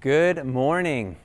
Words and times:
Good 0.00 0.46
morning. 0.46 1.18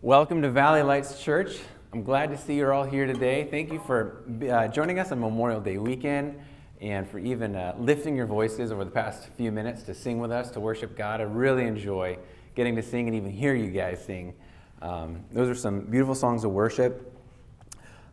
Welcome 0.00 0.42
to 0.42 0.48
Valley 0.48 0.82
Lights 0.82 1.20
Church. 1.20 1.58
I'm 1.92 2.04
glad 2.04 2.30
to 2.30 2.38
see 2.38 2.54
you're 2.54 2.72
all 2.72 2.84
here 2.84 3.04
today. 3.04 3.48
Thank 3.50 3.72
you 3.72 3.80
for 3.80 4.22
uh, 4.48 4.68
joining 4.68 5.00
us 5.00 5.10
on 5.10 5.18
Memorial 5.18 5.60
Day 5.60 5.76
weekend 5.76 6.38
and 6.80 7.10
for 7.10 7.18
even 7.18 7.56
uh, 7.56 7.74
lifting 7.80 8.14
your 8.14 8.26
voices 8.26 8.70
over 8.70 8.84
the 8.84 8.92
past 8.92 9.26
few 9.36 9.50
minutes 9.50 9.82
to 9.82 9.92
sing 9.92 10.20
with 10.20 10.30
us, 10.30 10.52
to 10.52 10.60
worship 10.60 10.96
God. 10.96 11.20
I 11.20 11.24
really 11.24 11.66
enjoy 11.66 12.16
getting 12.54 12.76
to 12.76 12.82
sing 12.84 13.08
and 13.08 13.16
even 13.16 13.32
hear 13.32 13.56
you 13.56 13.72
guys 13.72 14.04
sing. 14.04 14.34
Um, 14.82 15.24
those 15.32 15.48
are 15.48 15.56
some 15.56 15.80
beautiful 15.80 16.14
songs 16.14 16.44
of 16.44 16.52
worship. 16.52 17.12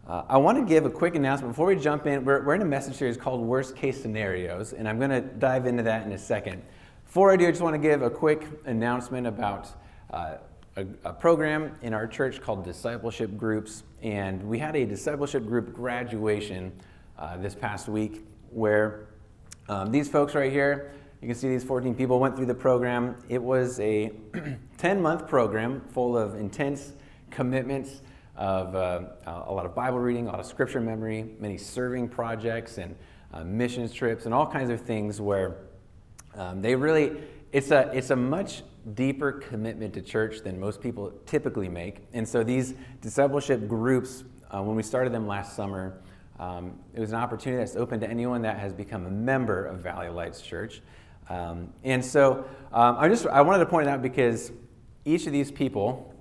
Uh, 0.07 0.23
I 0.27 0.37
want 0.37 0.57
to 0.57 0.65
give 0.65 0.87
a 0.87 0.89
quick 0.89 1.13
announcement 1.13 1.53
before 1.53 1.67
we 1.67 1.75
jump 1.75 2.07
in. 2.07 2.25
We're, 2.25 2.43
we're 2.43 2.55
in 2.55 2.63
a 2.63 2.65
message 2.65 2.95
series 2.95 3.15
called 3.15 3.41
Worst 3.41 3.75
Case 3.75 4.01
Scenarios, 4.01 4.73
and 4.73 4.89
I'm 4.89 4.97
going 4.97 5.11
to 5.11 5.21
dive 5.21 5.67
into 5.67 5.83
that 5.83 6.07
in 6.07 6.13
a 6.13 6.17
second. 6.17 6.63
Before 7.05 7.31
I 7.31 7.35
do, 7.35 7.47
I 7.47 7.51
just 7.51 7.61
want 7.61 7.75
to 7.75 7.79
give 7.79 8.01
a 8.01 8.09
quick 8.09 8.47
announcement 8.65 9.27
about 9.27 9.69
uh, 10.11 10.35
a, 10.75 10.85
a, 11.05 11.13
program 11.13 11.75
in 11.81 11.93
our 11.93 12.07
church 12.07 12.41
called 12.41 12.63
Discipleship 12.63 13.37
Groups. 13.37 13.83
And 14.01 14.43
we 14.43 14.57
had 14.57 14.75
a 14.75 14.85
discipleship 14.85 15.45
group 15.45 15.73
graduation 15.73 16.71
uh, 17.17 17.37
this 17.37 17.53
past 17.53 17.87
week 17.87 18.25
where 18.51 19.07
um, 19.67 19.91
these 19.91 20.09
folks 20.09 20.35
right 20.35 20.51
here, 20.51 20.91
you 21.21 21.27
can 21.27 21.35
see 21.35 21.49
these 21.49 21.63
14 21.63 21.93
people 21.93 22.19
went 22.19 22.35
through 22.35 22.45
the 22.45 22.55
program. 22.55 23.15
It 23.27 23.41
was 23.43 23.79
a 23.81 24.11
10 24.77 25.01
month 25.01 25.27
program 25.27 25.81
full 25.89 26.17
of 26.17 26.35
intense 26.35 26.93
commitments 27.29 28.01
of 28.35 28.73
uh, 28.73 29.01
a 29.25 29.51
lot 29.51 29.65
of 29.65 29.75
Bible 29.75 29.99
reading, 29.99 30.27
a 30.27 30.31
lot 30.31 30.39
of 30.39 30.45
scripture 30.45 30.79
memory, 30.79 31.29
many 31.39 31.57
serving 31.57 32.07
projects 32.07 32.77
and 32.77 32.95
uh, 33.33 33.43
missions 33.43 33.93
trips, 33.93 34.25
and 34.25 34.33
all 34.33 34.47
kinds 34.47 34.69
of 34.69 34.79
things 34.81 35.19
where 35.19 35.57
um, 36.35 36.61
they 36.61 36.73
really, 36.73 37.17
it's 37.51 37.71
a, 37.71 37.91
it's 37.93 38.11
a 38.11 38.15
much 38.15 38.63
deeper 38.93 39.31
commitment 39.31 39.93
to 39.93 40.01
church 40.01 40.41
than 40.41 40.59
most 40.59 40.81
people 40.81 41.13
typically 41.25 41.69
make. 41.69 42.07
And 42.13 42.27
so 42.27 42.43
these 42.43 42.73
discipleship 43.01 43.67
groups, 43.67 44.23
uh, 44.49 44.61
when 44.61 44.75
we 44.75 44.83
started 44.83 45.13
them 45.13 45.27
last 45.27 45.55
summer, 45.55 46.01
um, 46.39 46.79
it 46.93 46.99
was 46.99 47.11
an 47.11 47.17
opportunity 47.17 47.61
that's 47.61 47.75
open 47.75 47.99
to 47.99 48.09
anyone 48.09 48.41
that 48.43 48.57
has 48.59 48.73
become 48.73 49.05
a 49.05 49.11
member 49.11 49.65
of 49.65 49.79
Valley 49.79 50.09
Lights 50.09 50.41
Church. 50.41 50.81
Um, 51.29 51.71
and 51.83 52.03
so 52.03 52.45
um, 52.71 52.97
I 52.97 53.07
just 53.07 53.27
I 53.27 53.41
wanted 53.41 53.59
to 53.59 53.65
point 53.65 53.87
out 53.87 54.01
because 54.01 54.51
each 55.05 55.27
of 55.27 55.33
these 55.33 55.51
people 55.51 56.13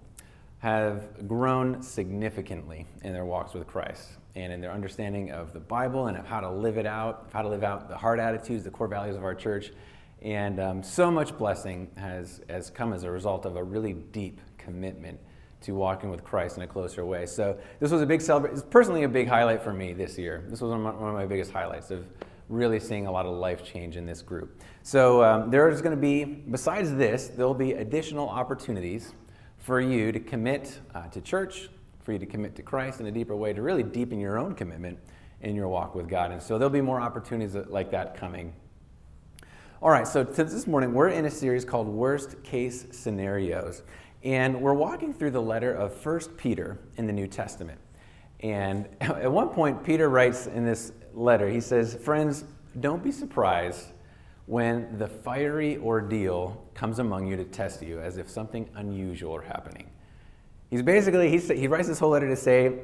have 0.59 1.27
grown 1.29 1.81
significantly 1.83 2.85
in 3.03 3.13
their 3.13 3.25
walks 3.25 3.55
with 3.55 3.67
Christ 3.67 4.09
and 4.35 4.53
in 4.53 4.61
their 4.61 4.73
understanding 4.73 5.31
of 5.31 5.53
the 5.53 5.61
Bible 5.61 6.09
and 6.09 6.17
of 6.17 6.27
how 6.27 6.41
to 6.41 6.51
live 6.51 6.79
it 6.79 6.87
out, 6.87 7.29
how 7.33 7.43
to 7.43 7.49
live 7.49 7.63
out 7.63 7.89
the 7.89 7.97
heart 7.97 8.19
attitudes, 8.19 8.65
the 8.65 8.71
core 8.71 8.89
values 8.89 9.17
of 9.17 9.25
our 9.25 9.35
church. 9.35 9.73
And 10.23 10.59
um, 10.59 10.83
so 10.83 11.11
much 11.11 11.37
blessing 11.39 11.91
has, 11.97 12.41
has 12.49 12.71
come 12.71 12.93
as 12.93 13.05
a 13.05 13.11
result 13.11 13.47
of 13.47 13.57
a 13.57 13.63
really 13.63 13.93
deep 13.93 14.41
commitment 14.57 15.19
to 15.61 15.73
walking 15.73 16.11
with 16.11 16.25
Christ 16.25 16.57
in 16.57 16.63
a 16.63 16.67
closer 16.67 17.05
way. 17.05 17.27
So 17.27 17.59
this 17.81 17.91
was 17.91 18.03
a 18.03 18.07
big 18.07 18.21
celebration. 18.21 18.59
It's 18.59 18.67
personally 18.69 19.05
a 19.05 19.09
big 19.09 19.29
highlight 19.29 19.63
for 19.63 19.73
me 19.73 19.93
this 19.93 20.19
year. 20.19 20.45
This 20.49 20.61
was 20.61 20.71
one 20.71 20.79
of 20.79 20.85
my, 20.85 21.01
one 21.01 21.09
of 21.11 21.15
my 21.15 21.27
biggest 21.27 21.53
highlights 21.53 21.91
of 21.91 22.07
really 22.49 22.81
seeing 22.81 23.07
a 23.07 23.13
lot 23.13 23.27
of 23.27 23.37
life 23.37 23.65
change 23.65 23.97
in 23.97 24.07
this 24.07 24.23
group. 24.23 24.61
So 24.83 25.23
um, 25.23 25.51
there's 25.51 25.83
going 25.83 25.95
to 25.95 26.01
be, 26.01 26.25
besides 26.25 26.95
this, 26.95 27.29
there'll 27.29 27.55
be 27.55 27.73
additional 27.73 28.29
opportunities 28.29 29.13
for 29.59 29.81
you 29.81 30.13
to 30.13 30.21
commit 30.21 30.79
uh, 30.95 31.09
to 31.09 31.21
church, 31.21 31.69
for 32.05 32.13
you 32.13 32.19
to 32.19 32.27
commit 32.27 32.57
to 32.57 32.63
Christ 32.63 33.01
in 33.01 33.07
a 33.07 33.13
deeper 33.13 33.37
way, 33.37 33.53
to 33.53 33.61
really 33.61 33.83
deepen 33.83 34.19
your 34.19 34.39
own 34.39 34.55
commitment 34.55 34.99
in 35.43 35.55
your 35.55 35.69
walk 35.69 35.95
with 35.95 36.09
God. 36.09 36.31
And 36.31 36.43
so 36.43 36.57
there'll 36.57 36.71
be 36.71 36.81
more 36.81 37.01
opportunities 37.01 37.55
like 37.69 37.91
that 37.91 38.17
coming 38.17 38.53
all 39.81 39.91
right, 39.91 40.09
so 40.09 40.25
this 40.25 40.67
morning 40.67 40.93
we're 40.93 41.11
in 41.11 41.27
a 41.27 41.31
series 41.31 41.65
called 41.65 41.87
Worst 41.87 42.43
Case 42.43 42.87
Scenarios. 42.91 43.83
And 44.25 44.61
we're 44.61 44.75
walking 44.75 45.15
through 45.15 45.31
the 45.31 45.41
letter 45.41 45.73
of 45.73 46.05
1 46.05 46.21
Peter 46.37 46.81
in 46.97 47.07
the 47.07 47.13
New 47.13 47.29
Testament. 47.29 47.79
And 48.41 48.89
at 49.01 49.31
one 49.31 49.51
point, 49.51 49.85
Peter 49.85 50.09
writes 50.09 50.49
in 50.49 50.65
this 50.65 50.91
letter, 51.15 51.49
he 51.49 51.61
says, 51.61 51.95
Friends, 51.95 52.45
don't 52.81 53.05
be 53.05 53.13
surprised 53.13 53.93
when 54.47 54.99
the 54.99 55.07
fiery 55.07 55.79
ordeal 55.79 56.61
comes 56.75 56.99
among 56.99 57.29
you 57.29 57.37
to 57.37 57.45
test 57.45 57.81
you 57.81 58.01
as 58.01 58.17
if 58.17 58.29
something 58.29 58.69
unusual 58.75 59.37
are 59.37 59.43
happening. 59.43 59.89
He's 60.71 60.83
basically, 60.83 61.31
he's, 61.31 61.49
he 61.51 61.69
writes 61.69 61.87
this 61.87 62.01
whole 62.01 62.11
letter 62.11 62.29
to 62.29 62.37
say, 62.37 62.81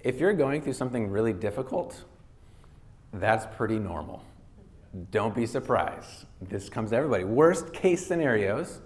if 0.00 0.18
you're 0.18 0.32
going 0.32 0.60
through 0.60 0.72
something 0.72 1.08
really 1.08 1.32
difficult, 1.32 2.02
that's 3.12 3.46
pretty 3.56 3.78
normal 3.78 4.24
don't 5.10 5.34
be 5.34 5.46
surprised. 5.46 6.26
This 6.40 6.68
comes 6.68 6.90
to 6.90 6.96
everybody. 6.96 7.24
Worst 7.24 7.72
case 7.72 8.06
scenarios, 8.06 8.80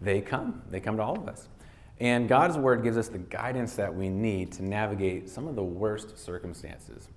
they 0.00 0.20
come. 0.20 0.62
They 0.68 0.80
come 0.80 0.96
to 0.96 1.02
all 1.02 1.16
of 1.16 1.28
us. 1.28 1.48
And 2.00 2.28
God's 2.28 2.56
word 2.56 2.82
gives 2.82 2.96
us 2.96 3.08
the 3.08 3.18
guidance 3.18 3.76
that 3.76 3.94
we 3.94 4.08
need 4.08 4.52
to 4.52 4.64
navigate 4.64 5.28
some 5.28 5.46
of 5.46 5.54
the 5.54 5.62
worst 5.62 6.18
circumstances. 6.18 7.08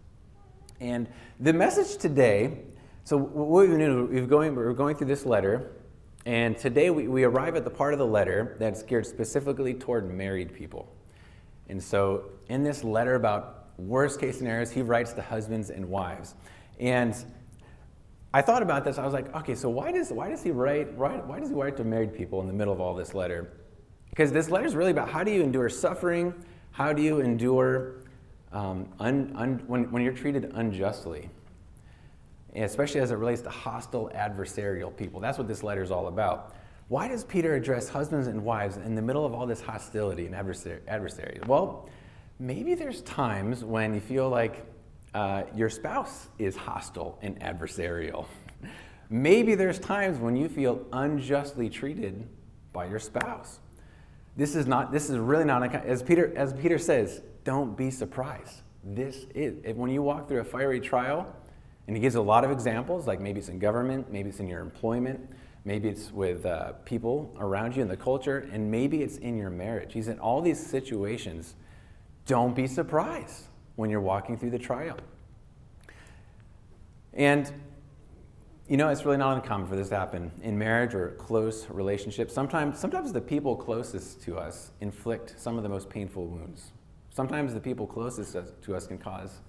And 0.79 1.07
the 1.39 1.53
message 1.53 1.97
today, 1.97 2.59
so 3.03 3.17
what 3.17 3.61
we've 3.61 3.77
been 3.77 4.09
we've 4.09 4.29
going, 4.29 4.55
we're 4.55 4.73
going 4.73 4.95
through 4.95 5.07
this 5.07 5.25
letter, 5.25 5.71
and 6.25 6.57
today 6.57 6.89
we, 6.89 7.07
we 7.07 7.23
arrive 7.23 7.55
at 7.55 7.63
the 7.63 7.69
part 7.69 7.93
of 7.93 7.99
the 7.99 8.05
letter 8.05 8.55
that's 8.59 8.83
geared 8.83 9.05
specifically 9.05 9.73
toward 9.73 10.11
married 10.11 10.53
people. 10.53 10.91
And 11.69 11.81
so 11.81 12.25
in 12.49 12.63
this 12.63 12.83
letter 12.83 13.15
about 13.15 13.69
worst 13.77 14.19
case 14.19 14.37
scenarios, 14.37 14.71
he 14.71 14.81
writes 14.81 15.13
to 15.13 15.21
husbands 15.21 15.69
and 15.69 15.87
wives. 15.87 16.35
And 16.79 17.15
I 18.35 18.41
thought 18.41 18.61
about 18.61 18.83
this. 18.83 18.97
I 18.97 19.05
was 19.05 19.13
like, 19.13 19.33
okay, 19.33 19.55
so 19.55 19.69
why 19.69 19.93
does, 19.93 20.11
why 20.11 20.27
does 20.27 20.43
he 20.43 20.51
write, 20.51 20.91
why, 20.95 21.19
why 21.19 21.39
does 21.39 21.47
he 21.47 21.55
write 21.55 21.77
to 21.77 21.85
married 21.85 22.13
people 22.13 22.41
in 22.41 22.47
the 22.47 22.53
middle 22.53 22.73
of 22.73 22.81
all 22.81 22.93
this 22.93 23.13
letter? 23.13 23.53
Because 24.09 24.33
this 24.33 24.49
letter 24.49 24.65
is 24.65 24.75
really 24.75 24.91
about 24.91 25.07
how 25.07 25.23
do 25.23 25.31
you 25.31 25.41
endure 25.41 25.69
suffering? 25.69 26.33
How 26.71 26.91
do 26.91 27.01
you 27.01 27.21
endure 27.21 28.01
um, 28.51 28.89
un, 28.99 29.31
un, 29.37 29.63
when, 29.67 29.89
when 29.89 30.03
you're 30.03 30.11
treated 30.11 30.51
unjustly? 30.53 31.29
especially 32.57 33.01
as 33.01 33.11
it 33.11 33.15
relates 33.15 33.41
to 33.41 33.49
hostile, 33.49 34.09
adversarial 34.15 34.95
people. 34.95 35.19
That's 35.19 35.37
what 35.37 35.47
this 35.47 35.61
letter 35.61 35.83
is 35.83 35.91
all 35.91 36.07
about. 36.07 36.55
Why 36.87 37.07
does 37.09 37.23
Peter 37.25 37.55
address 37.55 37.89
husbands 37.89 38.27
and 38.27 38.43
wives 38.43 38.77
in 38.77 38.95
the 38.95 39.01
middle 39.01 39.25
of 39.25 39.33
all 39.33 39.45
this 39.45 39.59
hostility 39.59 40.25
and 40.25 40.33
adversary, 40.33 40.79
adversaries? 40.87 41.41
Well, 41.47 41.89
maybe 42.39 42.73
there's 42.73 43.01
times 43.01 43.65
when 43.65 43.93
you 43.93 43.99
feel 43.99 44.29
like 44.29 44.65
uh, 45.15 45.43
your 45.55 45.69
spouse 45.69 46.27
is 46.37 46.57
hostile 46.57 47.17
and 47.21 47.39
adversarial. 47.39 48.25
Maybe 49.09 49.55
there's 49.55 49.79
times 49.79 50.19
when 50.19 50.35
you 50.35 50.49
feel 50.49 50.85
unjustly 50.91 51.69
treated 51.69 52.27
by 52.73 52.87
your 52.87 52.99
spouse. 52.99 53.59
This 54.35 54.55
is 54.57 54.67
not. 54.67 54.91
This 54.91 55.09
is 55.09 55.17
really 55.17 55.45
not. 55.45 55.73
As 55.73 56.03
Peter, 56.03 56.33
as 56.35 56.51
Peter 56.51 56.77
says, 56.77 57.21
don't 57.45 57.77
be 57.77 57.89
surprised. 57.89 58.61
This 58.83 59.25
is 59.33 59.73
when 59.77 59.89
you 59.89 60.01
walk 60.01 60.27
through 60.27 60.41
a 60.41 60.43
fiery 60.43 60.81
trial, 60.81 61.33
and 61.87 61.95
he 61.95 62.01
gives 62.01 62.15
a 62.15 62.21
lot 62.21 62.43
of 62.43 62.51
examples. 62.51 63.07
Like 63.07 63.21
maybe 63.21 63.39
it's 63.39 63.47
in 63.47 63.57
government, 63.57 64.11
maybe 64.11 64.27
it's 64.29 64.41
in 64.41 64.49
your 64.49 64.59
employment, 64.59 65.29
maybe 65.63 65.87
it's 65.87 66.11
with 66.11 66.45
uh, 66.45 66.73
people 66.83 67.33
around 67.39 67.73
you 67.73 67.81
in 67.81 67.87
the 67.87 67.95
culture, 67.95 68.49
and 68.51 68.69
maybe 68.69 69.01
it's 69.01 69.15
in 69.17 69.37
your 69.37 69.49
marriage. 69.49 69.93
He's 69.93 70.09
in 70.09 70.19
all 70.19 70.41
these 70.41 70.59
situations. 70.59 71.55
Don't 72.25 72.53
be 72.53 72.67
surprised 72.67 73.45
when 73.75 73.89
you're 73.89 74.01
walking 74.01 74.37
through 74.37 74.51
the 74.51 74.59
trial. 74.59 74.97
And 77.13 77.51
you 78.67 78.77
know, 78.77 78.89
it's 78.89 79.05
really 79.05 79.17
not 79.17 79.35
uncommon 79.37 79.67
for 79.67 79.75
this 79.75 79.89
to 79.89 79.95
happen 79.95 80.31
in 80.41 80.57
marriage 80.57 80.95
or 80.95 81.11
close 81.19 81.67
relationships. 81.69 82.33
Sometimes, 82.33 82.79
sometimes 82.79 83.13
the 83.13 83.21
people 83.21 83.55
closest 83.55 84.23
to 84.23 84.37
us 84.37 84.71
inflict 84.81 85.35
some 85.37 85.55
of 85.57 85.63
the 85.63 85.69
most 85.69 85.87
painful 85.87 86.25
wounds. 86.25 86.71
Sometimes 87.11 87.53
the 87.53 87.59
people 87.59 87.85
closest 87.85 88.35
to 88.63 88.75
us 88.75 88.87
can 88.87 88.97
cause 88.97 89.41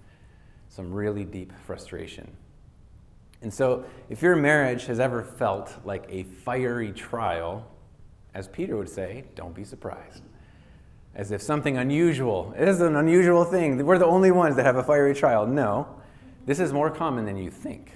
some 0.68 0.92
really 0.92 1.24
deep 1.24 1.52
frustration. 1.64 2.30
And 3.40 3.52
so, 3.52 3.84
if 4.10 4.20
your 4.20 4.36
marriage 4.36 4.84
has 4.86 5.00
ever 5.00 5.22
felt 5.22 5.74
like 5.84 6.04
a 6.10 6.24
fiery 6.24 6.92
trial, 6.92 7.66
as 8.34 8.48
Peter 8.48 8.76
would 8.76 8.88
say, 8.88 9.24
don't 9.34 9.54
be 9.54 9.64
surprised 9.64 10.22
as 11.16 11.32
if 11.32 11.40
something 11.40 11.78
unusual. 11.78 12.54
It 12.58 12.68
is 12.68 12.80
an 12.82 12.94
unusual 12.94 13.44
thing. 13.44 13.84
We're 13.84 13.98
the 13.98 14.06
only 14.06 14.30
ones 14.30 14.54
that 14.56 14.66
have 14.66 14.76
a 14.76 14.82
fiery 14.82 15.14
trial. 15.14 15.46
No, 15.46 15.88
this 16.44 16.60
is 16.60 16.72
more 16.74 16.90
common 16.90 17.24
than 17.24 17.38
you 17.38 17.50
think. 17.50 17.90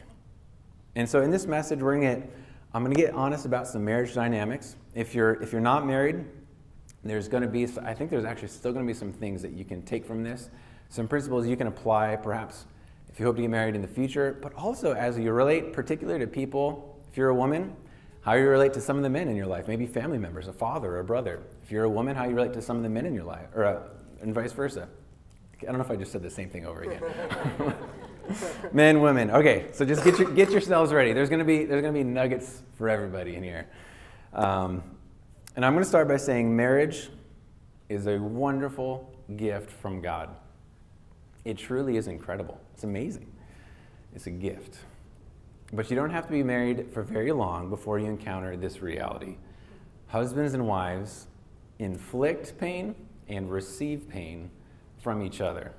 And 0.96 1.08
so 1.08 1.20
in 1.20 1.31
this 1.31 1.46
message, 1.46 1.81
we're 1.81 2.00
get, 2.00 2.28
I'm 2.72 2.82
going 2.82 2.96
to 2.96 3.00
get 3.00 3.14
honest 3.14 3.44
about 3.44 3.69
some 3.69 3.84
marriage 3.84 4.14
dynamics. 4.14 4.75
If 4.94 5.14
you're, 5.14 5.34
if 5.43 5.52
you're 5.52 5.61
not 5.61 5.87
married, 5.87 6.25
there's 7.05 7.28
going 7.28 7.43
to 7.43 7.49
be, 7.49 7.69
I 7.82 7.93
think 7.93 8.11
there's 8.11 8.25
actually 8.25 8.49
still 8.49 8.72
going 8.72 8.87
to 8.87 8.90
be 8.90 8.99
some 8.99 9.12
things 9.12 9.43
that 9.43 9.52
you 9.52 9.67
can 9.67 9.82
take 9.82 10.06
from 10.06 10.25
this, 10.25 10.49
some 10.88 11.06
principles 11.06 11.46
you 11.46 11.56
can 11.56 11.67
apply 11.67 12.17
perhaps 12.17 12.64
if 13.11 13.20
you 13.20 13.26
hope 13.26 13.37
to 13.37 13.43
get 13.43 13.50
married 13.50 13.75
in 13.75 13.82
the 13.82 13.88
future, 13.88 14.38
but 14.40 14.55
also 14.55 14.94
as 14.94 15.19
you 15.19 15.32
relate 15.32 15.75
particularly 15.75 16.20
to 16.20 16.26
people, 16.26 16.99
if 17.11 17.19
you're 17.19 17.28
a 17.28 17.34
woman, 17.34 17.76
how 18.22 18.32
you 18.34 18.46
relate 18.49 18.72
to 18.75 18.81
some 18.81 18.96
of 18.96 19.02
the 19.02 19.11
men 19.11 19.28
in 19.28 19.37
your 19.37 19.46
life, 19.46 19.69
maybe 19.69 19.87
family 19.87 20.19
members, 20.19 20.49
a 20.49 20.52
father 20.52 20.99
a 20.99 21.05
brother. 21.05 21.43
If 21.70 21.75
you're 21.75 21.84
a 21.84 21.88
woman, 21.88 22.17
how 22.17 22.25
do 22.25 22.31
you 22.31 22.34
relate 22.34 22.52
to 22.55 22.62
some 22.62 22.78
of 22.78 22.82
the 22.82 22.88
men 22.88 23.06
in 23.06 23.14
your 23.14 23.22
life, 23.22 23.46
or 23.55 23.64
uh, 23.64 23.78
and 24.22 24.34
vice 24.34 24.50
versa. 24.50 24.88
I 25.62 25.67
don't 25.67 25.76
know 25.76 25.84
if 25.84 25.90
I 25.93 25.94
just 25.94 26.11
said 26.11 26.20
the 26.20 26.28
same 26.28 26.50
thing 26.50 26.67
over 26.67 26.82
again. 26.82 27.00
Men, 28.72 29.00
women. 29.00 29.31
Okay, 29.31 29.67
so 29.72 29.84
just 29.84 30.02
get 30.02 30.19
your, 30.19 30.32
get 30.32 30.50
yourselves 30.50 30.93
ready. 30.93 31.12
There's 31.12 31.31
gonna 31.31 31.44
be 31.44 31.64
there's 31.67 31.81
gonna 31.81 31.94
be 31.94 32.02
nuggets 32.02 32.64
for 32.75 32.88
everybody 32.88 33.37
in 33.37 33.44
here. 33.44 33.69
Um, 34.32 34.82
And 35.55 35.64
I'm 35.64 35.78
to 35.78 35.84
start 35.84 36.08
by 36.08 36.17
saying 36.17 36.56
marriage 36.56 37.08
is 37.88 38.08
a 38.08 38.19
wonderful 38.19 39.08
gift 39.37 39.70
from 39.70 40.00
God. 40.00 40.31
It 41.44 41.56
truly 41.56 41.96
is 41.96 42.08
incredible. 42.08 42.61
It's 42.75 42.82
amazing. 42.82 43.31
It's 44.12 44.26
a 44.26 44.32
gift. 44.32 44.78
But 45.72 45.88
you 45.88 45.94
don't 45.94 46.11
have 46.11 46.26
to 46.26 46.32
be 46.32 46.43
married 46.43 46.88
for 46.93 47.05
very 47.05 47.31
long 47.31 47.70
before 47.70 48.00
you 48.00 48.06
encounter 48.06 48.56
this 48.56 48.82
reality. 48.82 49.37
Husbands 50.08 50.55
and 50.55 50.67
wives 50.67 51.28
inflict 51.81 52.59
pain 52.59 52.94
and 53.29 53.50
receive 53.50 54.09
pain 54.09 54.50
from 54.99 55.23
each 55.23 55.41
other. 55.41 55.73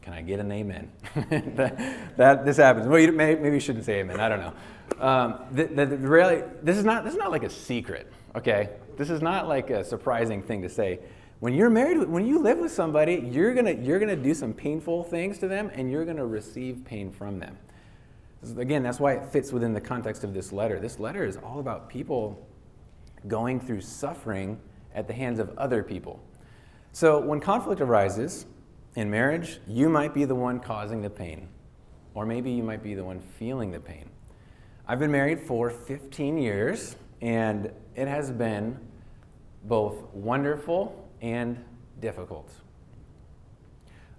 Can 0.00 0.12
I 0.12 0.22
get 0.22 0.40
an 0.40 0.50
amen? 0.50 0.90
that, 1.14 2.16
that, 2.16 2.44
this 2.44 2.56
happens. 2.56 2.86
Well, 2.86 2.98
you, 2.98 3.12
maybe, 3.12 3.40
maybe 3.40 3.54
you 3.54 3.60
shouldn't 3.60 3.84
say 3.84 4.00
amen. 4.00 4.20
I 4.20 4.28
don't 4.28 4.40
know. 4.40 4.52
Um, 5.00 5.40
the, 5.52 5.64
the, 5.64 5.86
the 5.86 5.96
really, 5.96 6.42
this 6.62 6.76
is 6.76 6.84
not 6.84 7.04
this 7.04 7.12
is 7.12 7.18
not 7.18 7.30
like 7.30 7.44
a 7.44 7.50
secret. 7.50 8.12
Okay, 8.34 8.70
this 8.96 9.10
is 9.10 9.22
not 9.22 9.48
like 9.48 9.70
a 9.70 9.84
surprising 9.84 10.42
thing 10.42 10.62
to 10.62 10.68
say. 10.68 11.00
When 11.40 11.54
you're 11.54 11.70
married, 11.70 12.08
when 12.08 12.26
you 12.26 12.38
live 12.38 12.58
with 12.58 12.72
somebody, 12.72 13.28
you're 13.32 13.54
gonna 13.54 13.72
you're 13.72 13.98
gonna 13.98 14.16
do 14.16 14.34
some 14.34 14.52
painful 14.52 15.04
things 15.04 15.38
to 15.38 15.48
them, 15.48 15.70
and 15.72 15.90
you're 15.90 16.04
gonna 16.04 16.26
receive 16.26 16.84
pain 16.84 17.10
from 17.10 17.38
them. 17.38 17.56
Again, 18.58 18.82
that's 18.82 18.98
why 18.98 19.12
it 19.14 19.24
fits 19.26 19.52
within 19.52 19.72
the 19.72 19.80
context 19.80 20.24
of 20.24 20.34
this 20.34 20.52
letter. 20.52 20.80
This 20.80 20.98
letter 20.98 21.24
is 21.24 21.36
all 21.36 21.60
about 21.60 21.88
people 21.88 22.44
going 23.28 23.60
through 23.60 23.80
suffering 23.80 24.60
at 24.94 25.06
the 25.06 25.14
hands 25.14 25.38
of 25.38 25.56
other 25.58 25.82
people. 25.82 26.20
So 26.92 27.18
when 27.18 27.40
conflict 27.40 27.80
arises, 27.80 28.46
in 28.94 29.10
marriage, 29.10 29.58
you 29.66 29.88
might 29.88 30.12
be 30.12 30.24
the 30.24 30.34
one 30.34 30.60
causing 30.60 31.00
the 31.00 31.10
pain, 31.10 31.48
or 32.14 32.26
maybe 32.26 32.50
you 32.50 32.62
might 32.62 32.82
be 32.82 32.94
the 32.94 33.04
one 33.04 33.20
feeling 33.20 33.70
the 33.70 33.80
pain. 33.80 34.10
I've 34.86 34.98
been 34.98 35.10
married 35.10 35.40
for 35.40 35.70
15 35.70 36.36
years, 36.36 36.96
and 37.22 37.72
it 37.94 38.08
has 38.08 38.30
been 38.30 38.78
both 39.64 40.02
wonderful 40.12 41.08
and 41.22 41.64
difficult. 42.00 42.50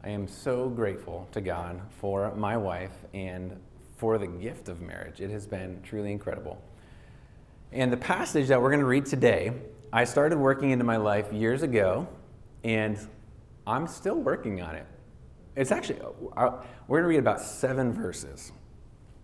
I 0.03 0.09
am 0.09 0.27
so 0.27 0.69
grateful 0.69 1.27
to 1.33 1.41
God 1.41 1.79
for 1.99 2.33
my 2.35 2.57
wife 2.57 3.05
and 3.13 3.59
for 3.97 4.17
the 4.17 4.27
gift 4.27 4.69
of 4.69 4.81
marriage. 4.81 5.21
It 5.21 5.29
has 5.29 5.45
been 5.45 5.81
truly 5.83 6.11
incredible. 6.11 6.61
And 7.73 7.91
the 7.91 7.97
passage 7.97 8.49
that 8.49 8.61
we're 8.61 8.69
going 8.69 8.81
to 8.81 8.85
read 8.85 9.07
today, 9.07 9.51
I 9.91 10.03
started 10.03 10.37
working 10.37 10.69
into 10.69 10.85
my 10.85 10.97
life 10.97 11.33
years 11.33 11.63
ago, 11.63 12.07
and 12.63 12.99
I'm 13.65 13.87
still 13.87 14.13
working 14.13 14.61
on 14.61 14.75
it. 14.75 14.85
It's 15.55 15.71
actually, 15.71 15.99
uh, 16.37 16.51
we're 16.87 16.99
going 16.99 17.05
to 17.05 17.07
read 17.09 17.17
about 17.17 17.41
seven 17.41 17.91
verses. 17.91 18.51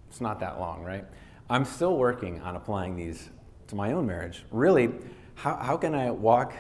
It's 0.10 0.19
not 0.19 0.40
that 0.40 0.60
long, 0.60 0.84
right? 0.84 1.06
I'm 1.48 1.63
still 1.63 1.96
working 1.96 2.42
on 2.42 2.56
applying 2.56 2.96
these 2.96 3.30
to 3.68 3.75
my 3.75 3.92
own 3.92 4.07
marriage. 4.07 4.44
Really, 4.50 4.94
how, 5.36 5.56
how 5.57 5.78
can 5.78 5.94
I 5.94 6.10
walk 6.10 6.54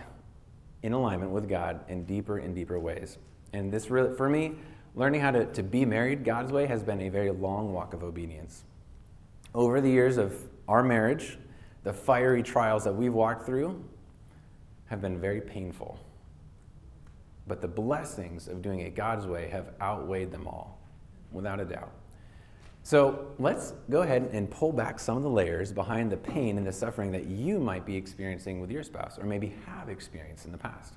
in 0.83 0.93
alignment 0.93 1.31
with 1.31 1.49
God 1.49 1.83
in 1.87 2.05
deeper 2.05 2.37
and 2.37 2.53
deeper 2.53 2.79
ways? 2.79 3.17
And 3.53 3.71
this 3.73 3.89
really, 3.89 4.15
for 4.15 4.29
me, 4.29 4.53
learning 4.93 5.21
how 5.21 5.31
to, 5.31 5.45
to 5.53 5.63
be 5.63 5.85
married 5.85 6.23
God's 6.23 6.51
way 6.51 6.67
has 6.67 6.83
been 6.83 7.01
a 7.01 7.09
very 7.09 7.31
long 7.31 7.73
walk 7.73 7.95
of 7.95 8.03
obedience. 8.03 8.63
Over 9.55 9.81
the 9.81 9.89
years 9.89 10.17
of 10.17 10.35
our 10.67 10.83
marriage, 10.83 11.39
the 11.83 11.93
fiery 11.93 12.43
trials 12.43 12.83
that 12.83 12.93
we've 12.93 13.13
walked 13.13 13.45
through 13.45 13.83
have 14.85 15.01
been 15.01 15.19
very 15.19 15.41
painful 15.41 15.99
but 17.49 17.61
the 17.61 17.67
blessings 17.67 18.47
of 18.47 18.61
doing 18.61 18.79
it 18.79 18.95
God's 18.95 19.25
way 19.25 19.49
have 19.49 19.73
outweighed 19.81 20.31
them 20.31 20.47
all, 20.47 20.79
without 21.33 21.59
a 21.59 21.65
doubt. 21.65 21.91
So 22.83 23.27
let's 23.39 23.73
go 23.89 24.03
ahead 24.03 24.29
and 24.31 24.49
pull 24.49 24.71
back 24.71 24.99
some 24.99 25.17
of 25.17 25.23
the 25.23 25.29
layers 25.29 25.73
behind 25.73 26.11
the 26.11 26.17
pain 26.17 26.57
and 26.57 26.65
the 26.65 26.71
suffering 26.71 27.11
that 27.11 27.25
you 27.25 27.59
might 27.59 27.85
be 27.85 27.95
experiencing 27.95 28.61
with 28.61 28.71
your 28.71 28.83
spouse, 28.83 29.17
or 29.19 29.25
maybe 29.25 29.53
have 29.65 29.89
experienced 29.89 30.45
in 30.45 30.51
the 30.51 30.57
past. 30.57 30.93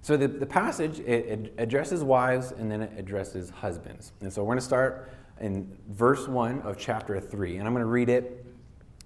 So 0.00 0.16
the, 0.16 0.26
the 0.26 0.46
passage 0.46 1.00
it, 1.00 1.26
it 1.26 1.54
addresses 1.58 2.02
wives 2.02 2.52
and 2.52 2.70
then 2.70 2.82
it 2.82 2.92
addresses 2.96 3.50
husbands. 3.50 4.12
And 4.22 4.32
so 4.32 4.42
we're 4.42 4.54
going 4.54 4.58
to 4.58 4.64
start 4.64 5.12
in 5.40 5.76
verse 5.90 6.26
1 6.26 6.62
of 6.62 6.78
chapter 6.78 7.20
3. 7.20 7.58
And 7.58 7.66
I'm 7.66 7.74
going 7.74 7.84
to 7.84 7.90
read 7.90 8.08
it 8.08 8.44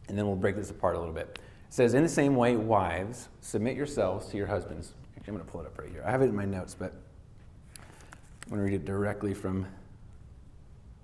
and 0.09 0.19
then 0.19 0.27
we'll 0.27 0.37
break 0.37 0.57
this 0.57 0.71
apart 0.71 0.97
a 0.97 0.99
little 0.99 1.15
bit. 1.15 1.39
It 1.39 1.75
says, 1.75 1.95
In 1.95 2.03
the 2.03 2.09
same 2.09 2.37
way, 2.37 2.57
wives, 2.57 3.29
submit 3.41 3.77
yourselves 3.77 4.29
to 4.29 4.37
your 4.37 4.47
husbands 4.47 4.95
Actually, 5.23 5.35
I'm 5.35 5.37
going 5.37 5.47
to 5.47 5.53
pull 5.53 5.61
it 5.61 5.67
up 5.69 5.79
right 5.79 5.89
here. 5.89 6.03
I 6.05 6.11
have 6.11 6.21
it 6.23 6.31
in 6.31 6.35
my 6.35 6.45
notes, 6.45 6.75
but 6.75 6.93
I'm 7.77 8.49
going 8.49 8.59
to 8.59 8.65
read 8.65 8.75
it 8.75 8.85
directly 8.85 9.35
from 9.35 9.67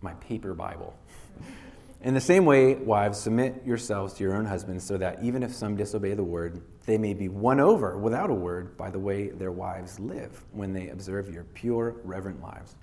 my 0.01 0.13
paper 0.15 0.55
Bible. 0.55 0.99
In 2.03 2.15
the 2.15 2.21
same 2.21 2.45
way, 2.45 2.75
wives, 2.75 3.17
submit 3.17 3.63
yourselves 3.65 4.15
to 4.15 4.25
your 4.25 4.35
own 4.35 4.45
husbands, 4.45 4.85
so 4.85 4.97
that 4.97 5.23
even 5.23 5.45
if 5.45 5.55
some 5.55 5.77
disobey 5.77 6.15
the 6.15 6.25
word, 6.25 6.63
they 6.85 6.99
may 6.99 7.15
be 7.15 7.29
won 7.29 7.61
over 7.61 7.97
without 7.97 8.29
a 8.29 8.35
word 8.35 8.77
by 8.77 8.91
the 8.91 8.99
way 8.99 9.29
their 9.29 9.53
wives 9.53 10.01
live 10.01 10.45
when 10.51 10.73
they 10.73 10.89
observe 10.89 11.33
your 11.33 11.45
pure, 11.45 11.95
reverent 12.03 12.43
lives. 12.43 12.75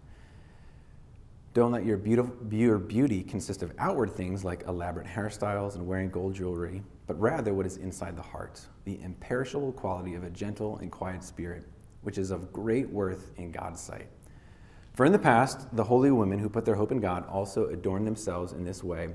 Don't 1.55 1.71
let 1.71 1.85
your, 1.85 1.97
beautiful, 1.97 2.35
your 2.51 2.77
beauty 2.77 3.23
consist 3.23 3.63
of 3.63 3.73
outward 3.79 4.11
things 4.11 4.45
like 4.45 4.63
elaborate 4.67 5.07
hairstyles 5.07 5.73
and 5.73 5.87
wearing 5.87 6.11
gold 6.11 6.35
jewelry 6.35 6.83
but 7.07 7.19
rather 7.19 7.53
what 7.53 7.65
is 7.65 7.77
inside 7.77 8.15
the 8.15 8.21
heart, 8.21 8.61
the 8.85 8.99
imperishable 9.01 9.71
quality 9.71 10.15
of 10.15 10.23
a 10.23 10.29
gentle 10.29 10.77
and 10.77 10.91
quiet 10.91 11.23
spirit, 11.23 11.65
which 12.01 12.17
is 12.17 12.31
of 12.31 12.51
great 12.51 12.89
worth 12.89 13.31
in 13.37 13.51
God's 13.51 13.79
sight. 13.79 14.07
For 14.93 15.05
in 15.05 15.11
the 15.11 15.19
past, 15.19 15.75
the 15.75 15.83
holy 15.83 16.11
women 16.11 16.39
who 16.39 16.49
put 16.49 16.65
their 16.65 16.75
hope 16.75 16.91
in 16.91 16.99
God 16.99 17.27
also 17.27 17.67
adorned 17.67 18.07
themselves 18.07 18.53
in 18.53 18.63
this 18.63 18.83
way, 18.83 19.09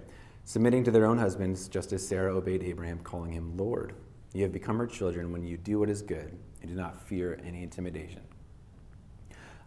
submitting 0.45 0.85
to 0.85 0.91
their 0.91 1.07
own 1.07 1.19
husbands, 1.19 1.69
just 1.69 1.93
as 1.93 2.07
Sarah 2.07 2.37
obeyed 2.37 2.63
Abraham, 2.63 2.99
calling 3.01 3.33
him 3.33 3.57
Lord. 3.57 3.95
You 4.35 4.43
have 4.43 4.53
become 4.53 4.79
her 4.79 4.87
children 4.87 5.33
when 5.33 5.43
you 5.43 5.57
do 5.57 5.81
what 5.81 5.91
is 5.91 6.03
good 6.03 6.39
and 6.61 6.71
do 6.71 6.77
not 6.77 7.01
fear 7.09 7.41
any 7.45 7.63
intimidation. 7.63 8.21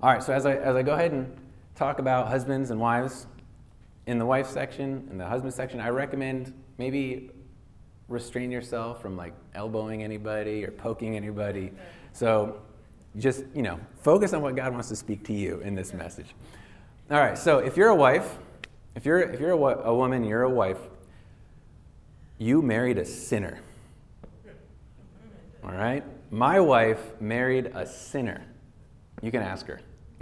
All 0.02 0.12
right, 0.12 0.24
so 0.24 0.34
as 0.34 0.46
I, 0.46 0.56
as 0.56 0.76
I 0.76 0.84
go 0.84 0.94
ahead 0.94 1.12
and 1.12 1.36
talk 1.76 2.00
about 2.00 2.28
husbands 2.28 2.72
and 2.72 2.80
wives, 2.80 3.28
in 4.06 4.20
the 4.20 4.26
wife 4.26 4.48
section, 4.48 5.08
in 5.12 5.18
the 5.18 5.26
husband 5.26 5.54
section, 5.54 5.80
I 5.80 5.90
recommend 5.90 6.54
maybe 6.78 7.32
restrain 8.10 8.52
yourself 8.52 9.02
from 9.02 9.16
like 9.16 9.34
elbowing 9.56 10.04
anybody 10.04 10.64
or 10.66 10.72
poking 10.72 11.16
anybody. 11.16 11.72
So 12.12 12.62
just, 13.18 13.44
you 13.56 13.62
know, 13.62 13.80
focus 14.02 14.34
on 14.34 14.42
what 14.42 14.56
God 14.56 14.74
wants 14.74 14.90
to 14.90 14.96
speak 14.96 15.24
to 15.26 15.34
you 15.34 15.60
in 15.62 15.76
this 15.76 15.94
message. 15.94 16.36
All 17.10 17.20
right, 17.20 17.38
so 17.38 17.60
if 17.60 17.78
you're 17.78 17.90
a 17.90 17.96
wife, 17.96 18.38
if 18.96 19.06
you're, 19.06 19.20
if 19.20 19.40
you're 19.40 19.52
a, 19.52 19.88
a 19.88 19.96
woman, 19.96 20.24
you're 20.24 20.44
a 20.44 20.50
wife, 20.50 20.80
you 22.38 22.62
married 22.62 22.98
a 22.98 23.06
sinner. 23.06 23.60
All 25.64 25.72
right? 25.72 26.04
My 26.30 26.60
wife 26.60 27.00
married 27.22 27.68
a 27.74 27.86
sinner. 27.86 28.44
You 29.22 29.32
can 29.32 29.42
ask 29.42 29.66
her. 29.68 29.80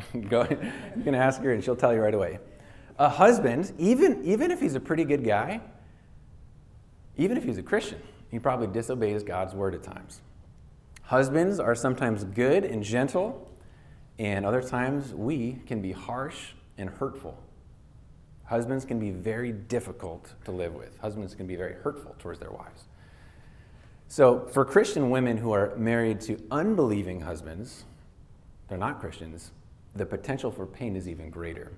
Go. 0.29 0.48
You 0.96 1.03
can 1.03 1.15
ask 1.15 1.41
her 1.41 1.53
and 1.53 1.63
she'll 1.63 1.75
tell 1.75 1.93
you 1.93 2.01
right 2.01 2.13
away. 2.13 2.39
A 3.00 3.10
husband, 3.10 3.72
even, 3.77 4.24
even 4.24 4.51
if 4.51 4.60
he's 4.60 4.75
a 4.75 4.79
pretty 4.79 5.03
good 5.03 5.24
guy, 5.24 5.62
even 7.17 7.38
if 7.38 7.43
he's 7.43 7.58
a 7.58 7.63
Christian, 7.63 8.01
he 8.29 8.39
probably 8.39 8.67
disobeys 8.67 9.24
God's 9.24 9.53
word 9.53 9.75
at 9.75 9.84
times. 9.84 10.22
Husbands 11.03 11.60
are 11.60 11.75
sometimes 11.75 12.24
good 12.24 12.63
and 12.63 12.84
gentle, 12.84 13.51
and 14.17 14.46
other 14.46 14.62
times 14.62 15.13
we 15.13 15.62
can 15.65 15.81
be 15.81 15.91
harsh 15.91 16.51
and 16.77 16.89
hurtful. 16.89 17.38
Husbands 18.46 18.86
can 18.86 19.00
be 19.00 19.12
very 19.12 19.51
difficult 19.51 20.34
to 20.46 20.51
live 20.51 20.74
with. 20.74 20.98
Husbands 21.00 21.36
can 21.36 21.48
be 21.48 21.55
very 21.55 21.74
hurtful 21.74 22.15
towards 22.20 22.39
their 22.39 22.51
wives. 22.51 22.84
So, 24.08 24.48
for 24.51 24.65
Christian 24.65 25.10
women 25.10 25.38
who 25.38 25.53
are 25.53 25.74
married 25.77 26.20
to 26.22 26.38
unbelieving 26.51 27.22
husbands, 27.22 27.86
they're 28.67 28.77
not 28.77 29.00
Christians, 29.00 29.51
the 29.95 30.05
potential 30.05 30.51
for 30.51 30.65
pain 30.65 30.95
is 30.95 31.07
even 31.07 31.29
greater. 31.29 31.71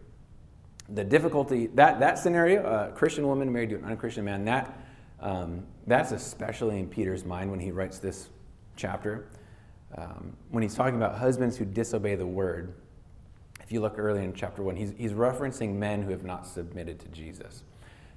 The 0.90 1.04
difficulty, 1.04 1.68
that, 1.68 2.00
that 2.00 2.20
scenario, 2.20 2.66
a 2.66 2.92
Christian 2.92 3.28
woman 3.28 3.52
married 3.52 3.70
to 3.70 3.76
an 3.76 3.86
unchristian 3.86 4.26
man, 4.26 4.46
that 4.46 4.78
um, 5.20 5.66
that's 5.88 6.12
especially 6.12 6.80
in 6.80 6.88
Peter's 6.88 7.24
mind 7.24 7.50
when 7.50 7.60
he 7.60 7.72
writes 7.72 8.00
this 8.00 8.30
chapter. 8.76 9.28
Um, 9.98 10.36
when 10.50 10.64
he's 10.64 10.76
talking 10.76 10.96
about 10.96 11.18
husbands 11.18 11.56
who 11.56 11.66
disobey 11.66 12.16
the 12.16 12.28
word, 12.28 12.74
if 13.62 13.72
you 13.72 13.80
look 13.80 13.98
earlier 13.98 14.24
in 14.24 14.34
chapter 14.34 14.62
1, 14.62 14.76
he's, 14.76 14.94
he's 14.98 15.14
referencing 15.14 15.76
men 15.76 16.02
who 16.02 16.12
have 16.12 16.26
not 16.26 16.46
submitted 16.46 17.00
to 17.00 17.08
Jesus. 17.08 17.64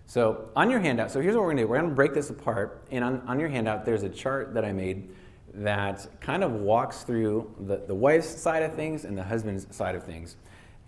So, 0.07 0.49
on 0.55 0.71
your 0.71 0.81
handout, 0.81 1.11
so 1.11 1.21
here's 1.21 1.35
what 1.35 1.43
we're 1.43 1.49
going 1.49 1.57
to 1.59 1.63
do 1.65 1.69
we're 1.69 1.79
going 1.79 1.91
to 1.91 1.95
break 1.95 2.15
this 2.15 2.31
apart. 2.31 2.85
And 2.91 3.05
on, 3.05 3.23
on 3.27 3.41
your 3.41 3.49
handout, 3.49 3.85
there's 3.85 4.03
a 4.03 4.09
chart 4.09 4.55
that 4.55 4.65
I 4.65 4.73
made 4.73 5.09
that 5.57 6.07
kind 6.21 6.45
of 6.45 6.53
walks 6.53 7.03
through 7.03 7.53
the, 7.61 7.79
the 7.87 7.95
wife's 7.95 8.29
side 8.29 8.63
of 8.63 8.75
things 8.75 9.05
and 9.05 9.17
the 9.17 9.23
husband's 9.23 9.75
side 9.75 9.95
of 9.95 10.05
things. 10.05 10.37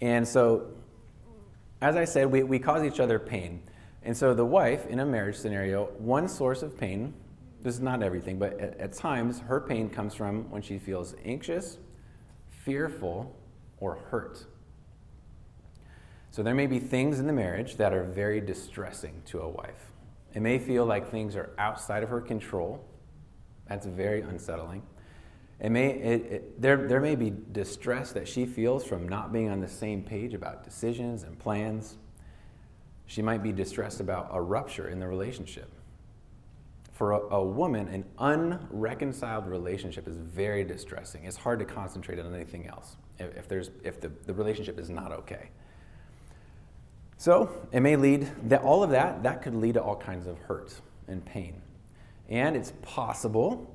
And 0.01 0.27
so, 0.27 0.67
as 1.81 1.97
I 1.97 2.05
said, 2.05 2.31
we, 2.31 2.43
we 2.43 2.59
cause 2.59 2.85
each 2.85 3.01
other 3.01 3.19
pain. 3.19 3.63
And 4.03 4.17
so 4.17 4.35
the 4.35 4.45
wife 4.45 4.87
in 4.87 5.01
a 5.01 5.07
marriage 5.07 5.37
scenario, 5.37 5.87
one 5.99 6.29
source 6.29 6.63
of 6.63 6.79
pain, 6.79 7.15
this 7.63 7.75
is 7.75 7.81
not 7.81 8.03
everything, 8.03 8.39
but 8.39 8.59
at, 8.61 8.79
at 8.79 8.93
times 8.93 9.41
her 9.41 9.61
pain 9.61 9.91
comes 9.91 10.15
from 10.15 10.51
when 10.51 10.63
she 10.63 10.79
feels 10.79 11.15
anxious, 11.25 11.79
fearful, 12.65 13.35
or 13.81 13.97
hurt. 14.11 14.45
So 16.31 16.43
there 16.43 16.55
may 16.55 16.67
be 16.67 16.79
things 16.79 17.19
in 17.19 17.27
the 17.27 17.33
marriage 17.33 17.77
that 17.77 17.93
are 17.93 18.05
very 18.05 18.41
distressing 18.41 19.23
to 19.27 19.41
a 19.41 19.49
wife. 19.49 19.93
It 20.35 20.41
may 20.41 20.59
feel 20.59 20.85
like 20.85 21.11
things 21.11 21.35
are 21.35 21.51
outside 21.59 22.03
of 22.03 22.11
her 22.11 22.21
control. 22.21 22.85
That's 23.69 23.87
very 23.87 24.23
unsettling. 24.23 24.83
It 25.61 25.71
may, 25.71 25.89
it, 25.91 26.33
it, 26.33 26.63
there, 26.63 26.77
there 26.89 27.01
may 27.01 27.17
be 27.17 27.33
distress 27.53 28.13
that 28.13 28.29
she 28.29 28.47
feels 28.47 28.85
from 28.85 29.09
not 29.09 29.33
being 29.33 29.51
on 29.51 29.61
the 29.61 29.69
same 29.69 30.03
page 30.03 30.33
about 30.33 30.63
decisions 30.63 31.25
and 31.25 31.37
plans. 31.39 31.97
She 33.07 33.23
might 33.23 33.43
be 33.43 33.53
distressed 33.53 34.01
about 34.01 34.29
a 34.33 34.41
rupture 34.41 34.89
in 34.89 35.01
the 35.01 35.09
relationship. 35.09 35.71
For 36.93 37.13
a, 37.13 37.37
a 37.37 37.45
woman, 37.45 37.89
an 37.89 38.05
unreconciled 38.19 39.47
relationship 39.47 40.07
is 40.07 40.17
very 40.17 40.65
distressing. 40.65 41.25
It's 41.25 41.37
hard 41.37 41.59
to 41.59 41.65
concentrate 41.65 42.19
on 42.21 42.33
anything 42.35 42.69
else 42.69 42.97
if, 43.19 43.37
if, 43.37 43.49
there's, 43.49 43.71
if 43.83 44.01
the, 44.01 44.11
the 44.27 44.35
relationship 44.35 44.79
is 44.79 44.91
not 44.91 45.13
okay. 45.13 45.51
So 47.17 47.51
it 47.73 47.81
may 47.81 47.97
lead 47.97 48.31
that 48.49 48.63
all 48.63 48.85
of 48.85 48.91
that 48.91 49.25
that 49.25 49.43
could 49.43 49.55
lead 49.55 49.75
to 49.75 49.83
all 49.83 49.97
kinds 49.97 50.29
of 50.29 50.39
hurt 50.39 50.73
and 51.09 51.25
pain. 51.25 51.61
And 52.29 52.57
it's 52.57 52.73
possible 52.83 53.75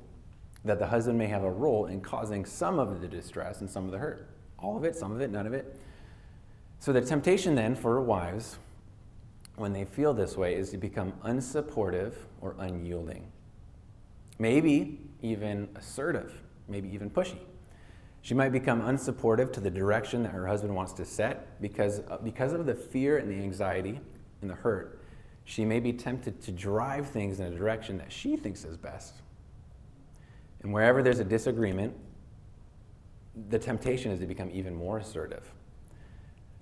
that 0.64 0.78
the 0.78 0.86
husband 0.86 1.18
may 1.18 1.26
have 1.26 1.42
a 1.42 1.50
role 1.50 1.86
in 1.86 2.00
causing 2.00 2.44
some 2.44 2.78
of 2.78 3.00
the 3.00 3.08
distress 3.08 3.60
and 3.60 3.68
some 3.68 3.84
of 3.84 3.90
the 3.90 3.98
hurt. 3.98 4.28
All 4.58 4.76
of 4.76 4.84
it, 4.84 4.96
some 4.96 5.12
of 5.12 5.20
it, 5.20 5.30
none 5.30 5.46
of 5.46 5.52
it. 5.52 5.78
So 6.78 6.92
the 6.92 7.00
temptation 7.00 7.54
then 7.54 7.74
for 7.74 8.00
wives 8.00 8.58
when 9.56 9.72
they 9.72 9.84
feel 9.84 10.14
this 10.14 10.36
way 10.36 10.54
is 10.54 10.70
to 10.70 10.78
become 10.78 11.12
unsupportive 11.24 12.14
or 12.40 12.56
unyielding. 12.58 13.30
Maybe 14.38 15.00
even 15.22 15.68
assertive, 15.76 16.32
maybe 16.68 16.88
even 16.92 17.10
pushy. 17.10 17.38
She 18.22 18.34
might 18.34 18.50
become 18.50 18.80
unsupportive 18.80 19.52
to 19.52 19.60
the 19.60 19.70
direction 19.70 20.22
that 20.22 20.30
her 20.32 20.46
husband 20.46 20.74
wants 20.74 20.92
to 20.94 21.04
set 21.04 21.60
because, 21.60 22.00
because 22.22 22.52
of 22.52 22.66
the 22.66 22.74
fear 22.74 23.18
and 23.18 23.30
the 23.30 23.42
anxiety 23.42 24.00
and 24.40 24.50
the 24.50 24.54
hurt. 24.54 25.03
She 25.44 25.64
may 25.64 25.80
be 25.80 25.92
tempted 25.92 26.40
to 26.42 26.52
drive 26.52 27.08
things 27.08 27.40
in 27.40 27.52
a 27.52 27.56
direction 27.56 27.98
that 27.98 28.10
she 28.10 28.36
thinks 28.36 28.64
is 28.64 28.76
best. 28.76 29.14
And 30.62 30.72
wherever 30.72 31.02
there's 31.02 31.18
a 31.18 31.24
disagreement, 31.24 31.94
the 33.50 33.58
temptation 33.58 34.10
is 34.10 34.20
to 34.20 34.26
become 34.26 34.50
even 34.52 34.74
more 34.74 34.98
assertive. 34.98 35.50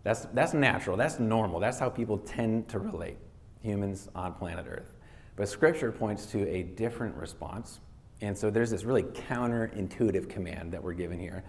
That's, 0.02 0.26
that's 0.34 0.52
natural, 0.52 0.96
that's 0.96 1.20
normal, 1.20 1.60
that's 1.60 1.78
how 1.78 1.88
people 1.88 2.18
tend 2.18 2.68
to 2.70 2.80
relate, 2.80 3.18
humans 3.60 4.08
on 4.16 4.32
planet 4.34 4.66
Earth. 4.68 4.96
But 5.36 5.48
Scripture 5.48 5.92
points 5.92 6.26
to 6.26 6.48
a 6.48 6.64
different 6.64 7.14
response 7.14 7.78
and 8.22 8.38
so 8.38 8.50
there's 8.50 8.70
this 8.70 8.84
really 8.84 9.02
counterintuitive 9.02 10.28
command 10.30 10.72
that 10.72 10.82
we're 10.82 10.94
given 10.94 11.18
here. 11.18 11.42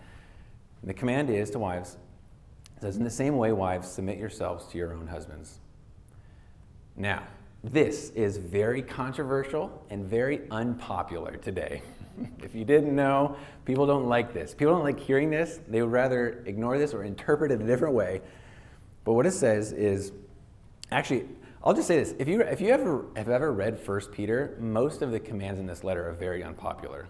And 0.81 0.89
the 0.89 0.93
command 0.93 1.29
is 1.29 1.51
to 1.51 1.59
wives, 1.59 1.97
it 2.75 2.81
says, 2.81 2.97
In 2.97 3.03
the 3.03 3.11
same 3.11 3.37
way, 3.37 3.51
wives, 3.53 3.87
submit 3.89 4.17
yourselves 4.17 4.65
to 4.71 4.77
your 4.79 4.93
own 4.93 5.07
husbands. 5.07 5.59
Now, 6.95 7.23
this 7.63 8.09
is 8.11 8.37
very 8.37 8.81
controversial 8.81 9.85
and 9.89 10.05
very 10.05 10.41
unpopular 10.51 11.37
today. 11.37 11.81
if 12.43 12.53
you 12.53 12.65
didn't 12.65 12.95
know, 12.95 13.37
people 13.65 13.87
don't 13.87 14.07
like 14.07 14.33
this. 14.33 14.53
People 14.53 14.73
don't 14.73 14.83
like 14.83 14.99
hearing 14.99 15.29
this. 15.29 15.59
They 15.67 15.81
would 15.81 15.91
rather 15.91 16.43
ignore 16.45 16.77
this 16.77 16.93
or 16.93 17.03
interpret 17.03 17.51
it 17.51 17.61
a 17.61 17.65
different 17.65 17.95
way. 17.95 18.21
But 19.05 19.13
what 19.13 19.25
it 19.25 19.31
says 19.31 19.71
is 19.71 20.11
actually, 20.91 21.25
I'll 21.63 21.73
just 21.73 21.87
say 21.87 21.97
this: 21.97 22.13
if 22.19 22.27
you 22.27 22.41
if 22.41 22.61
you 22.61 22.69
ever 22.69 23.05
have 23.15 23.29
ever 23.29 23.51
read 23.51 23.79
First 23.79 24.11
Peter, 24.11 24.55
most 24.59 25.01
of 25.01 25.11
the 25.11 25.19
commands 25.19 25.59
in 25.59 25.65
this 25.65 25.83
letter 25.83 26.07
are 26.07 26.13
very 26.13 26.43
unpopular. 26.43 27.07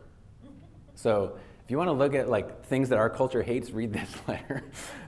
So 0.95 1.37
if 1.63 1.71
you 1.71 1.77
want 1.77 1.87
to 1.87 1.93
look 1.93 2.13
at 2.13 2.29
like 2.29 2.65
things 2.65 2.89
that 2.89 2.99
our 2.99 3.09
culture 3.09 3.41
hates, 3.41 3.71
read 3.71 3.93
this 3.93 4.09
letter. 4.27 4.63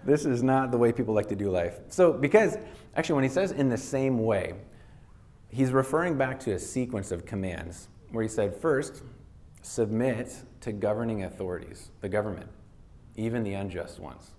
this 0.06 0.26
is 0.26 0.42
not 0.42 0.72
the 0.72 0.78
way 0.78 0.92
people 0.92 1.14
like 1.14 1.28
to 1.30 1.36
do 1.36 1.50
life. 1.50 1.80
So 1.90 2.14
because 2.14 2.58
actually, 2.96 3.16
when 3.16 3.24
he 3.24 3.30
says 3.30 3.52
in 3.52 3.70
the 3.70 3.78
same 3.78 4.24
way, 4.24 4.54
he's 5.50 5.72
referring 5.72 6.18
back 6.18 6.40
to 6.42 6.54
a 6.54 6.60
sequence 6.60 7.12
of 7.12 7.26
commands 7.26 7.90
where 8.12 8.24
he 8.24 8.30
said 8.30 8.56
first, 8.56 9.04
submit 9.62 10.34
to 10.62 10.72
governing 10.72 11.24
authorities, 11.24 11.90
the 12.02 12.10
government, 12.10 12.50
even 13.16 13.44
the 13.44 13.54
unjust 13.54 14.00
ones. 14.00 14.32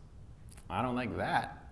I 0.70 0.82
don't 0.82 0.94
like 0.94 1.16
that. 1.18 1.64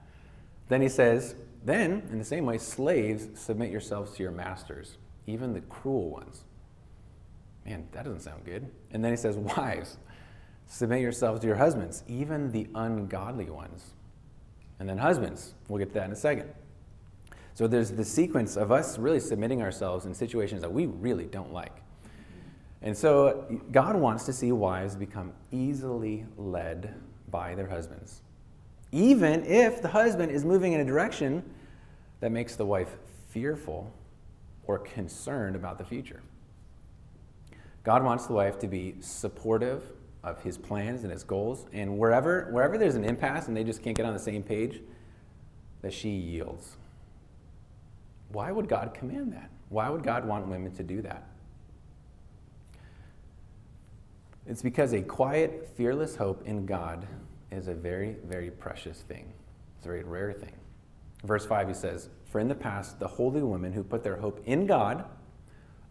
Then 0.68 0.82
he 0.82 0.88
says, 0.88 1.34
then, 1.64 2.02
in 2.10 2.18
the 2.18 2.24
same 2.24 2.44
way, 2.44 2.58
slaves, 2.58 3.28
submit 3.34 3.70
yourselves 3.70 4.12
to 4.16 4.22
your 4.22 4.32
masters, 4.32 4.98
even 5.26 5.54
the 5.54 5.62
cruel 5.62 6.10
ones. 6.10 6.44
Man, 7.64 7.88
that 7.92 8.04
doesn't 8.04 8.20
sound 8.20 8.44
good. 8.44 8.70
And 8.90 9.02
then 9.02 9.10
he 9.10 9.16
says, 9.16 9.36
Wives, 9.36 9.96
submit 10.66 11.00
yourselves 11.00 11.40
to 11.40 11.46
your 11.46 11.56
husbands, 11.56 12.02
even 12.08 12.52
the 12.52 12.66
ungodly 12.74 13.50
ones. 13.50 13.94
And 14.78 14.88
then, 14.88 14.98
husbands, 14.98 15.54
we'll 15.68 15.78
get 15.78 15.88
to 15.88 15.94
that 15.94 16.06
in 16.06 16.12
a 16.12 16.16
second. 16.16 16.50
So 17.54 17.68
there's 17.68 17.92
the 17.92 18.04
sequence 18.04 18.56
of 18.56 18.72
us 18.72 18.98
really 18.98 19.20
submitting 19.20 19.62
ourselves 19.62 20.06
in 20.06 20.14
situations 20.14 20.60
that 20.62 20.72
we 20.72 20.86
really 20.86 21.26
don't 21.26 21.52
like. 21.52 21.82
And 22.82 22.96
so 22.96 23.60
God 23.70 23.96
wants 23.96 24.24
to 24.24 24.32
see 24.32 24.50
wives 24.52 24.96
become 24.96 25.32
easily 25.52 26.26
led 26.36 26.94
by 27.30 27.54
their 27.54 27.68
husbands 27.68 28.22
even 28.94 29.44
if 29.44 29.82
the 29.82 29.88
husband 29.88 30.30
is 30.30 30.44
moving 30.44 30.72
in 30.72 30.80
a 30.80 30.84
direction 30.84 31.42
that 32.20 32.30
makes 32.30 32.54
the 32.54 32.64
wife 32.64 32.96
fearful 33.28 33.92
or 34.68 34.78
concerned 34.78 35.56
about 35.56 35.78
the 35.78 35.84
future. 35.84 36.22
God 37.82 38.04
wants 38.04 38.28
the 38.28 38.34
wife 38.34 38.60
to 38.60 38.68
be 38.68 38.94
supportive 39.00 39.82
of 40.24 40.40
his 40.42 40.56
plans 40.56 41.02
and 41.02 41.12
his 41.12 41.22
goals, 41.22 41.66
and 41.72 41.98
wherever, 41.98 42.48
wherever 42.50 42.78
there's 42.78 42.94
an 42.94 43.04
impasse 43.04 43.46
and 43.48 43.56
they 43.56 43.64
just 43.64 43.82
can't 43.82 43.96
get 43.96 44.06
on 44.06 44.14
the 44.14 44.18
same 44.18 44.42
page, 44.42 44.80
that 45.82 45.92
she 45.92 46.08
yields. 46.08 46.76
Why 48.30 48.50
would 48.50 48.68
God 48.68 48.94
command 48.94 49.32
that? 49.34 49.50
Why 49.68 49.88
would 49.90 50.02
God 50.02 50.26
want 50.26 50.48
women 50.48 50.72
to 50.72 50.82
do 50.82 51.02
that? 51.02 51.28
It's 54.46 54.62
because 54.62 54.92
a 54.92 55.02
quiet, 55.02 55.70
fearless 55.76 56.16
hope 56.16 56.46
in 56.46 56.66
God 56.66 57.06
is 57.50 57.68
a 57.68 57.74
very, 57.74 58.16
very 58.24 58.50
precious 58.50 59.02
thing. 59.02 59.32
It's 59.76 59.86
a 59.86 59.88
very 59.88 60.02
rare 60.02 60.32
thing. 60.32 60.52
Verse 61.22 61.46
5, 61.46 61.68
he 61.68 61.74
says, 61.74 62.08
For 62.24 62.40
in 62.40 62.48
the 62.48 62.54
past, 62.54 62.98
the 62.98 63.08
holy 63.08 63.42
women 63.42 63.72
who 63.72 63.82
put 63.82 64.02
their 64.02 64.16
hope 64.16 64.42
in 64.44 64.66
God 64.66 65.04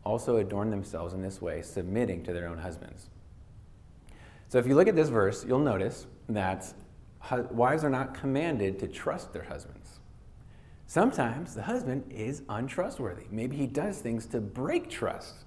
also 0.03 0.37
adorn 0.37 0.69
themselves 0.69 1.13
in 1.13 1.21
this 1.21 1.41
way, 1.41 1.61
submitting 1.61 2.23
to 2.23 2.33
their 2.33 2.47
own 2.47 2.59
husbands. 2.59 3.09
So 4.53 4.59
if 4.59 4.67
you 4.67 4.75
look 4.75 4.87
at 4.87 4.95
this 4.95 5.09
verse, 5.09 5.43
you'll 5.43 5.57
notice 5.57 6.05
that 6.29 6.71
wives 7.49 7.83
are 7.83 7.89
not 7.89 8.13
commanded 8.13 8.77
to 8.81 8.87
trust 8.87 9.33
their 9.33 9.41
husbands. 9.41 9.99
Sometimes 10.85 11.55
the 11.55 11.63
husband 11.63 12.03
is 12.11 12.43
untrustworthy. 12.47 13.23
Maybe 13.31 13.57
he 13.57 13.65
does 13.65 13.97
things 13.97 14.27
to 14.27 14.39
break 14.39 14.91
trust. 14.91 15.45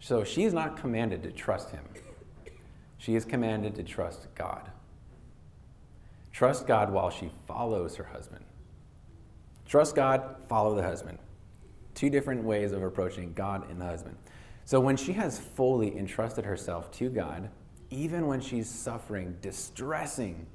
So 0.00 0.24
she's 0.24 0.54
not 0.54 0.78
commanded 0.78 1.22
to 1.24 1.30
trust 1.32 1.68
him. 1.68 1.84
She 2.96 3.14
is 3.14 3.26
commanded 3.26 3.74
to 3.74 3.82
trust 3.82 4.26
God. 4.34 4.70
Trust 6.32 6.66
God 6.66 6.90
while 6.90 7.10
she 7.10 7.30
follows 7.46 7.96
her 7.96 8.04
husband. 8.04 8.46
Trust 9.66 9.94
God, 9.94 10.36
follow 10.48 10.74
the 10.74 10.82
husband. 10.82 11.18
Two 11.94 12.08
different 12.08 12.42
ways 12.42 12.72
of 12.72 12.82
approaching 12.82 13.34
God 13.34 13.68
and 13.68 13.78
the 13.78 13.84
husband. 13.84 14.16
So 14.64 14.80
when 14.80 14.96
she 14.96 15.12
has 15.12 15.38
fully 15.38 15.94
entrusted 15.98 16.46
herself 16.46 16.90
to 16.92 17.10
God, 17.10 17.50
even 17.90 18.26
when 18.26 18.40
she's 18.40 18.68
suffering 18.68 19.36
distressing, 19.40 20.46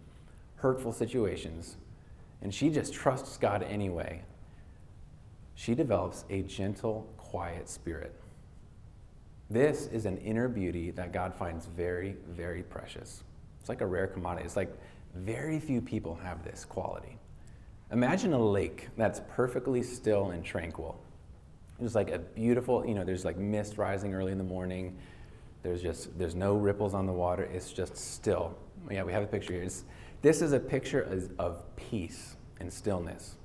hurtful 0.55 0.91
situations, 0.91 1.77
and 2.41 2.53
she 2.53 2.69
just 2.69 2.93
trusts 2.93 3.37
God 3.37 3.63
anyway, 3.63 4.21
she 5.55 5.75
develops 5.75 6.25
a 6.29 6.41
gentle, 6.43 7.07
quiet 7.17 7.69
spirit. 7.69 8.13
This 9.49 9.87
is 9.87 10.05
an 10.05 10.17
inner 10.17 10.47
beauty 10.47 10.91
that 10.91 11.11
God 11.11 11.33
finds 11.33 11.67
very, 11.67 12.15
very 12.29 12.63
precious. 12.63 13.23
It's 13.59 13.69
like 13.69 13.81
a 13.81 13.85
rare 13.85 14.07
commodity. 14.07 14.45
It's 14.45 14.55
like 14.55 14.75
very 15.15 15.59
few 15.59 15.81
people 15.81 16.15
have 16.15 16.43
this 16.43 16.65
quality. 16.65 17.17
Imagine 17.91 18.33
a 18.33 18.43
lake 18.43 18.89
that's 18.97 19.21
perfectly 19.29 19.83
still 19.83 20.31
and 20.31 20.43
tranquil. 20.43 20.99
There's 21.79 21.95
like 21.95 22.09
a 22.09 22.19
beautiful, 22.19 22.85
you 22.85 22.95
know, 22.95 23.03
there's 23.03 23.25
like 23.25 23.37
mist 23.37 23.77
rising 23.77 24.13
early 24.13 24.31
in 24.31 24.37
the 24.37 24.43
morning. 24.43 24.97
There's 25.63 25.81
just, 25.81 26.17
there's 26.19 26.35
no 26.35 26.55
ripples 26.55 26.93
on 26.93 27.05
the 27.05 27.13
water. 27.13 27.43
It's 27.43 27.71
just 27.71 27.95
still. 27.97 28.55
Yeah, 28.91 29.03
we 29.03 29.13
have 29.13 29.23
a 29.23 29.27
picture 29.27 29.53
here. 29.53 29.63
It's, 29.63 29.85
this 30.21 30.41
is 30.41 30.51
a 30.51 30.59
picture 30.59 31.01
of, 31.01 31.31
of 31.39 31.75
peace 31.75 32.35
and 32.59 32.71
stillness. 32.71 33.35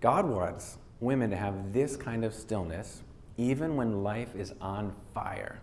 God 0.00 0.24
wants 0.24 0.78
women 1.00 1.30
to 1.30 1.36
have 1.36 1.72
this 1.72 1.96
kind 1.96 2.24
of 2.24 2.32
stillness 2.32 3.02
even 3.36 3.76
when 3.76 4.02
life 4.02 4.34
is 4.34 4.54
on 4.60 4.94
fire. 5.12 5.60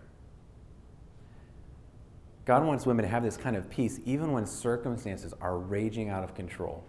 God 2.44 2.64
wants 2.64 2.84
women 2.84 3.04
to 3.04 3.10
have 3.10 3.22
this 3.22 3.38
kind 3.38 3.56
of 3.56 3.70
peace 3.70 4.00
even 4.04 4.32
when 4.32 4.46
circumstances 4.46 5.32
are 5.40 5.58
raging 5.58 6.10
out 6.10 6.22
of 6.22 6.34
control 6.34 6.84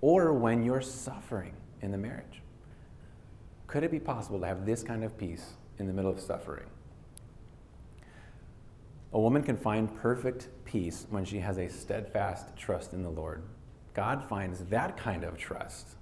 or 0.00 0.32
when 0.32 0.64
you're 0.64 0.80
suffering 0.80 1.54
in 1.80 1.92
the 1.92 1.98
marriage. 1.98 2.42
Could 3.68 3.84
it 3.84 3.90
be 3.90 4.00
possible 4.00 4.40
to 4.40 4.46
have 4.46 4.66
this 4.66 4.82
kind 4.82 5.04
of 5.04 5.16
peace 5.16 5.54
in 5.78 5.86
the 5.86 5.92
middle 5.92 6.10
of 6.10 6.20
suffering? 6.20 6.66
A 9.16 9.18
woman 9.18 9.42
can 9.42 9.56
find 9.56 9.96
perfect 9.96 10.48
peace 10.66 11.06
when 11.08 11.24
she 11.24 11.38
has 11.38 11.56
a 11.56 11.70
steadfast 11.70 12.54
trust 12.54 12.92
in 12.92 13.02
the 13.02 13.08
Lord. 13.08 13.44
God 13.94 14.22
finds 14.28 14.60
that 14.66 14.98
kind 14.98 15.24
of 15.24 15.38
trust 15.38 15.96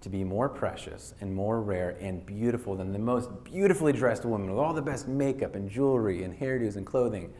to 0.00 0.08
be 0.08 0.24
more 0.24 0.48
precious 0.48 1.14
and 1.20 1.32
more 1.32 1.62
rare 1.62 1.90
and 2.00 2.26
beautiful 2.26 2.74
than 2.74 2.92
the 2.92 2.98
most 2.98 3.30
beautifully 3.44 3.92
dressed 3.92 4.24
woman 4.24 4.50
with 4.50 4.58
all 4.58 4.74
the 4.74 4.82
best 4.82 5.06
makeup 5.06 5.54
and 5.54 5.70
jewelry 5.70 6.24
and 6.24 6.36
hairdos 6.36 6.74
and 6.74 6.84
clothing. 6.84 7.32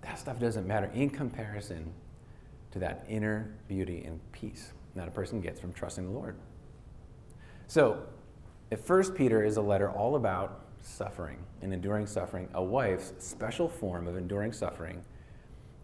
That 0.00 0.18
stuff 0.18 0.40
doesn't 0.40 0.66
matter 0.66 0.90
in 0.94 1.10
comparison 1.10 1.92
to 2.70 2.78
that 2.78 3.04
inner 3.06 3.54
beauty 3.68 4.04
and 4.06 4.18
peace 4.32 4.72
that 4.94 5.08
a 5.08 5.10
person 5.10 5.42
gets 5.42 5.60
from 5.60 5.74
trusting 5.74 6.06
the 6.06 6.18
Lord. 6.18 6.36
So, 7.66 8.02
if 8.70 8.80
First 8.80 9.14
Peter 9.14 9.44
is 9.44 9.58
a 9.58 9.62
letter 9.62 9.90
all 9.90 10.16
about 10.16 10.67
suffering 10.82 11.38
and 11.62 11.72
enduring 11.72 12.06
suffering, 12.06 12.48
a 12.54 12.62
wife's 12.62 13.12
special 13.18 13.68
form 13.68 14.06
of 14.06 14.16
enduring 14.16 14.52
suffering 14.52 15.02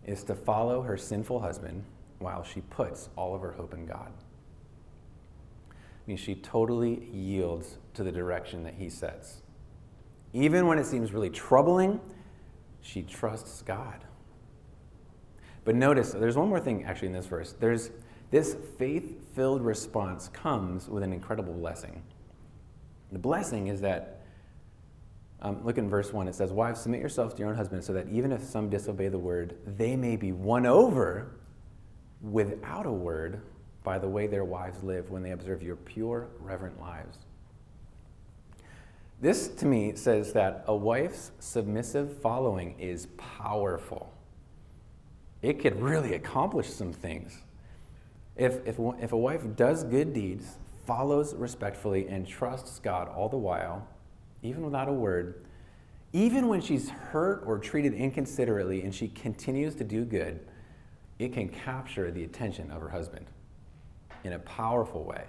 is 0.06 0.22
to 0.24 0.34
follow 0.34 0.82
her 0.82 0.96
sinful 0.96 1.40
husband 1.40 1.84
while 2.18 2.42
she 2.42 2.60
puts 2.62 3.08
all 3.16 3.34
of 3.34 3.40
her 3.40 3.52
hope 3.52 3.74
in 3.74 3.86
God 3.86 4.12
I 6.04 6.10
mean, 6.10 6.16
she 6.18 6.34
totally 6.34 7.08
yields 7.12 7.78
to 7.94 8.04
the 8.04 8.12
direction 8.12 8.62
that 8.64 8.74
he 8.74 8.90
sets. 8.90 9.40
Even 10.34 10.66
when 10.66 10.78
it 10.78 10.84
seems 10.84 11.12
really 11.12 11.30
troubling, 11.30 11.98
she 12.82 13.02
trusts 13.02 13.62
God. 13.62 14.04
But 15.64 15.76
notice, 15.76 16.12
there's 16.12 16.36
one 16.36 16.48
more 16.48 16.60
thing 16.60 16.84
actually 16.84 17.08
in 17.08 17.14
this 17.14 17.26
verse. 17.26 17.54
There's 17.58 17.90
this 18.30 18.54
faith 18.78 19.34
filled 19.34 19.62
response 19.62 20.28
comes 20.28 20.88
with 20.88 21.02
an 21.02 21.12
incredible 21.12 21.54
blessing. 21.54 22.02
The 23.10 23.18
blessing 23.18 23.68
is 23.68 23.80
that, 23.80 24.13
um, 25.42 25.64
look 25.64 25.78
in 25.78 25.88
verse 25.88 26.12
1, 26.12 26.28
it 26.28 26.34
says, 26.34 26.52
Wives, 26.52 26.80
submit 26.80 27.00
yourselves 27.00 27.34
to 27.34 27.40
your 27.40 27.50
own 27.50 27.56
husbands 27.56 27.86
so 27.86 27.92
that 27.92 28.08
even 28.08 28.32
if 28.32 28.42
some 28.42 28.70
disobey 28.70 29.08
the 29.08 29.18
word, 29.18 29.56
they 29.66 29.96
may 29.96 30.16
be 30.16 30.32
won 30.32 30.64
over 30.66 31.32
without 32.22 32.86
a 32.86 32.92
word 32.92 33.42
by 33.82 33.98
the 33.98 34.08
way 34.08 34.26
their 34.26 34.44
wives 34.44 34.82
live 34.82 35.10
when 35.10 35.22
they 35.22 35.32
observe 35.32 35.62
your 35.62 35.76
pure, 35.76 36.28
reverent 36.40 36.80
lives. 36.80 37.18
This, 39.20 39.48
to 39.48 39.66
me, 39.66 39.94
says 39.94 40.32
that 40.32 40.64
a 40.66 40.74
wife's 40.74 41.30
submissive 41.38 42.20
following 42.20 42.78
is 42.78 43.06
powerful. 43.16 44.12
It 45.42 45.60
could 45.60 45.80
really 45.80 46.14
accomplish 46.14 46.70
some 46.70 46.92
things. 46.92 47.42
If, 48.36 48.66
if, 48.66 48.78
if 49.00 49.12
a 49.12 49.16
wife 49.16 49.42
does 49.56 49.84
good 49.84 50.12
deeds, 50.12 50.56
follows 50.86 51.34
respectfully, 51.34 52.08
and 52.08 52.26
trusts 52.26 52.78
God 52.78 53.08
all 53.08 53.28
the 53.28 53.38
while, 53.38 53.86
even 54.44 54.62
without 54.62 54.88
a 54.88 54.92
word, 54.92 55.44
even 56.12 56.46
when 56.46 56.60
she's 56.60 56.90
hurt 56.90 57.42
or 57.44 57.58
treated 57.58 57.94
inconsiderately 57.94 58.82
and 58.82 58.94
she 58.94 59.08
continues 59.08 59.74
to 59.74 59.84
do 59.84 60.04
good, 60.04 60.38
it 61.18 61.32
can 61.32 61.48
capture 61.48 62.10
the 62.10 62.22
attention 62.22 62.70
of 62.70 62.80
her 62.80 62.90
husband 62.90 63.26
in 64.22 64.34
a 64.34 64.38
powerful 64.38 65.02
way. 65.02 65.24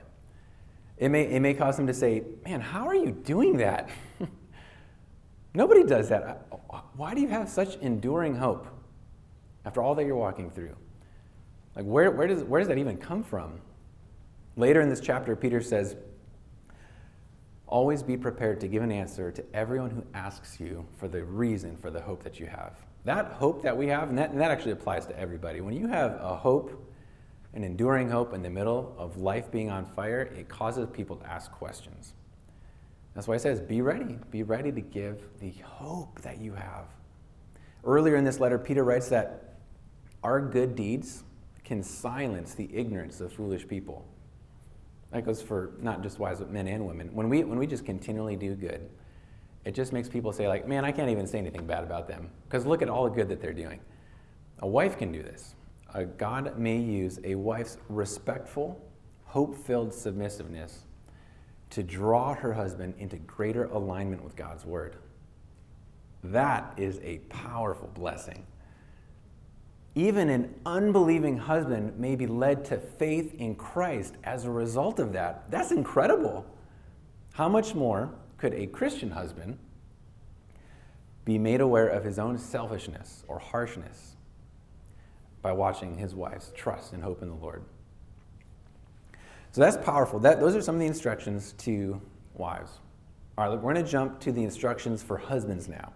It 0.98 1.10
may, 1.10 1.24
it 1.24 1.40
may 1.40 1.54
cause 1.54 1.78
them 1.78 1.88
to 1.88 1.94
say, 1.94 2.24
Man, 2.46 2.62
how 2.62 2.88
are 2.88 2.96
you 2.96 3.12
doing 3.12 3.58
that? 3.58 3.90
Nobody 5.54 5.84
does 5.84 6.10
that. 6.10 6.48
Why 6.96 7.14
do 7.14 7.22
you 7.22 7.30
have 7.30 7.50
such 7.50 7.78
enduring 7.78 8.36
hope 8.36 8.68
after 9.66 9.82
all 9.82 9.96
that 9.96 10.06
you're 10.06 10.16
walking 10.16 10.50
through? 10.50 10.76
Like, 11.76 11.86
where, 11.86 12.12
where, 12.12 12.28
does, 12.28 12.44
where 12.44 12.60
does 12.60 12.68
that 12.68 12.78
even 12.78 12.98
come 12.98 13.24
from? 13.24 13.60
Later 14.58 14.82
in 14.82 14.90
this 14.90 15.02
chapter, 15.02 15.36
Peter 15.36 15.62
says, 15.62 15.96
Always 17.68 18.04
be 18.04 18.18
prepared 18.18 18.60
to 18.62 18.68
give 18.68 18.84
an 18.84 18.92
answer 18.92 19.32
to 19.32 19.44
everyone 19.54 19.90
who 19.90 20.04
asks 20.14 20.60
you 20.60 20.86
for 20.98 21.08
the 21.08 21.24
reason 21.24 21.76
for 21.76 21.90
the 21.90 22.02
hope 22.02 22.24
that 22.24 22.40
you 22.40 22.46
have. 22.46 22.74
That 23.06 23.34
hope 23.34 23.64
that 23.64 23.76
we 23.76 23.88
have, 23.88 24.10
and 24.10 24.18
that, 24.18 24.32
and 24.32 24.40
that 24.40 24.52
actually 24.52 24.72
applies 24.72 25.06
to 25.08 25.20
everybody. 25.20 25.62
When 25.62 25.76
you 25.76 25.88
have 25.88 26.20
a 26.22 26.36
hope 26.36 26.86
an 27.56 27.64
enduring 27.64 28.10
hope 28.10 28.34
in 28.34 28.44
the 28.44 28.50
middle 28.50 28.94
of 28.98 29.18
life 29.18 29.50
being 29.50 29.70
on 29.70 29.86
fire, 29.86 30.24
it 30.38 30.50
causes 30.50 30.88
people 30.92 31.16
to 31.16 31.26
ask 31.26 31.52
questions. 31.52 32.14
That's 33.14 33.30
why 33.30 33.36
it 33.36 33.42
says, 33.42 33.62
be 33.62 33.82
ready. 33.82 34.20
Be 34.30 34.44
ready 34.44 34.74
to 34.74 34.82
give 34.82 35.24
the 35.40 35.52
hope 35.64 36.22
that 36.22 36.38
you 36.38 36.54
have. 36.54 36.88
Earlier 37.86 38.18
in 38.18 38.26
this 38.26 38.42
letter, 38.42 38.60
Peter 38.60 38.84
writes 38.84 39.08
that 39.10 39.56
our 40.22 40.42
good 40.42 40.76
deeds 40.76 41.24
can 41.64 41.82
silence 41.82 42.54
the 42.54 42.70
ignorance 42.76 43.22
of 43.22 43.32
foolish 43.32 43.66
people. 43.68 44.06
That 45.12 45.26
goes 45.26 45.42
for 45.42 45.72
not 45.80 46.02
just 46.04 46.20
wise 46.20 46.42
men 46.50 46.68
and 46.68 46.86
women. 46.86 47.10
When 47.14 47.30
we, 47.30 47.44
when 47.44 47.58
we 47.58 47.68
just 47.68 47.86
continually 47.86 48.36
do 48.36 48.56
good, 48.56 48.90
it 49.64 49.74
just 49.74 49.94
makes 49.94 50.10
people 50.10 50.32
say, 50.32 50.48
like, 50.48 50.68
man, 50.68 50.86
I 50.86 50.92
can't 50.92 51.10
even 51.10 51.26
say 51.26 51.40
anything 51.40 51.66
bad 51.66 51.84
about 51.84 52.08
them 52.08 52.30
because 52.44 52.66
look 52.66 52.82
at 52.82 52.90
all 52.90 53.06
the 53.06 53.10
good 53.10 53.30
that 53.30 53.42
they're 53.42 53.54
doing. 53.54 53.80
A 54.60 54.68
wife 54.68 54.98
can 54.98 55.12
do 55.12 55.24
this. 55.24 55.56
God 56.18 56.58
may 56.58 56.78
use 56.78 57.20
a 57.24 57.36
wife's 57.36 57.78
respectful, 57.88 58.82
hope 59.24 59.56
filled 59.56 59.94
submissiveness 59.94 60.82
to 61.70 61.84
draw 61.84 62.34
her 62.34 62.54
husband 62.54 62.94
into 63.00 63.16
greater 63.18 63.66
alignment 63.66 64.24
with 64.24 64.36
God's 64.36 64.66
word. 64.66 64.98
That 66.24 66.74
is 66.78 67.00
a 67.04 67.20
powerful 67.30 67.90
blessing. 67.94 68.46
Even 69.96 70.30
an 70.30 70.54
unbelieving 70.66 71.38
husband 71.38 71.98
may 71.98 72.16
be 72.16 72.28
led 72.28 72.66
to 72.66 72.78
faith 72.78 73.34
in 73.36 73.56
Christ 73.56 74.16
as 74.24 74.44
a 74.44 74.52
result 74.52 75.00
of 75.00 75.14
that. 75.14 75.50
That's 75.50 75.72
incredible. 75.72 76.46
How 77.34 77.48
much 77.48 77.74
more 77.74 78.14
could 78.38 78.54
a 78.54 78.68
Christian 78.68 79.12
husband 79.12 79.58
be 81.24 81.40
made 81.40 81.60
aware 81.60 81.88
of 81.88 82.04
his 82.04 82.20
own 82.20 82.38
selfishness 82.38 83.24
or 83.28 83.40
harshness 83.40 84.16
by 85.42 85.52
watching 85.52 85.98
his 85.98 86.16
wife's 86.16 86.52
trust 86.56 86.94
and 86.94 87.04
hope 87.04 87.22
in 87.22 87.30
the 87.30 87.36
Lord. 87.36 87.64
So 89.52 89.62
that's 89.62 89.78
powerful. 89.78 90.20
That, 90.20 90.40
those 90.40 90.56
are 90.56 90.62
some 90.62 90.76
of 90.76 90.82
the 90.82 90.88
instructions 90.88 91.54
to 91.60 92.02
wives. 92.34 92.80
All 93.38 93.48
right, 93.48 93.56
we're 93.56 93.74
going 93.74 93.84
to 93.86 93.90
jump 93.90 94.20
to 94.22 94.32
the 94.32 94.44
instructions 94.44 95.02
for 95.02 95.18
husbands 95.18 95.68
now. 95.68 95.94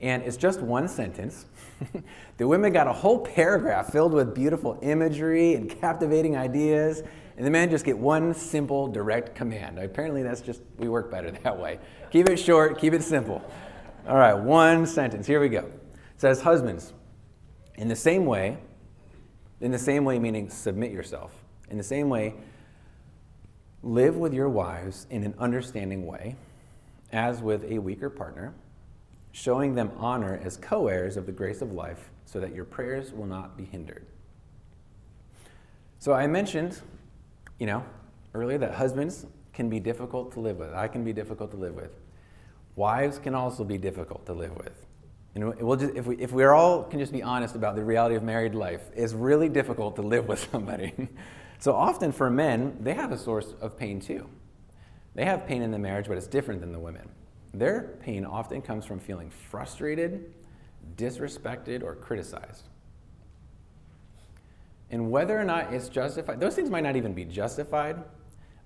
And 0.00 0.22
it's 0.22 0.36
just 0.36 0.60
one 0.60 0.88
sentence. 0.88 1.46
the 2.36 2.46
women 2.46 2.72
got 2.72 2.86
a 2.86 2.92
whole 2.92 3.18
paragraph 3.18 3.90
filled 3.92 4.12
with 4.12 4.34
beautiful 4.34 4.78
imagery 4.82 5.54
and 5.54 5.70
captivating 5.70 6.36
ideas, 6.36 7.02
and 7.36 7.46
the 7.46 7.50
men 7.50 7.70
just 7.70 7.84
get 7.84 7.96
one 7.96 8.34
simple, 8.34 8.88
direct 8.88 9.34
command. 9.34 9.78
Apparently, 9.78 10.22
that's 10.22 10.40
just, 10.40 10.60
we 10.78 10.88
work 10.88 11.10
better 11.10 11.30
that 11.44 11.58
way. 11.58 11.78
Keep 12.10 12.28
it 12.28 12.36
short, 12.36 12.78
keep 12.78 12.92
it 12.92 13.02
simple. 13.02 13.42
All 14.06 14.16
right, 14.16 14.34
one 14.34 14.86
sentence. 14.86 15.26
Here 15.26 15.40
we 15.40 15.48
go. 15.48 15.60
It 15.60 16.20
says, 16.20 16.42
Husbands, 16.42 16.92
in 17.76 17.88
the 17.88 17.96
same 17.96 18.26
way, 18.26 18.58
in 19.60 19.70
the 19.70 19.78
same 19.78 20.04
way, 20.04 20.18
meaning 20.18 20.50
submit 20.50 20.92
yourself, 20.92 21.32
in 21.70 21.78
the 21.78 21.82
same 21.82 22.08
way, 22.08 22.34
live 23.82 24.16
with 24.16 24.34
your 24.34 24.48
wives 24.48 25.06
in 25.10 25.24
an 25.24 25.34
understanding 25.38 26.06
way, 26.06 26.36
as 27.12 27.40
with 27.40 27.64
a 27.64 27.78
weaker 27.78 28.10
partner, 28.10 28.54
showing 29.36 29.74
them 29.74 29.90
honor 29.98 30.40
as 30.42 30.56
co 30.56 30.88
heirs 30.88 31.18
of 31.18 31.26
the 31.26 31.32
grace 31.32 31.60
of 31.60 31.70
life, 31.70 32.10
so 32.24 32.40
that 32.40 32.54
your 32.54 32.64
prayers 32.64 33.12
will 33.12 33.26
not 33.26 33.54
be 33.54 33.66
hindered. 33.66 34.06
So 35.98 36.14
I 36.14 36.26
mentioned, 36.26 36.80
you 37.58 37.66
know, 37.66 37.84
earlier 38.32 38.56
that 38.56 38.74
husbands 38.74 39.26
can 39.52 39.68
be 39.68 39.78
difficult 39.78 40.32
to 40.32 40.40
live 40.40 40.56
with. 40.56 40.72
I 40.72 40.88
can 40.88 41.04
be 41.04 41.12
difficult 41.12 41.50
to 41.50 41.58
live 41.58 41.74
with. 41.74 41.90
Wives 42.76 43.18
can 43.18 43.34
also 43.34 43.62
be 43.62 43.76
difficult 43.76 44.24
to 44.24 44.32
live 44.32 44.56
with. 44.56 44.86
And 45.34 45.54
we'll 45.60 45.76
just, 45.76 45.94
if, 45.94 46.06
we, 46.06 46.16
if 46.16 46.32
we're 46.32 46.54
all 46.54 46.84
can 46.84 46.98
just 46.98 47.12
be 47.12 47.22
honest 47.22 47.56
about 47.56 47.76
the 47.76 47.84
reality 47.84 48.14
of 48.14 48.22
married 48.22 48.54
life, 48.54 48.80
it's 48.94 49.12
really 49.12 49.50
difficult 49.50 49.96
to 49.96 50.02
live 50.02 50.28
with 50.28 50.48
somebody. 50.50 50.94
so 51.58 51.74
often 51.74 52.10
for 52.10 52.30
men, 52.30 52.78
they 52.80 52.94
have 52.94 53.12
a 53.12 53.18
source 53.18 53.52
of 53.60 53.76
pain 53.76 54.00
too. 54.00 54.30
They 55.14 55.26
have 55.26 55.46
pain 55.46 55.60
in 55.60 55.72
the 55.72 55.78
marriage, 55.78 56.08
but 56.08 56.16
it's 56.16 56.26
different 56.26 56.62
than 56.62 56.72
the 56.72 56.78
women. 56.78 57.10
Their 57.58 57.96
pain 58.02 58.26
often 58.26 58.60
comes 58.60 58.84
from 58.84 59.00
feeling 59.00 59.30
frustrated, 59.30 60.32
disrespected, 60.96 61.82
or 61.82 61.94
criticized. 61.94 62.68
And 64.90 65.10
whether 65.10 65.38
or 65.38 65.44
not 65.44 65.72
it's 65.72 65.88
justified, 65.88 66.38
those 66.38 66.54
things 66.54 66.68
might 66.68 66.82
not 66.82 66.96
even 66.96 67.14
be 67.14 67.24
justified. 67.24 68.02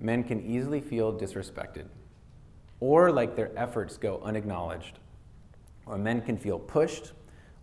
Men 0.00 0.24
can 0.24 0.44
easily 0.44 0.80
feel 0.80 1.12
disrespected 1.12 1.84
or 2.80 3.12
like 3.12 3.36
their 3.36 3.50
efforts 3.56 3.96
go 3.96 4.20
unacknowledged 4.24 4.98
or 5.86 5.98
men 5.98 6.20
can 6.20 6.36
feel 6.36 6.58
pushed 6.58 7.12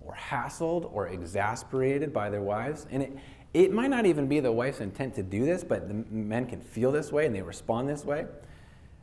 or 0.02 0.14
hassled 0.14 0.90
or 0.94 1.08
exasperated 1.08 2.14
by 2.14 2.30
their 2.30 2.42
wives. 2.42 2.88
And 2.90 3.04
it, 3.04 3.18
it 3.54 3.74
might 3.74 3.90
not 3.90 4.06
even 4.06 4.28
be 4.28 4.40
the 4.40 4.52
wife's 4.52 4.80
intent 4.80 5.16
to 5.16 5.24
do 5.24 5.44
this, 5.44 5.64
but 5.64 5.88
the 5.88 5.94
men 5.94 6.46
can 6.46 6.62
feel 6.62 6.92
this 6.92 7.12
way 7.12 7.26
and 7.26 7.36
they 7.36 7.42
respond 7.42 7.90
this 7.90 8.06
way. 8.06 8.28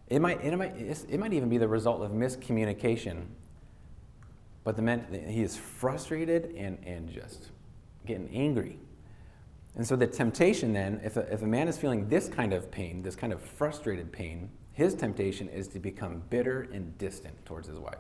It 0.08 0.20
might, 0.20 0.42
it 0.44 0.56
might, 0.56 0.74
it 0.76 1.18
might 1.18 1.32
even 1.32 1.48
be 1.48 1.58
the 1.58 1.68
result 1.68 2.02
of 2.02 2.10
miscommunication. 2.10 3.24
But 4.62 4.76
the 4.76 4.82
man, 4.82 5.06
he 5.28 5.42
is 5.42 5.56
frustrated 5.56 6.54
and, 6.56 6.78
and 6.84 7.08
just 7.10 7.50
getting 8.06 8.28
angry. 8.34 8.78
And 9.76 9.86
so 9.86 9.96
the 9.96 10.06
temptation 10.06 10.72
then, 10.72 11.00
if 11.02 11.16
a, 11.16 11.32
if 11.32 11.42
a 11.42 11.46
man 11.46 11.68
is 11.68 11.76
feeling 11.76 12.08
this 12.08 12.28
kind 12.28 12.52
of 12.52 12.70
pain, 12.70 13.02
this 13.02 13.16
kind 13.16 13.32
of 13.32 13.40
frustrated 13.40 14.12
pain, 14.12 14.50
his 14.72 14.94
temptation 14.94 15.48
is 15.48 15.68
to 15.68 15.78
become 15.78 16.22
bitter 16.30 16.68
and 16.72 16.96
distant 16.98 17.44
towards 17.44 17.68
his 17.68 17.78
wife. 17.78 17.98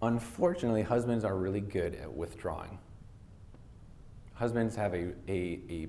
Unfortunately, 0.00 0.82
husbands 0.82 1.24
are 1.24 1.36
really 1.36 1.60
good 1.60 1.94
at 1.94 2.12
withdrawing. 2.12 2.78
Husbands 4.34 4.74
have 4.74 4.94
a, 4.94 5.12
a, 5.28 5.60
a, 5.70 5.88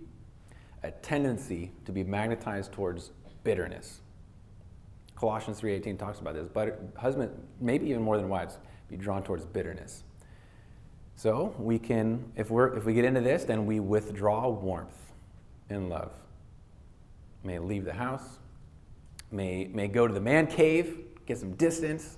a 0.83 0.91
tendency 0.91 1.71
to 1.85 1.91
be 1.91 2.03
magnetized 2.03 2.71
towards 2.71 3.11
bitterness. 3.43 4.01
Colossians 5.15 5.59
3:18 5.61 5.97
talks 5.97 6.19
about 6.19 6.33
this, 6.33 6.47
but 6.47 6.79
husband, 6.97 7.31
maybe 7.61 7.89
even 7.89 8.01
more 8.01 8.17
than 8.17 8.29
wives, 8.29 8.57
be 8.89 8.97
drawn 8.97 9.23
towards 9.23 9.45
bitterness. 9.45 10.03
So 11.15 11.55
we 11.57 11.79
can, 11.79 12.31
if 12.35 12.49
we're 12.49 12.75
if 12.75 12.85
we 12.85 12.93
get 12.93 13.05
into 13.05 13.21
this, 13.21 13.43
then 13.43 13.65
we 13.65 13.79
withdraw 13.79 14.49
warmth 14.49 15.13
and 15.69 15.89
love. 15.89 16.11
May 17.43 17.59
leave 17.59 17.85
the 17.85 17.93
house, 17.93 18.39
may, 19.31 19.65
may 19.65 19.87
go 19.87 20.07
to 20.07 20.13
the 20.13 20.21
man 20.21 20.47
cave, 20.47 20.99
get 21.25 21.37
some 21.37 21.53
distance, 21.55 22.17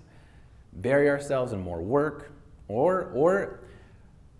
bury 0.73 1.09
ourselves 1.09 1.51
in 1.51 1.59
more 1.59 1.81
work, 1.81 2.31
or 2.67 3.11
or 3.13 3.59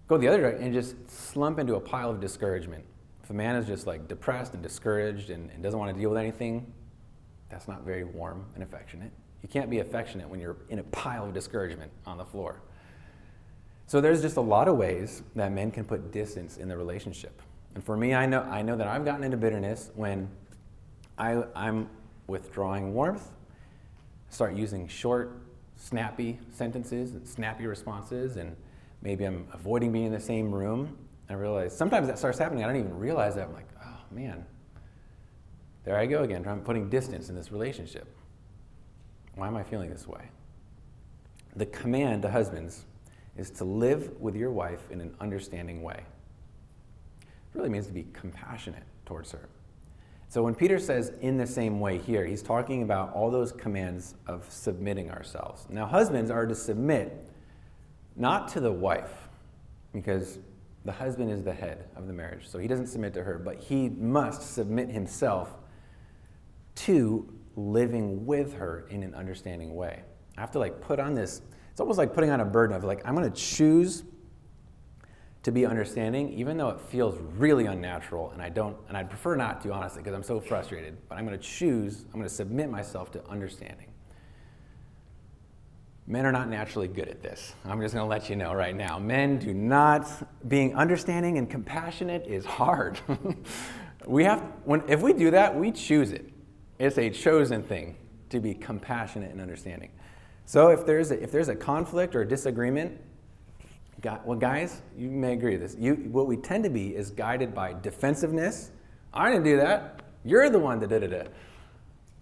go 0.08 0.18
the 0.18 0.28
other 0.28 0.40
direction 0.40 0.64
and 0.64 0.74
just 0.74 1.10
slump 1.10 1.60
into 1.60 1.76
a 1.76 1.80
pile 1.80 2.10
of 2.10 2.20
discouragement. 2.20 2.84
If 3.26 3.32
a 3.32 3.34
man 3.34 3.56
is 3.56 3.66
just 3.66 3.88
like 3.88 4.08
depressed 4.08 4.54
and 4.54 4.62
discouraged 4.62 5.32
and, 5.32 5.50
and 5.50 5.64
doesn't 5.64 5.80
want 5.80 5.92
to 5.92 6.00
deal 6.00 6.12
with 6.12 6.20
anything, 6.20 6.72
that's 7.50 7.68
not 7.68 7.82
very 7.82 8.04
warm 8.04 8.46
and 8.54 8.62
affectionate. 8.62 9.12
You 9.42 9.50
can't 9.50 9.68
be 9.68 9.80
affectionate 9.80 10.30
when 10.30 10.40
you're 10.40 10.58
in 10.70 10.78
a 10.78 10.84
pile 10.84 11.26
of 11.26 11.34
discouragement 11.34 11.92
on 12.06 12.20
the 12.20 12.24
floor. 12.24 12.62
So 13.88 14.00
there's 14.00 14.22
just 14.22 14.38
a 14.38 14.42
lot 14.42 14.68
of 14.68 14.78
ways 14.78 15.24
that 15.36 15.52
men 15.52 15.72
can 15.72 15.86
put 15.86 16.12
distance 16.12 16.58
in 16.58 16.68
the 16.68 16.78
relationship. 16.78 17.42
And 17.74 17.84
for 17.84 17.98
me, 17.98 18.14
I 18.14 18.28
know, 18.28 18.42
I 18.42 18.62
know 18.62 18.76
that 18.76 18.86
I've 18.86 19.06
gotten 19.06 19.24
into 19.24 19.38
bitterness 19.38 19.90
when 19.96 20.30
I, 21.18 21.46
I'm 21.56 21.90
withdrawing 22.28 22.94
warmth, 22.94 23.28
start 24.30 24.54
using 24.54 24.88
short, 24.88 25.36
snappy 25.78 26.38
sentences 26.54 27.16
and 27.16 27.28
snappy 27.28 27.66
responses, 27.66 28.38
and 28.38 28.56
maybe 29.02 29.26
I'm 29.26 29.48
avoiding 29.52 29.92
being 29.92 30.06
in 30.06 30.12
the 30.12 30.20
same 30.20 30.54
room. 30.54 30.96
I 31.30 31.34
realize 31.34 31.76
sometimes 31.76 32.08
that 32.08 32.18
starts 32.20 32.38
happening. 32.38 32.64
I 32.64 32.68
don't 32.68 32.78
even 32.78 32.98
realize 32.98 33.36
that. 33.36 33.48
I'm 33.48 33.54
like, 33.54 33.68
oh 33.84 33.98
man, 34.12 34.46
there 35.84 35.98
I 35.98 36.06
go 36.06 36.24
again. 36.24 36.46
I'm 36.48 36.62
putting 36.62 36.90
distance 36.90 37.30
in 37.30 37.36
this 37.36 37.52
relationship. 37.52 38.08
Why 39.36 39.48
am 39.48 39.58
I 39.58 39.64
feeling 39.64 39.90
this 39.90 40.08
way? 40.08 40.30
The 41.56 41.66
command 41.66 42.22
to 42.24 42.32
husbands 42.32 42.86
is 43.38 43.50
to 43.52 43.66
live 43.66 44.12
with 44.20 44.36
your 44.36 44.52
wife 44.52 44.92
in 44.92 45.02
an 45.02 45.16
understanding 45.20 45.82
way. 45.82 46.04
It 47.22 47.58
really 47.58 47.70
means 47.70 47.88
to 47.88 47.94
be 47.94 48.08
compassionate 48.14 48.84
towards 49.06 49.32
her. 49.32 49.50
So 50.28 50.44
when 50.44 50.56
Peter 50.56 50.80
says 50.80 51.14
in 51.22 51.38
the 51.38 51.48
same 51.48 51.80
way 51.80 51.98
here, 51.98 52.26
he's 52.26 52.42
talking 52.42 52.84
about 52.84 53.14
all 53.14 53.30
those 53.30 53.52
commands 53.52 54.16
of 54.28 54.46
submitting 54.50 55.12
ourselves. 55.12 55.68
Now, 55.70 55.86
husbands 55.86 56.32
are 56.32 56.46
to 56.46 56.56
submit 56.56 57.26
not 58.16 58.48
to 58.50 58.60
the 58.60 58.72
wife, 58.72 59.30
because 59.94 60.40
the 60.86 60.92
husband 60.92 61.32
is 61.32 61.44
the 61.44 61.54
head 61.54 61.90
of 61.96 62.08
the 62.08 62.14
marriage. 62.14 62.48
So 62.48 62.60
he 62.60 62.68
doesn't 62.68 62.88
submit 62.88 63.14
to 63.16 63.24
her, 63.24 63.40
but 63.40 63.58
he 63.58 63.90
must 63.90 64.54
submit 64.54 64.90
himself 64.90 65.50
to 66.76 67.34
living 67.56 68.26
with 68.26 68.54
her 68.54 68.86
in 68.90 69.02
an 69.02 69.16
understanding 69.16 69.76
way. 69.76 70.04
I 70.38 70.42
have 70.42 70.52
to 70.52 70.60
like 70.60 70.82
put 70.82 71.00
on 71.00 71.16
this, 71.16 71.42
it's 71.72 71.80
almost 71.80 71.98
like 71.98 72.14
putting 72.14 72.30
on 72.30 72.42
a 72.42 72.46
burden 72.46 72.76
of 72.76 72.84
like, 72.84 73.02
I'm 73.06 73.16
going 73.16 73.30
to 73.30 73.36
choose 73.36 74.04
to 75.44 75.52
be 75.52 75.66
understanding, 75.66 76.34
even 76.34 76.58
though 76.58 76.70
it 76.70 76.82
feels 76.82 77.20
really 77.38 77.68
unnatural, 77.68 78.32
and 78.32 78.42
I 78.42 78.50
don't, 78.50 78.76
and 78.88 78.98
I'd 78.98 79.10
prefer 79.10 79.36
not 79.36 79.62
to, 79.62 79.72
honestly, 79.72 80.02
because 80.02 80.16
I'm 80.16 80.24
so 80.24 80.40
frustrated. 80.40 80.98
But 81.08 81.20
I'm 81.20 81.26
going 81.26 81.38
to 81.38 81.44
choose, 81.44 82.06
I'm 82.06 82.20
going 82.20 82.24
to 82.24 82.34
submit 82.34 82.70
myself 82.70 83.12
to 83.12 83.24
understanding. 83.28 83.88
Men 86.08 86.26
are 86.26 86.32
not 86.32 86.50
naturally 86.50 86.88
good 86.88 87.08
at 87.08 87.24
this. 87.24 87.56
I'm 87.66 87.82
just 87.82 87.96
going 87.96 88.06
to 88.06 88.10
let 88.10 88.30
you 88.30 88.36
know 88.36 88.54
right 88.54 88.76
now. 88.76 89.00
Men 89.00 89.40
do 89.40 89.54
not, 89.54 90.08
being 90.48 90.76
understanding 90.76 91.40
and 91.40 91.50
compassionate 91.50 92.28
is 92.28 92.46
hard. 92.46 93.00
we 94.06 94.24
have, 94.24 94.42
when, 94.66 94.84
if 94.88 95.02
we 95.02 95.14
do 95.14 95.32
that, 95.32 95.56
we 95.56 95.72
choose 95.72 96.12
it. 96.12 96.32
It's 96.78 97.00
a 97.00 97.10
chosen 97.10 97.64
thing 97.64 97.96
to 98.30 98.40
be 98.40 98.54
compassionate 98.54 99.32
and 99.32 99.42
understanding. 99.42 99.90
So 100.46 100.70
if 100.70 100.86
there's 100.86 101.10
a, 101.10 101.22
if 101.24 101.32
there's 101.32 101.50
a 101.50 101.56
conflict 101.56 102.16
or 102.16 102.22
a 102.22 102.28
disagreement, 102.28 103.02
well, 104.24 104.38
guys, 104.38 104.84
you 104.96 105.10
may 105.10 105.34
agree 105.34 105.58
with 105.58 105.62
this. 105.62 105.76
You, 105.80 105.96
what 106.12 106.28
we 106.28 106.38
tend 106.38 106.64
to 106.66 106.70
be 106.70 106.96
is 106.96 107.10
guided 107.10 107.56
by 107.56 107.74
defensiveness. 107.74 108.70
I 109.12 109.32
didn't 109.32 109.46
do 109.46 109.58
that. 109.58 110.02
You're 110.24 110.52
the 110.52 110.60
one 110.60 110.80
that 110.82 110.90
did 110.90 111.02
it. 111.02 111.34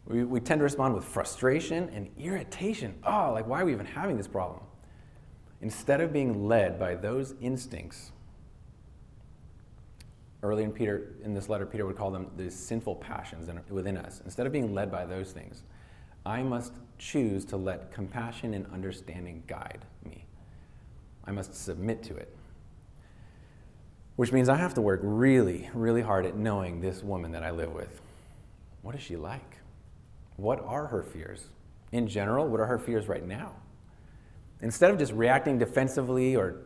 We, 0.06 0.24
we 0.24 0.40
tend 0.40 0.60
to 0.60 0.64
respond 0.64 0.94
with 0.94 1.06
frustration 1.06 1.90
and 1.90 2.10
irritation. 2.18 2.96
Oh, 3.06 3.32
like, 3.34 3.48
why 3.48 3.62
are 3.62 3.66
we 3.66 3.72
even 3.72 3.86
having 3.86 4.18
this 4.18 4.28
problem? 4.28 4.62
Instead 5.62 6.02
of 6.02 6.12
being 6.12 6.48
led 6.48 6.78
by 6.78 6.96
those 6.96 7.36
instincts, 7.40 8.12
early 10.42 10.64
in 10.64 10.74
Peter, 10.74 11.14
in 11.24 11.34
this 11.34 11.48
letter, 11.48 11.66
Peter 11.66 11.86
would 11.86 11.96
call 11.96 12.12
them 12.12 12.30
the 12.36 12.52
sinful 12.52 12.96
passions 12.96 13.50
within 13.70 13.96
us. 13.96 14.22
Instead 14.26 14.46
of 14.46 14.52
being 14.52 14.74
led 14.74 14.92
by 14.92 15.06
those 15.06 15.32
things, 15.32 15.64
I 16.26 16.44
must 16.44 16.74
choose 16.98 17.46
to 17.46 17.58
let 17.58 17.92
compassion 17.92 18.54
and 18.54 18.66
understanding 18.74 19.44
guide 19.48 19.86
me. 20.04 20.26
I 21.26 21.32
must 21.32 21.56
submit 21.56 22.04
to 22.04 22.16
it. 22.16 22.36
Which 24.18 24.32
means 24.32 24.50
I 24.50 24.58
have 24.58 24.74
to 24.76 24.82
work 24.82 25.00
really, 25.02 25.70
really 25.74 26.02
hard 26.02 26.26
at 26.26 26.36
knowing 26.36 26.82
this 26.82 27.02
woman 27.02 27.32
that 27.32 27.44
I 27.44 27.52
live 27.52 27.74
with. 27.74 28.02
What 28.82 28.96
is 28.96 29.02
she 29.02 29.16
like? 29.16 29.53
What 30.38 30.64
are 30.66 30.88
her 30.88 31.04
fears? 31.04 31.46
In 31.92 32.08
general, 32.08 32.48
what 32.48 32.60
are 32.60 32.66
her 32.66 32.80
fears 32.80 33.08
right 33.08 33.26
now? 33.26 33.54
Instead 34.62 34.92
of 34.92 34.98
just 34.98 35.14
reacting 35.14 35.60
defensively 35.60 36.36
or 36.36 36.62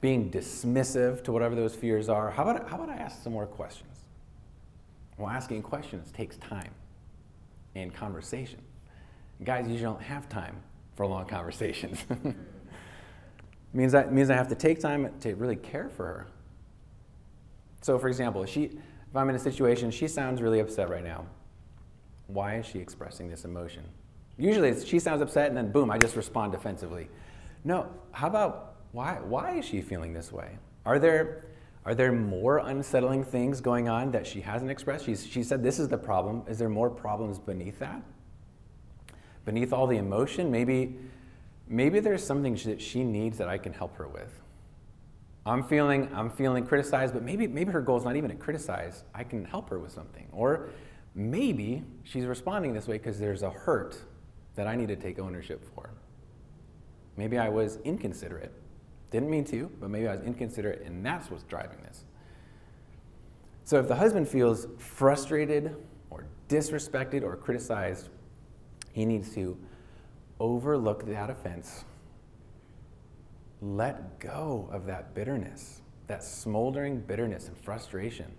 being 0.00 0.30
dismissive 0.30 1.22
to 1.24 1.32
whatever 1.32 1.54
those 1.54 1.74
fears 1.74 2.08
are, 2.08 2.30
how 2.30 2.42
about, 2.42 2.68
how 2.68 2.76
about 2.76 2.88
I 2.88 2.94
ask 2.94 3.22
some 3.22 3.32
more 3.32 3.46
questions? 3.46 3.98
Well, 5.18 5.28
asking 5.28 5.62
questions 5.62 6.10
takes 6.12 6.36
time 6.38 6.72
and 7.74 7.92
conversation. 7.92 8.60
Guys 9.44 9.66
usually 9.66 9.82
don't 9.82 10.02
have 10.02 10.28
time 10.28 10.56
for 10.96 11.06
long 11.06 11.26
conversations. 11.26 12.04
means 13.72 13.92
that 13.92 14.12
means 14.12 14.30
I 14.30 14.34
have 14.34 14.48
to 14.48 14.54
take 14.54 14.80
time 14.80 15.12
to 15.20 15.34
really 15.34 15.56
care 15.56 15.88
for 15.88 16.06
her. 16.06 16.26
So, 17.80 17.98
for 17.98 18.08
example, 18.08 18.44
she, 18.46 18.64
if 18.64 19.16
I'm 19.16 19.28
in 19.28 19.34
a 19.34 19.40
situation, 19.40 19.90
she 19.90 20.06
sounds 20.06 20.40
really 20.40 20.60
upset 20.60 20.88
right 20.88 21.04
now 21.04 21.26
why 22.26 22.56
is 22.56 22.66
she 22.66 22.78
expressing 22.78 23.28
this 23.28 23.44
emotion? 23.44 23.84
Usually 24.38 24.84
she 24.84 24.98
sounds 24.98 25.20
upset 25.20 25.48
and 25.48 25.56
then 25.56 25.70
boom, 25.70 25.90
I 25.90 25.98
just 25.98 26.16
respond 26.16 26.52
defensively. 26.52 27.08
No, 27.64 27.88
how 28.12 28.26
about 28.26 28.76
why, 28.92 29.18
why 29.22 29.58
is 29.58 29.64
she 29.64 29.80
feeling 29.80 30.12
this 30.12 30.32
way? 30.32 30.58
Are 30.84 30.98
there, 30.98 31.46
are 31.84 31.94
there 31.94 32.12
more 32.12 32.58
unsettling 32.58 33.24
things 33.24 33.60
going 33.60 33.88
on 33.88 34.10
that 34.12 34.26
she 34.26 34.40
hasn't 34.40 34.70
expressed? 34.70 35.06
She's, 35.06 35.26
she 35.26 35.42
said 35.42 35.62
this 35.62 35.78
is 35.78 35.88
the 35.88 35.98
problem. 35.98 36.42
Is 36.48 36.58
there 36.58 36.68
more 36.68 36.90
problems 36.90 37.38
beneath 37.38 37.78
that? 37.78 38.02
Beneath 39.44 39.72
all 39.72 39.86
the 39.86 39.96
emotion, 39.96 40.50
maybe, 40.50 40.96
maybe 41.68 42.00
there's 42.00 42.24
something 42.24 42.54
that 42.64 42.80
she 42.80 43.02
needs 43.02 43.38
that 43.38 43.48
I 43.48 43.58
can 43.58 43.72
help 43.72 43.96
her 43.96 44.06
with. 44.06 44.40
I'm 45.44 45.64
feeling, 45.64 46.08
I'm 46.14 46.30
feeling 46.30 46.64
criticized, 46.64 47.14
but 47.14 47.24
maybe, 47.24 47.48
maybe 47.48 47.72
her 47.72 47.80
goal 47.80 47.96
is 47.96 48.04
not 48.04 48.14
even 48.14 48.30
to 48.30 48.36
criticize. 48.36 49.02
I 49.12 49.24
can 49.24 49.44
help 49.44 49.70
her 49.70 49.78
with 49.78 49.90
something. 49.90 50.28
Or 50.30 50.70
maybe 51.14 51.84
she's 52.04 52.24
responding 52.24 52.72
this 52.72 52.88
way 52.88 52.98
because 52.98 53.18
there's 53.18 53.42
a 53.42 53.50
hurt 53.50 54.02
that 54.54 54.66
I 54.66 54.76
need 54.76 54.88
to 54.88 54.96
take 54.96 55.18
ownership 55.18 55.64
for. 55.74 55.90
Maybe 57.16 57.38
I 57.38 57.48
was 57.48 57.78
inconsiderate. 57.84 58.52
Didn't 59.10 59.30
mean 59.30 59.44
to, 59.46 59.70
but 59.80 59.90
maybe 59.90 60.08
I 60.08 60.12
was 60.12 60.22
inconsiderate, 60.22 60.82
and 60.86 61.04
that's 61.04 61.30
what's 61.30 61.44
driving 61.44 61.78
this. 61.82 62.04
So 63.64 63.78
if 63.78 63.88
the 63.88 63.94
husband 63.94 64.28
feels 64.28 64.66
frustrated 64.78 65.76
or 66.10 66.26
disrespected 66.48 67.22
or 67.22 67.36
criticized, 67.36 68.08
he 68.92 69.04
needs 69.04 69.34
to 69.34 69.56
overlook 70.40 71.06
that 71.06 71.30
offense, 71.30 71.84
let 73.60 74.18
go 74.18 74.68
of 74.72 74.86
that 74.86 75.14
bitterness, 75.14 75.82
that 76.06 76.24
smoldering 76.24 77.00
bitterness 77.00 77.48
and 77.48 77.56
frustration, 77.56 78.32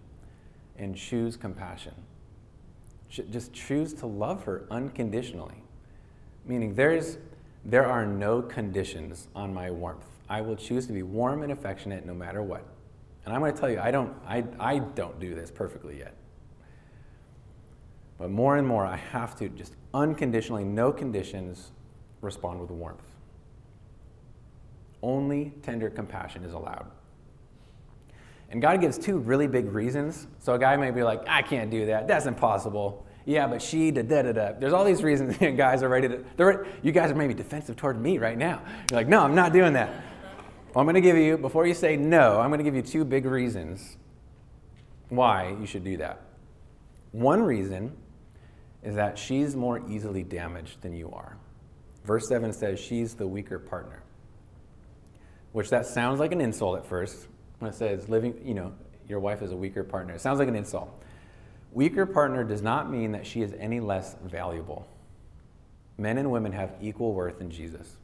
and 0.77 0.95
choose 0.95 1.37
compassion 1.37 1.93
just 3.29 3.53
choose 3.53 3.93
to 3.95 4.07
love 4.07 4.43
her 4.45 4.65
unconditionally. 4.71 5.63
Meaning, 6.45 6.75
there's, 6.75 7.17
there 7.63 7.85
are 7.85 8.05
no 8.05 8.41
conditions 8.41 9.27
on 9.35 9.53
my 9.53 9.69
warmth. 9.69 10.05
I 10.29 10.41
will 10.41 10.55
choose 10.55 10.87
to 10.87 10.93
be 10.93 11.03
warm 11.03 11.43
and 11.43 11.51
affectionate 11.51 12.05
no 12.05 12.13
matter 12.13 12.41
what. 12.41 12.65
And 13.25 13.33
I'm 13.33 13.39
going 13.39 13.53
to 13.53 13.59
tell 13.59 13.69
you, 13.69 13.79
I 13.79 13.91
don't, 13.91 14.13
I, 14.27 14.43
I 14.59 14.79
don't 14.79 15.19
do 15.19 15.35
this 15.35 15.51
perfectly 15.51 15.99
yet. 15.99 16.15
But 18.17 18.31
more 18.31 18.57
and 18.57 18.67
more, 18.67 18.85
I 18.85 18.97
have 18.97 19.35
to 19.37 19.49
just 19.49 19.75
unconditionally, 19.93 20.63
no 20.63 20.91
conditions, 20.91 21.71
respond 22.21 22.59
with 22.59 22.71
warmth. 22.71 23.03
Only 25.01 25.53
tender 25.61 25.89
compassion 25.89 26.43
is 26.43 26.53
allowed. 26.53 26.87
And 28.53 28.61
God 28.61 28.79
gives 28.81 28.99
two 28.99 29.17
really 29.17 29.47
big 29.47 29.73
reasons. 29.73 30.27
So 30.37 30.53
a 30.53 30.59
guy 30.59 30.77
may 30.77 30.91
be 30.91 31.01
like, 31.01 31.23
I 31.27 31.41
can't 31.41 31.71
do 31.71 31.87
that. 31.87 32.07
That's 32.07 32.27
impossible. 32.27 33.03
Yeah, 33.25 33.47
but 33.47 33.63
she, 33.63 33.89
da 33.89 34.03
da 34.03 34.21
da 34.21 34.31
da. 34.31 34.51
There's 34.59 34.73
all 34.73 34.85
these 34.85 35.01
reasons 35.01 35.37
guys 35.57 35.81
are 35.81 35.89
ready 35.89 36.07
to, 36.07 36.65
you 36.83 36.91
guys 36.91 37.09
are 37.09 37.15
maybe 37.15 37.33
defensive 37.33 37.75
toward 37.75 37.99
me 37.99 38.19
right 38.19 38.37
now. 38.37 38.61
You're 38.91 38.99
like, 38.99 39.07
no, 39.07 39.21
I'm 39.21 39.33
not 39.33 39.53
doing 39.53 39.73
that. 39.73 39.89
Well, 39.89 40.81
I'm 40.81 40.85
going 40.85 40.93
to 40.93 41.01
give 41.01 41.17
you, 41.17 41.35
before 41.35 41.65
you 41.65 41.73
say 41.73 41.97
no, 41.97 42.39
I'm 42.39 42.51
going 42.51 42.59
to 42.59 42.63
give 42.63 42.75
you 42.75 42.83
two 42.83 43.03
big 43.03 43.25
reasons 43.25 43.97
why 45.09 45.55
you 45.59 45.65
should 45.65 45.83
do 45.83 45.97
that. 45.97 46.21
One 47.11 47.41
reason 47.41 47.91
is 48.83 48.93
that 48.95 49.17
she's 49.17 49.55
more 49.55 49.81
easily 49.89 50.21
damaged 50.21 50.83
than 50.83 50.93
you 50.93 51.09
are. 51.11 51.37
Verse 52.05 52.27
7 52.27 52.53
says 52.53 52.79
she's 52.79 53.15
the 53.15 53.27
weaker 53.27 53.57
partner, 53.57 54.03
which 55.53 55.71
that 55.71 55.87
sounds 55.87 56.19
like 56.19 56.31
an 56.31 56.41
insult 56.41 56.77
at 56.77 56.85
first 56.85 57.29
when 57.63 57.71
it 57.71 57.75
says 57.75 58.09
living, 58.09 58.39
you 58.43 58.53
know, 58.53 58.73
your 59.07 59.19
wife 59.19 59.41
is 59.41 59.51
a 59.51 59.55
weaker 59.55 59.83
partner. 59.83 60.13
It 60.13 60.21
sounds 60.21 60.39
like 60.39 60.49
an 60.49 60.55
insult. 60.55 61.01
Weaker 61.71 62.05
partner 62.05 62.43
does 62.43 62.61
not 62.61 62.91
mean 62.91 63.13
that 63.13 63.25
she 63.25 63.41
is 63.41 63.53
any 63.57 63.79
less 63.79 64.15
valuable. 64.23 64.85
Men 65.97 66.17
and 66.17 66.29
women 66.29 66.51
have 66.51 66.73
equal 66.81 67.13
worth 67.13 67.39
in 67.39 67.49
Jesus. 67.49 67.95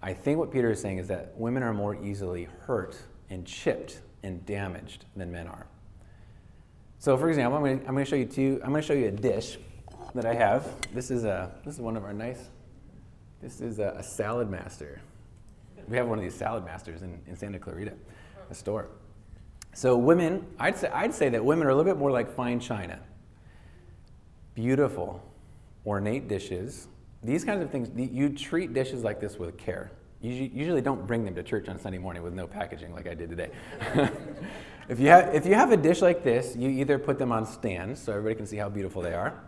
I 0.00 0.12
think 0.12 0.38
what 0.38 0.52
Peter 0.52 0.70
is 0.70 0.80
saying 0.80 0.98
is 0.98 1.08
that 1.08 1.34
women 1.36 1.62
are 1.62 1.74
more 1.74 1.96
easily 2.02 2.48
hurt 2.66 2.96
and 3.28 3.44
chipped 3.44 4.00
and 4.22 4.44
damaged 4.46 5.04
than 5.16 5.32
men 5.32 5.48
are. 5.48 5.66
So, 6.98 7.16
for 7.16 7.28
example, 7.28 7.56
I'm 7.56 7.64
going 7.64 7.80
to, 7.80 7.88
I'm 7.88 7.96
to 7.96 8.04
show 8.04 8.16
you 8.16 8.24
two. 8.24 8.60
I'm 8.62 8.70
going 8.70 8.82
to 8.82 8.86
show 8.86 8.94
you 8.94 9.08
a 9.08 9.10
dish 9.10 9.58
that 10.14 10.24
I 10.24 10.34
have. 10.34 10.68
This 10.94 11.10
is 11.10 11.24
a 11.24 11.50
this 11.64 11.74
is 11.74 11.80
one 11.80 11.96
of 11.96 12.04
our 12.04 12.12
nice. 12.12 12.50
This 13.40 13.60
is 13.60 13.80
a, 13.80 13.96
a 13.98 14.02
salad 14.02 14.48
master. 14.48 15.00
We 15.88 15.96
have 15.96 16.08
one 16.08 16.18
of 16.18 16.24
these 16.24 16.34
salad 16.34 16.64
masters 16.64 17.02
in, 17.02 17.20
in 17.26 17.36
Santa 17.36 17.58
Clarita, 17.58 17.92
a 18.50 18.54
store. 18.54 18.88
So 19.74 19.96
women, 19.96 20.46
I'd 20.58 20.76
say 20.76 20.88
I'd 20.88 21.14
say 21.14 21.28
that 21.30 21.44
women 21.44 21.66
are 21.66 21.70
a 21.70 21.74
little 21.74 21.90
bit 21.90 21.98
more 21.98 22.10
like 22.10 22.34
fine 22.34 22.60
china. 22.60 22.98
Beautiful, 24.54 25.22
ornate 25.86 26.28
dishes. 26.28 26.88
These 27.22 27.44
kinds 27.44 27.62
of 27.62 27.70
things. 27.70 27.90
You 27.96 28.28
treat 28.28 28.74
dishes 28.74 29.02
like 29.02 29.20
this 29.20 29.38
with 29.38 29.56
care. 29.56 29.90
You 30.22 30.50
usually 30.54 30.80
don't 30.80 31.04
bring 31.04 31.24
them 31.24 31.34
to 31.34 31.42
church 31.42 31.68
on 31.68 31.80
Sunday 31.80 31.98
morning 31.98 32.22
with 32.22 32.32
no 32.32 32.46
packaging 32.46 32.94
like 32.94 33.08
I 33.08 33.14
did 33.14 33.28
today. 33.28 33.50
if, 34.88 35.00
you 35.00 35.08
have, 35.08 35.34
if 35.34 35.44
you 35.44 35.54
have 35.54 35.72
a 35.72 35.76
dish 35.76 36.00
like 36.00 36.22
this, 36.22 36.54
you 36.54 36.70
either 36.70 36.96
put 36.96 37.18
them 37.18 37.32
on 37.32 37.44
stands 37.44 38.00
so 38.00 38.12
everybody 38.12 38.36
can 38.36 38.46
see 38.46 38.56
how 38.56 38.68
beautiful 38.68 39.02
they 39.02 39.14
are, 39.14 39.42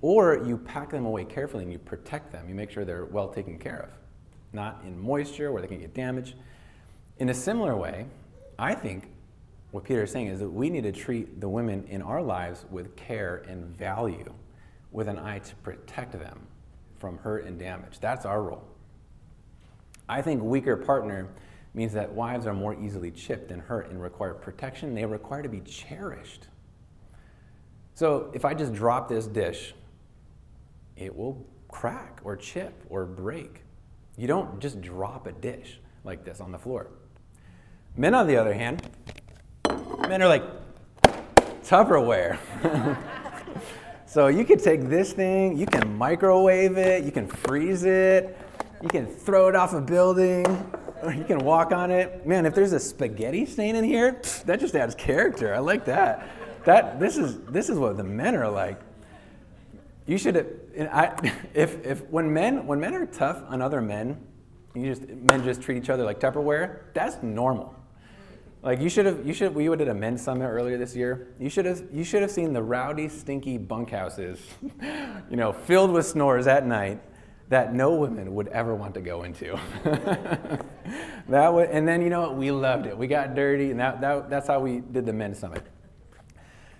or 0.00 0.42
you 0.46 0.56
pack 0.56 0.90
them 0.90 1.04
away 1.04 1.26
carefully 1.26 1.64
and 1.64 1.70
you 1.70 1.78
protect 1.78 2.32
them. 2.32 2.48
You 2.48 2.54
make 2.54 2.70
sure 2.70 2.86
they're 2.86 3.04
well 3.04 3.28
taken 3.28 3.58
care 3.58 3.80
of, 3.80 3.90
not 4.54 4.82
in 4.86 4.98
moisture 4.98 5.52
where 5.52 5.60
they 5.60 5.68
can 5.68 5.80
get 5.80 5.94
damaged. 5.94 6.34
In 7.18 7.28
a 7.28 7.34
similar 7.34 7.76
way, 7.76 8.06
I 8.58 8.74
think 8.74 9.08
what 9.72 9.84
Peter 9.84 10.04
is 10.04 10.12
saying 10.12 10.28
is 10.28 10.38
that 10.38 10.48
we 10.48 10.70
need 10.70 10.84
to 10.84 10.92
treat 10.92 11.40
the 11.40 11.48
women 11.48 11.84
in 11.88 12.00
our 12.00 12.22
lives 12.22 12.64
with 12.70 12.94
care 12.94 13.44
and 13.48 13.64
value, 13.76 14.32
with 14.92 15.08
an 15.08 15.18
eye 15.18 15.40
to 15.40 15.54
protect 15.56 16.12
them 16.12 16.46
from 16.98 17.18
hurt 17.18 17.44
and 17.44 17.58
damage. 17.58 17.98
That's 18.00 18.24
our 18.24 18.40
role. 18.40 18.64
I 20.08 20.22
think 20.22 20.42
weaker 20.42 20.76
partner 20.76 21.28
means 21.74 21.92
that 21.94 22.12
wives 22.12 22.46
are 22.46 22.54
more 22.54 22.80
easily 22.80 23.10
chipped 23.10 23.50
and 23.50 23.60
hurt 23.60 23.90
and 23.90 24.00
require 24.00 24.32
protection. 24.32 24.94
They 24.94 25.04
require 25.04 25.42
to 25.42 25.48
be 25.48 25.60
cherished. 25.60 26.46
So 27.94 28.30
if 28.32 28.44
I 28.44 28.54
just 28.54 28.72
drop 28.72 29.08
this 29.08 29.26
dish, 29.26 29.74
it 30.96 31.14
will 31.14 31.44
crack 31.66 32.20
or 32.22 32.36
chip 32.36 32.84
or 32.88 33.04
break. 33.04 33.63
You 34.16 34.28
don't 34.28 34.60
just 34.60 34.80
drop 34.80 35.26
a 35.26 35.32
dish 35.32 35.80
like 36.04 36.24
this 36.24 36.40
on 36.40 36.52
the 36.52 36.58
floor. 36.58 36.88
Men, 37.96 38.14
on 38.14 38.26
the 38.26 38.36
other 38.36 38.54
hand, 38.54 38.82
men 40.08 40.22
are 40.22 40.28
like 40.28 40.44
Tupperware. 41.62 42.38
so 44.06 44.26
you 44.28 44.44
can 44.44 44.58
take 44.58 44.88
this 44.88 45.12
thing, 45.12 45.56
you 45.56 45.66
can 45.66 45.96
microwave 45.96 46.76
it, 46.76 47.04
you 47.04 47.10
can 47.10 47.26
freeze 47.26 47.84
it, 47.84 48.36
you 48.82 48.88
can 48.88 49.06
throw 49.06 49.48
it 49.48 49.56
off 49.56 49.72
a 49.72 49.80
building, 49.80 50.44
you 51.16 51.24
can 51.24 51.38
walk 51.38 51.72
on 51.72 51.90
it. 51.90 52.26
Man, 52.26 52.46
if 52.46 52.54
there's 52.54 52.72
a 52.72 52.80
spaghetti 52.80 53.46
stain 53.46 53.76
in 53.76 53.84
here, 53.84 54.20
that 54.46 54.60
just 54.60 54.74
adds 54.74 54.94
character. 54.94 55.54
I 55.54 55.58
like 55.58 55.84
that. 55.86 56.28
That 56.64 56.98
this 56.98 57.16
is 57.16 57.40
this 57.46 57.68
is 57.68 57.78
what 57.78 57.96
the 57.96 58.04
men 58.04 58.34
are 58.34 58.48
like. 58.48 58.80
You 60.06 60.18
should 60.18 60.36
I, 60.78 61.32
if 61.54 61.84
if 61.84 62.08
when 62.08 62.32
men 62.32 62.66
when 62.66 62.80
men 62.80 62.94
are 62.94 63.06
tough 63.06 63.42
on 63.48 63.62
other 63.62 63.80
men, 63.80 64.18
you 64.74 64.86
just 64.86 65.08
men 65.08 65.44
just 65.44 65.62
treat 65.62 65.78
each 65.78 65.90
other 65.90 66.04
like 66.04 66.20
Tupperware. 66.20 66.80
That's 66.94 67.22
normal. 67.22 67.74
Like 68.62 68.80
you 68.80 68.88
should 68.88 69.04
have, 69.04 69.26
you 69.26 69.34
should. 69.34 69.54
We 69.54 69.64
did 69.76 69.88
a 69.88 69.94
men's 69.94 70.22
summit 70.22 70.46
earlier 70.46 70.78
this 70.78 70.96
year. 70.96 71.34
You 71.38 71.50
should 71.50 71.66
have, 71.66 71.82
you 71.92 72.02
should 72.02 72.22
have 72.22 72.30
seen 72.30 72.54
the 72.54 72.62
rowdy, 72.62 73.10
stinky 73.10 73.58
bunkhouses, 73.58 74.38
you 75.30 75.36
know, 75.36 75.52
filled 75.52 75.90
with 75.90 76.06
snores 76.06 76.46
at 76.46 76.66
night 76.66 77.00
that 77.50 77.74
no 77.74 77.94
women 77.94 78.34
would 78.34 78.48
ever 78.48 78.74
want 78.74 78.94
to 78.94 79.02
go 79.02 79.24
into. 79.24 79.58
that 81.28 81.52
would, 81.52 81.68
and 81.68 81.86
then 81.86 82.00
you 82.00 82.08
know 82.08 82.22
what? 82.22 82.36
We 82.36 82.50
loved 82.50 82.86
it. 82.86 82.96
We 82.96 83.06
got 83.06 83.34
dirty, 83.34 83.70
and 83.70 83.78
that, 83.80 84.00
that, 84.00 84.30
that's 84.30 84.48
how 84.48 84.60
we 84.60 84.80
did 84.80 85.04
the 85.04 85.12
men's 85.12 85.38
summit. 85.38 85.62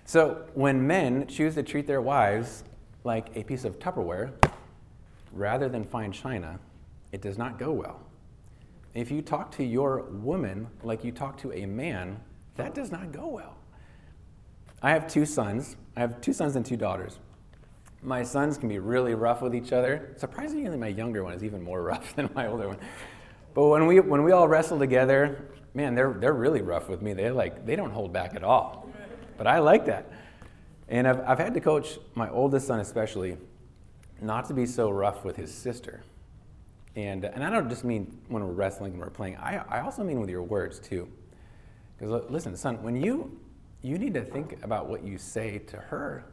So 0.05 0.45
when 0.55 0.85
men 0.85 1.27
choose 1.27 1.53
to 1.53 1.61
treat 1.61 1.85
their 1.85 2.01
wives 2.01 2.63
like 3.05 3.35
a 3.35 3.43
piece 3.43 3.63
of 3.63 3.79
Tupperware 3.79 4.33
rather 5.31 5.69
than 5.69 5.83
fine 5.83 6.11
china, 6.11 6.59
it 7.11 7.21
does 7.21 7.37
not 7.37 7.59
go 7.59 7.71
well. 7.71 8.01
If 8.93 9.11
you 9.11 9.21
talk 9.21 9.51
to 9.57 9.63
your 9.63 10.03
woman 10.03 10.67
like 10.83 11.03
you 11.03 11.11
talk 11.11 11.37
to 11.39 11.53
a 11.53 11.65
man, 11.65 12.19
that 12.55 12.73
does 12.73 12.91
not 12.91 13.11
go 13.11 13.27
well. 13.27 13.57
I 14.81 14.91
have 14.91 15.07
two 15.07 15.25
sons. 15.25 15.75
I 15.95 16.01
have 16.01 16.21
two 16.21 16.33
sons 16.33 16.55
and 16.55 16.65
two 16.65 16.77
daughters. 16.77 17.19
My 18.01 18.23
sons 18.23 18.57
can 18.57 18.69
be 18.69 18.79
really 18.79 19.15
rough 19.15 19.41
with 19.41 19.55
each 19.55 19.73
other. 19.73 20.13
Surprisingly, 20.17 20.77
my 20.77 20.87
younger 20.87 21.23
one 21.23 21.33
is 21.33 21.43
even 21.43 21.61
more 21.61 21.83
rough 21.91 22.15
than 22.15 22.29
my 22.33 22.47
older 22.47 22.67
one. 22.67 22.77
But 23.53 23.67
when 23.67 23.87
we, 23.87 23.99
when 23.99 24.23
we 24.23 24.31
all 24.31 24.47
wrestle 24.47 24.79
together, 24.79 25.49
man, 25.73 25.95
they're, 25.95 26.13
they're 26.13 26.33
really 26.33 26.61
rough 26.61 26.89
with 26.89 27.01
me. 27.01 27.13
They're 27.13 27.33
like, 27.33 27.65
they 27.65 27.75
don't 27.75 27.91
hold 27.91 28.13
back 28.13 28.35
at 28.35 28.43
all. 28.43 28.89
But 29.37 29.47
I 29.47 29.59
like 29.59 29.85
that. 29.85 30.11
And 30.87 31.07
I've, 31.07 31.19
I've 31.21 31.39
had 31.39 31.53
to 31.53 31.61
coach 31.61 31.97
my 32.13 32.29
oldest 32.29 32.67
son, 32.67 32.79
especially, 32.79 33.37
not 34.21 34.45
to 34.45 34.53
be 34.53 34.65
so 34.65 34.89
rough 34.89 35.25
with 35.25 35.35
his 35.35 35.53
sister. 35.53 36.03
And, 36.95 37.25
and 37.25 37.43
I 37.43 37.49
don't 37.49 37.69
just 37.69 37.83
mean 37.83 38.19
when 38.29 38.45
we're 38.45 38.53
wrestling 38.53 38.93
and 38.93 39.01
we're 39.01 39.09
playing, 39.09 39.37
I, 39.37 39.63
I 39.67 39.81
also 39.81 40.03
mean 40.03 40.19
with 40.19 40.29
your 40.29 40.43
words 40.43 40.79
too. 40.79 41.09
Because 41.97 42.23
listen, 42.29 42.55
son, 42.55 42.81
when 42.83 42.95
you, 42.95 43.37
you 43.81 43.97
need 43.97 44.13
to 44.13 44.23
think 44.23 44.63
about 44.63 44.87
what 44.87 45.03
you 45.03 45.17
say 45.17 45.59
to 45.59 45.77
her 45.77 46.25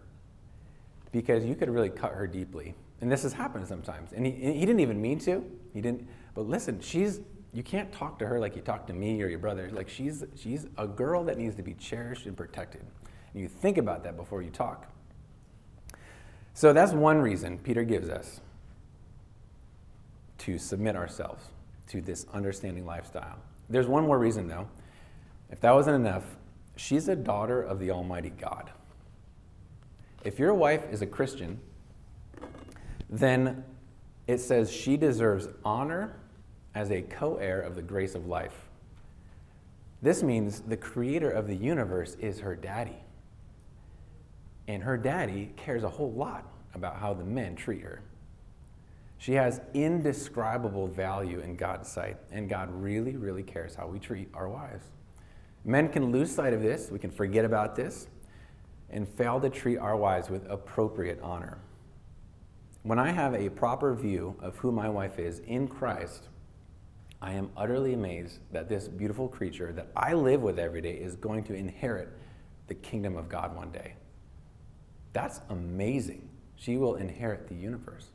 because 1.11 1.45
you 1.45 1.55
could 1.55 1.69
really 1.69 1.91
cut 1.91 2.12
her 2.12 2.27
deeply. 2.27 2.75
And 3.01 3.11
this 3.11 3.23
has 3.25 3.33
happened 3.33 3.67
sometimes. 3.67 4.12
And 4.12 4.25
he, 4.25 4.33
he 4.33 4.61
didn't 4.61 4.81
even 4.81 5.01
mean 5.01 5.19
to. 5.21 5.45
He 5.75 5.81
didn't. 5.81 6.09
But 6.35 6.49
listen, 6.49 6.81
she's 6.81 7.21
you 7.53 7.62
can't 7.62 7.93
talk 7.93 8.19
to 8.19 8.27
her 8.27 8.41
like 8.41 8.57
you 8.57 8.62
talk 8.62 8.87
to 8.87 8.93
me 8.93 9.23
or 9.23 9.27
your 9.27 9.38
brother. 9.38 9.71
Like 9.73 9.88
she's 9.88 10.25
she's 10.37 10.67
a 10.79 10.87
girl 10.87 11.25
that 11.25 11.37
needs 11.37 11.55
to 11.57 11.62
be 11.62 11.75
cherished 11.75 12.27
and 12.27 12.37
protected. 12.37 12.83
And 13.33 13.42
you 13.42 13.49
think 13.49 13.79
about 13.79 14.05
that 14.05 14.16
before 14.16 14.42
you 14.42 14.51
talk. 14.51 14.90
So 16.55 16.73
that's 16.73 16.92
one 16.92 17.18
reason 17.18 17.59
Peter 17.59 17.83
gives 17.83 18.09
us 18.09 18.40
to 20.38 20.59
submit 20.59 20.97
ourselves 20.97 21.45
to 21.88 22.01
this 22.01 22.27
understanding 22.33 22.85
lifestyle. 22.85 23.38
There's 23.71 23.87
one 23.87 24.05
more 24.05 24.18
reason 24.18 24.49
though. 24.49 24.68
If 25.51 25.61
that 25.61 25.73
wasn't 25.73 25.97
enough, 25.97 26.25
she's 26.77 27.09
a 27.09 27.16
daughter 27.16 27.62
of 27.62 27.79
the 27.79 27.90
Almighty 27.90 28.31
God. 28.31 28.71
If 30.25 30.38
your 30.38 30.55
wife 30.55 30.85
is 30.90 31.03
a 31.03 31.07
Christian, 31.07 31.61
then 33.09 33.64
it 34.27 34.38
says 34.38 34.71
she 34.71 34.97
deserves 34.97 35.49
honor 35.64 36.16
as 36.75 36.90
a 36.90 37.03
co 37.03 37.37
heir 37.37 37.61
of 37.61 37.75
the 37.75 37.83
grace 37.83 38.14
of 38.14 38.27
life. 38.27 38.68
This 40.01 40.23
means 40.23 40.61
the 40.61 40.77
creator 40.77 41.31
of 41.31 41.47
the 41.47 41.55
universe 41.55 42.16
is 42.21 42.40
her 42.40 42.57
daddy. 42.57 43.02
And 44.68 44.83
her 44.83 44.96
daddy 44.96 45.53
cares 45.57 45.85
a 45.85 45.88
whole 45.88 46.12
lot 46.12 46.46
about 46.75 46.96
how 46.96 47.14
the 47.14 47.25
men 47.25 47.57
treat 47.57 47.83
her. 47.83 48.03
She 49.18 49.35
has 49.35 49.61
indescribable 49.72 50.88
value 50.88 51.40
in 51.40 51.55
God's 51.55 51.88
sight, 51.88 52.16
and 52.33 52.48
God 52.48 52.68
really, 52.72 53.16
really 53.16 53.42
cares 53.44 53.75
how 53.75 53.87
we 53.87 53.98
treat 54.01 54.29
our 54.35 54.48
wives. 54.48 54.85
Men 55.64 55.88
can 55.88 56.11
lose 56.11 56.35
sight 56.35 56.53
of 56.53 56.61
this, 56.61 56.90
we 56.90 56.98
can 56.98 57.11
forget 57.11 57.44
about 57.44 57.77
this, 57.77 58.09
and 58.90 59.09
fail 59.09 59.40
to 59.40 59.48
treat 59.48 59.79
our 59.79 59.96
wives 59.96 60.29
with 60.29 60.44
appropriate 60.51 61.20
honor. 61.22 61.59
When 62.83 62.98
I 62.98 63.12
have 63.12 63.35
a 63.35 63.48
proper 63.48 63.94
view 63.94 64.35
of 64.40 64.57
who 64.57 64.72
my 64.72 64.88
wife 64.88 65.20
is 65.20 65.38
in 65.40 65.68
Christ, 65.68 66.29
I 67.20 67.35
am 67.35 67.51
utterly 67.57 67.94
amazed 67.94 68.40
that 68.51 68.68
this 68.68 68.88
beautiful 68.88 69.29
creature 69.29 69.72
that 69.72 69.92
I 69.94 70.14
live 70.14 70.42
with 70.42 70.59
every 70.59 70.81
day 70.81 70.94
is 70.94 71.14
going 71.14 71.44
to 71.44 71.55
inherit 71.55 72.09
the 72.66 72.75
kingdom 72.75 73.16
of 73.16 73.29
God 73.29 73.55
one 73.55 73.70
day. 73.70 73.94
That's 75.12 75.40
amazing. 75.51 76.29
She 76.57 76.77
will 76.77 76.96
inherit 76.96 77.48
the 77.48 77.55
universe. 77.55 78.11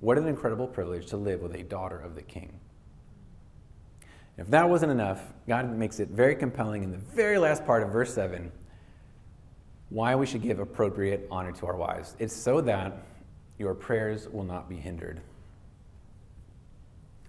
What 0.00 0.18
an 0.18 0.26
incredible 0.26 0.66
privilege 0.66 1.06
to 1.06 1.16
live 1.16 1.40
with 1.40 1.54
a 1.54 1.62
daughter 1.62 1.98
of 1.98 2.14
the 2.14 2.22
king. 2.22 2.60
If 4.36 4.48
that 4.48 4.68
wasn't 4.68 4.92
enough, 4.92 5.20
God 5.48 5.76
makes 5.76 5.98
it 5.98 6.08
very 6.08 6.36
compelling 6.36 6.84
in 6.84 6.92
the 6.92 6.98
very 6.98 7.38
last 7.38 7.66
part 7.66 7.82
of 7.82 7.90
verse 7.90 8.14
7 8.14 8.52
why 9.90 10.14
we 10.14 10.26
should 10.26 10.42
give 10.42 10.58
appropriate 10.58 11.26
honor 11.30 11.52
to 11.52 11.66
our 11.66 11.76
wives. 11.76 12.14
It's 12.18 12.34
so 12.34 12.60
that 12.60 13.02
your 13.58 13.74
prayers 13.74 14.28
will 14.28 14.44
not 14.44 14.68
be 14.68 14.76
hindered. 14.76 15.20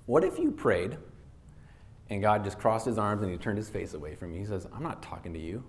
What 0.05 0.23
if 0.23 0.38
you 0.38 0.51
prayed 0.51 0.97
and 2.09 2.21
God 2.21 2.43
just 2.43 2.59
crossed 2.59 2.85
his 2.85 2.97
arms 2.97 3.21
and 3.21 3.31
he 3.31 3.38
turned 3.38 3.57
his 3.57 3.69
face 3.69 3.93
away 3.93 4.15
from 4.15 4.33
you? 4.33 4.39
He 4.39 4.45
says, 4.45 4.67
I'm 4.73 4.83
not 4.83 5.01
talking 5.01 5.33
to 5.33 5.39
you. 5.39 5.63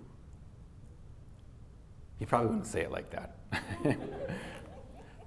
He 2.21 2.25
probably 2.27 2.49
wouldn't 2.49 2.67
say 2.67 2.81
it 2.81 2.91
like 2.91 3.09
that. 3.09 3.35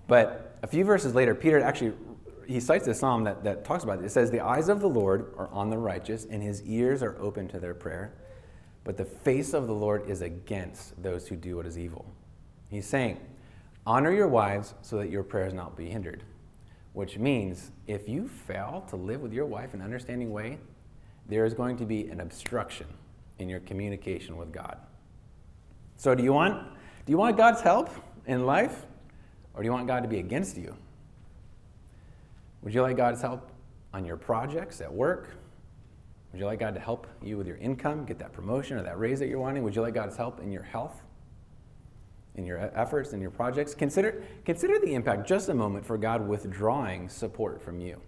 but 0.07 0.57
a 0.62 0.68
few 0.68 0.85
verses 0.85 1.12
later, 1.12 1.35
Peter 1.35 1.61
actually 1.61 1.92
he 2.46 2.61
cites 2.61 2.87
a 2.87 2.94
psalm 2.94 3.24
that, 3.24 3.42
that 3.42 3.64
talks 3.64 3.83
about 3.83 3.98
it. 3.98 4.04
It 4.04 4.12
says, 4.12 4.30
The 4.30 4.38
eyes 4.38 4.68
of 4.68 4.78
the 4.78 4.88
Lord 4.88 5.33
are 5.37 5.48
on 5.48 5.70
the 5.70 5.76
righteous, 5.76 6.24
and 6.30 6.40
his 6.40 6.62
ears 6.62 7.02
are 7.02 7.18
open 7.18 7.48
to 7.48 7.59
their 7.59 7.74
prayer. 7.74 8.14
But 8.85 8.96
the 8.96 9.04
face 9.04 9.54
of 9.54 9.66
the 9.66 9.74
Lord 9.74 10.09
is 10.09 10.22
against 10.22 11.02
those 11.02 11.26
who 11.26 11.35
do 11.35 11.57
what 11.57 11.66
is 11.66 11.76
evil. 11.76 12.07
He's 12.68 12.87
saying, 12.87 13.18
Honor 13.85 14.12
your 14.12 14.28
wives 14.28 14.74
so 14.83 14.98
that 14.98 15.11
your 15.11 15.24
prayers 15.24 15.52
not 15.52 15.76
be 15.76 15.90
hindered. 15.90 16.22
Which 16.92 17.18
means 17.18 17.72
if 17.88 18.09
you 18.09 18.28
fail 18.28 18.87
to 18.90 18.94
live 18.94 19.20
with 19.20 19.33
your 19.33 19.46
wife 19.46 19.74
in 19.74 19.80
an 19.80 19.85
understanding 19.85 20.30
way, 20.30 20.61
there 21.26 21.44
is 21.44 21.54
going 21.54 21.76
to 21.78 21.85
be 21.85 22.07
an 22.07 22.20
obstruction 22.20 22.87
in 23.40 23.48
your 23.48 23.59
communication 23.59 24.37
with 24.37 24.52
God. 24.52 24.78
So 25.96 26.14
do 26.14 26.22
you 26.22 26.33
want 26.33 26.73
do 27.06 27.10
you 27.12 27.18
want 27.18 27.36
God's 27.36 27.60
help 27.60 27.90
in 28.26 28.46
life 28.46 28.86
or 29.54 29.62
do 29.62 29.66
you 29.66 29.72
want 29.72 29.86
God 29.86 30.02
to 30.02 30.08
be 30.08 30.18
against 30.18 30.56
you? 30.56 30.74
Would 32.62 32.74
you 32.74 32.82
like 32.82 32.96
God's 32.96 33.20
help 33.20 33.50
on 33.92 34.04
your 34.04 34.16
projects 34.16 34.80
at 34.80 34.92
work? 34.92 35.28
Would 36.32 36.40
you 36.40 36.46
like 36.46 36.58
God 36.58 36.74
to 36.74 36.80
help 36.80 37.06
you 37.22 37.36
with 37.36 37.46
your 37.46 37.58
income, 37.58 38.04
get 38.04 38.18
that 38.18 38.32
promotion 38.32 38.78
or 38.78 38.82
that 38.82 38.98
raise 38.98 39.20
that 39.20 39.28
you're 39.28 39.38
wanting? 39.38 39.62
Would 39.62 39.76
you 39.76 39.82
like 39.82 39.94
God's 39.94 40.16
help 40.16 40.40
in 40.40 40.50
your 40.50 40.62
health, 40.62 41.02
in 42.34 42.46
your 42.46 42.58
efforts, 42.74 43.12
in 43.12 43.20
your 43.20 43.30
projects? 43.30 43.74
Consider, 43.74 44.24
consider 44.44 44.80
the 44.80 44.94
impact, 44.94 45.28
just 45.28 45.48
a 45.50 45.54
moment, 45.54 45.86
for 45.86 45.96
God 45.98 46.26
withdrawing 46.26 47.08
support 47.08 47.62
from 47.62 47.78
you. 47.78 48.00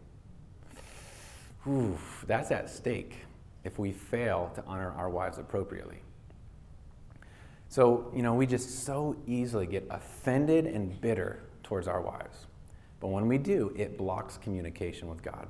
Ooh, 1.69 1.99
that's 2.27 2.51
at 2.51 2.71
stake 2.71 3.15
if 3.63 3.79
we 3.79 3.93
fail 3.93 4.51
to 4.55 4.65
honor 4.67 4.93
our 4.93 5.11
wives 5.11 5.39
appropriately. 5.39 5.99
So, 7.69 8.11
you 8.15 8.23
know, 8.23 8.35
we 8.35 8.47
just 8.47 8.85
so 8.85 9.17
easily 9.27 9.67
get 9.67 9.87
offended 9.91 10.67
and 10.67 11.01
bitter 11.01 11.43
towards 11.63 11.89
our 11.89 12.01
wives. 12.01 12.47
But 13.01 13.09
when 13.09 13.27
we 13.27 13.39
do, 13.39 13.75
it 13.77 13.99
blocks 13.99 14.39
communication 14.39 15.09
with 15.09 15.23
God. 15.23 15.49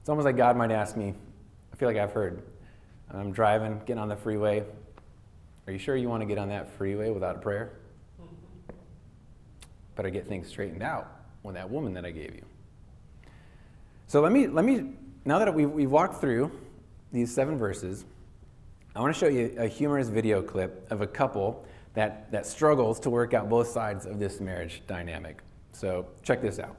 It's 0.00 0.08
almost 0.08 0.24
like 0.24 0.36
God 0.36 0.56
might 0.56 0.70
ask 0.70 0.96
me, 0.96 1.14
I 1.72 1.76
feel 1.76 1.88
like 1.88 1.98
I've 1.98 2.12
heard, 2.12 2.42
I'm 3.12 3.32
driving, 3.32 3.80
getting 3.80 3.98
on 3.98 4.08
the 4.08 4.16
freeway. 4.16 4.64
Are 5.66 5.72
you 5.72 5.78
sure 5.78 5.96
you 5.96 6.08
want 6.08 6.22
to 6.22 6.26
get 6.26 6.38
on 6.38 6.48
that 6.48 6.70
freeway 6.76 7.10
without 7.10 7.36
a 7.36 7.38
prayer? 7.38 7.72
Better 9.94 10.10
get 10.10 10.26
things 10.26 10.48
straightened 10.48 10.82
out 10.82 11.06
with 11.42 11.54
that 11.54 11.68
woman 11.68 11.92
that 11.94 12.04
I 12.04 12.10
gave 12.10 12.34
you. 12.34 12.44
So 14.06 14.20
let 14.20 14.32
me, 14.32 14.46
let 14.46 14.64
me 14.64 14.94
now 15.24 15.38
that 15.38 15.54
we've, 15.54 15.70
we've 15.70 15.90
walked 15.90 16.20
through 16.20 16.50
these 17.12 17.32
seven 17.32 17.58
verses, 17.58 18.04
I 18.94 19.00
want 19.00 19.14
to 19.14 19.18
show 19.18 19.28
you 19.28 19.54
a 19.56 19.68
humorous 19.68 20.08
video 20.08 20.42
clip 20.42 20.90
of 20.90 21.00
a 21.00 21.06
couple 21.06 21.64
that, 21.94 22.30
that 22.32 22.44
struggles 22.44 22.98
to 23.00 23.10
work 23.10 23.34
out 23.34 23.48
both 23.48 23.68
sides 23.68 24.04
of 24.04 24.18
this 24.18 24.40
marriage 24.40 24.82
dynamic. 24.88 25.42
So 25.72 26.08
check 26.24 26.42
this 26.42 26.58
out. 26.58 26.76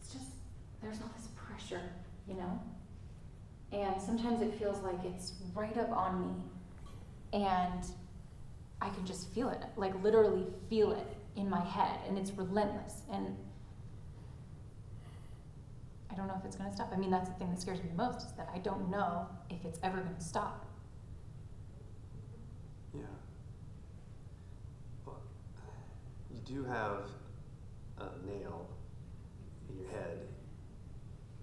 It's 0.00 0.12
just, 0.12 0.26
there's 0.82 1.00
all 1.00 1.10
this 1.16 1.28
pressure, 1.36 1.88
you 2.28 2.34
know? 2.34 2.60
And 3.70 4.00
sometimes 4.02 4.42
it 4.42 4.52
feels 4.58 4.82
like 4.82 5.04
it's 5.04 5.34
right 5.54 5.76
up 5.78 5.92
on 5.92 6.20
me. 6.20 7.40
And 7.40 7.84
I 8.80 8.88
can 8.88 9.06
just 9.06 9.32
feel 9.32 9.50
it, 9.50 9.62
like 9.76 10.02
literally 10.02 10.46
feel 10.68 10.90
it 10.90 11.06
in 11.36 11.48
my 11.48 11.60
head. 11.60 12.00
And 12.08 12.18
it's 12.18 12.32
relentless. 12.32 13.02
And 13.12 13.36
I 16.10 16.14
don't 16.14 16.26
know 16.26 16.36
if 16.38 16.44
it's 16.44 16.56
going 16.56 16.70
to 16.70 16.74
stop. 16.76 16.90
I 16.92 16.96
mean, 16.96 17.10
that's 17.10 17.28
the 17.28 17.34
thing 17.36 17.50
that 17.50 17.60
scares 17.60 17.82
me 17.82 17.88
the 17.88 18.02
most 18.02 18.26
is 18.26 18.32
that 18.32 18.48
I 18.54 18.58
don't 18.58 18.90
know 18.90 19.26
if 19.50 19.64
it's 19.64 19.78
ever 19.82 20.00
going 20.00 20.14
to 20.16 20.24
stop. 20.24 20.66
Yeah. 22.94 23.02
Well, 25.04 25.20
you 26.30 26.40
do 26.44 26.64
have 26.64 27.02
a 27.98 28.06
nail 28.26 28.68
in 29.68 29.78
your 29.78 29.90
head. 29.90 30.18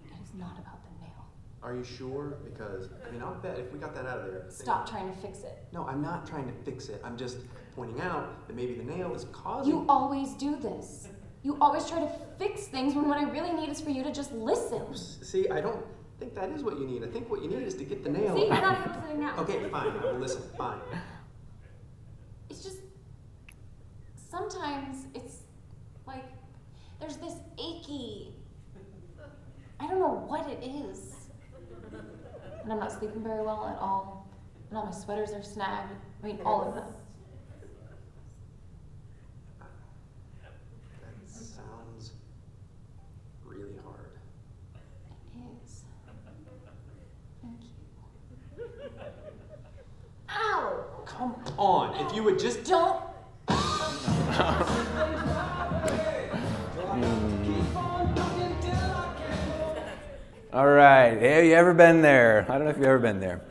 It 0.04 0.12
is 0.22 0.34
not 0.34 0.58
about 0.58 0.82
the 0.82 0.90
nail. 1.04 1.26
Are 1.62 1.74
you 1.74 1.84
sure? 1.84 2.38
Because, 2.44 2.88
I 3.06 3.12
mean, 3.12 3.22
I'll 3.22 3.34
bet 3.34 3.58
if 3.58 3.72
we 3.72 3.78
got 3.78 3.94
that 3.94 4.06
out 4.06 4.18
of 4.18 4.26
there. 4.26 4.46
Stop 4.48 4.88
trying 4.88 5.12
to 5.12 5.18
fix 5.20 5.40
it. 5.40 5.64
No, 5.72 5.86
I'm 5.86 6.02
not 6.02 6.26
trying 6.26 6.46
to 6.46 6.52
fix 6.64 6.88
it. 6.88 7.00
I'm 7.04 7.16
just 7.16 7.38
pointing 7.76 8.00
out 8.00 8.46
that 8.48 8.56
maybe 8.56 8.74
the 8.74 8.84
nail 8.84 9.14
is 9.14 9.26
causing. 9.32 9.72
You 9.72 9.86
always 9.88 10.32
do 10.34 10.56
this. 10.56 11.08
You 11.46 11.56
always 11.60 11.88
try 11.88 12.00
to 12.00 12.10
fix 12.40 12.66
things 12.66 12.96
when 12.96 13.06
what 13.08 13.18
I 13.18 13.22
really 13.30 13.52
need 13.52 13.68
is 13.68 13.80
for 13.80 13.90
you 13.90 14.02
to 14.02 14.12
just 14.12 14.32
listen. 14.32 14.82
See, 14.96 15.48
I 15.48 15.60
don't 15.60 15.84
think 16.18 16.34
that 16.34 16.50
is 16.50 16.64
what 16.64 16.76
you 16.76 16.84
need. 16.84 17.04
I 17.04 17.06
think 17.06 17.30
what 17.30 17.40
you 17.40 17.48
need 17.48 17.62
is 17.62 17.74
to 17.74 17.84
get 17.84 18.02
the 18.02 18.10
nail. 18.10 18.34
See, 18.34 18.46
you're 18.46 18.60
not 18.60 18.80
even 18.80 18.92
listening 18.92 19.20
now. 19.20 19.36
Okay, 19.42 19.68
fine. 19.68 19.90
I 19.90 20.04
will 20.06 20.18
listen. 20.18 20.42
Fine. 20.58 20.80
It's 22.50 22.64
just 22.64 22.78
sometimes 24.28 25.06
it's 25.14 25.42
like 26.04 26.24
there's 26.98 27.16
this 27.18 27.34
achy. 27.60 28.34
I 29.78 29.86
don't 29.86 30.00
know 30.00 30.24
what 30.26 30.48
it 30.48 30.64
is. 30.64 31.14
And 32.64 32.72
I'm 32.72 32.80
not 32.80 32.90
sleeping 32.90 33.22
very 33.22 33.44
well 33.44 33.66
at 33.66 33.78
all. 33.80 34.28
And 34.70 34.78
all 34.78 34.86
my 34.86 34.90
sweaters 34.90 35.30
are 35.30 35.44
snagged. 35.44 35.92
I 36.24 36.26
mean, 36.26 36.40
all 36.44 36.66
of 36.66 36.74
them. 36.74 36.92
That 39.60 41.30
sounds 41.30 42.12
really 43.44 43.78
hard. 43.84 44.10
It 45.34 45.44
is. 45.64 45.84
Thank 47.42 47.60
you. 48.56 48.64
Ow! 50.30 50.84
Come 51.04 51.34
on. 51.58 52.06
If 52.06 52.14
you 52.14 52.22
would 52.22 52.38
just. 52.38 52.64
Don't. 52.64 53.02
All 60.52 60.66
right. 60.66 61.20
Have 61.20 61.44
you 61.44 61.52
ever 61.52 61.74
been 61.74 62.00
there? 62.00 62.46
I 62.48 62.56
don't 62.56 62.64
know 62.64 62.70
if 62.70 62.76
you've 62.76 62.86
ever 62.86 62.98
been 62.98 63.20
there. 63.20 63.42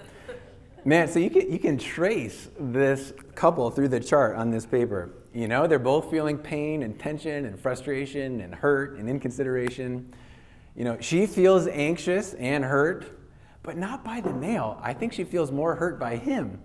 Man, 0.86 1.08
so 1.08 1.20
you 1.20 1.30
can, 1.30 1.52
you 1.52 1.60
can 1.60 1.78
trace 1.78 2.48
this 2.60 3.14
couple 3.34 3.70
through 3.72 3.90
the 3.90 4.00
chart 4.00 4.36
on 4.36 4.52
this 4.52 4.66
paper. 4.66 5.12
You 5.34 5.48
know, 5.48 5.68
they're 5.68 5.80
both 5.80 6.10
feeling 6.10 6.38
pain 6.38 6.84
and 6.84 6.98
tension 7.00 7.46
and 7.46 7.60
frustration 7.60 8.42
and 8.42 8.54
hurt 8.54 8.98
and 8.98 9.10
inconsideration. 9.10 10.14
You 10.76 10.84
know, 10.84 10.98
she 11.00 11.26
feels 11.26 11.68
anxious 11.68 12.34
and 12.36 12.64
hurt, 12.64 13.20
but 13.64 13.78
not 13.78 14.04
by 14.04 14.22
the 14.22 14.34
nail. 14.34 14.80
I 14.82 14.94
think 14.94 15.14
she 15.14 15.24
feels 15.24 15.52
more 15.52 15.76
hurt 15.76 16.00
by 16.00 16.18
him. 16.18 16.60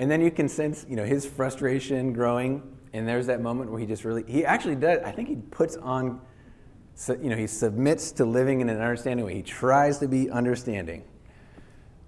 And 0.00 0.10
then 0.10 0.22
you 0.22 0.30
can 0.30 0.48
sense, 0.48 0.86
you 0.88 0.96
know, 0.96 1.04
his 1.04 1.26
frustration 1.26 2.14
growing. 2.14 2.62
And 2.94 3.06
there's 3.06 3.26
that 3.26 3.42
moment 3.42 3.70
where 3.70 3.78
he 3.78 3.84
just 3.84 4.02
really, 4.02 4.24
he 4.26 4.46
actually 4.46 4.76
does, 4.76 5.00
I 5.04 5.12
think 5.12 5.28
he 5.28 5.36
puts 5.36 5.76
on, 5.76 6.22
you 7.06 7.28
know, 7.28 7.36
he 7.36 7.46
submits 7.46 8.10
to 8.12 8.24
living 8.24 8.62
in 8.62 8.70
an 8.70 8.80
understanding 8.80 9.26
way. 9.26 9.34
He 9.34 9.42
tries 9.42 9.98
to 9.98 10.08
be 10.08 10.30
understanding. 10.30 11.04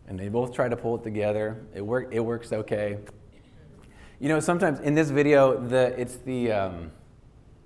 And 0.09 0.19
they 0.19 0.31
both 0.31 0.55
try 0.55 0.71
to 0.71 0.77
pull 0.77 0.97
it 0.97 1.05
together. 1.05 1.67
It, 1.75 1.83
work, 1.83 2.09
it 2.13 2.21
works 2.21 2.51
okay. 2.55 2.97
You 4.21 4.31
know, 4.31 4.41
sometimes 4.41 4.81
in 4.81 4.95
this 4.95 5.11
video, 5.11 5.61
the, 5.61 5.95
it's 6.01 6.17
the, 6.17 6.51
um, 6.51 6.93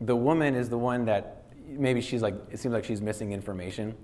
the 0.00 0.16
woman 0.16 0.56
is 0.56 0.68
the 0.68 0.78
one 0.78 1.04
that 1.04 1.44
maybe 1.68 2.00
she's 2.00 2.20
like, 2.20 2.34
it 2.50 2.58
seems 2.58 2.72
like 2.72 2.84
she's 2.84 3.00
missing 3.00 3.30
information. 3.30 3.94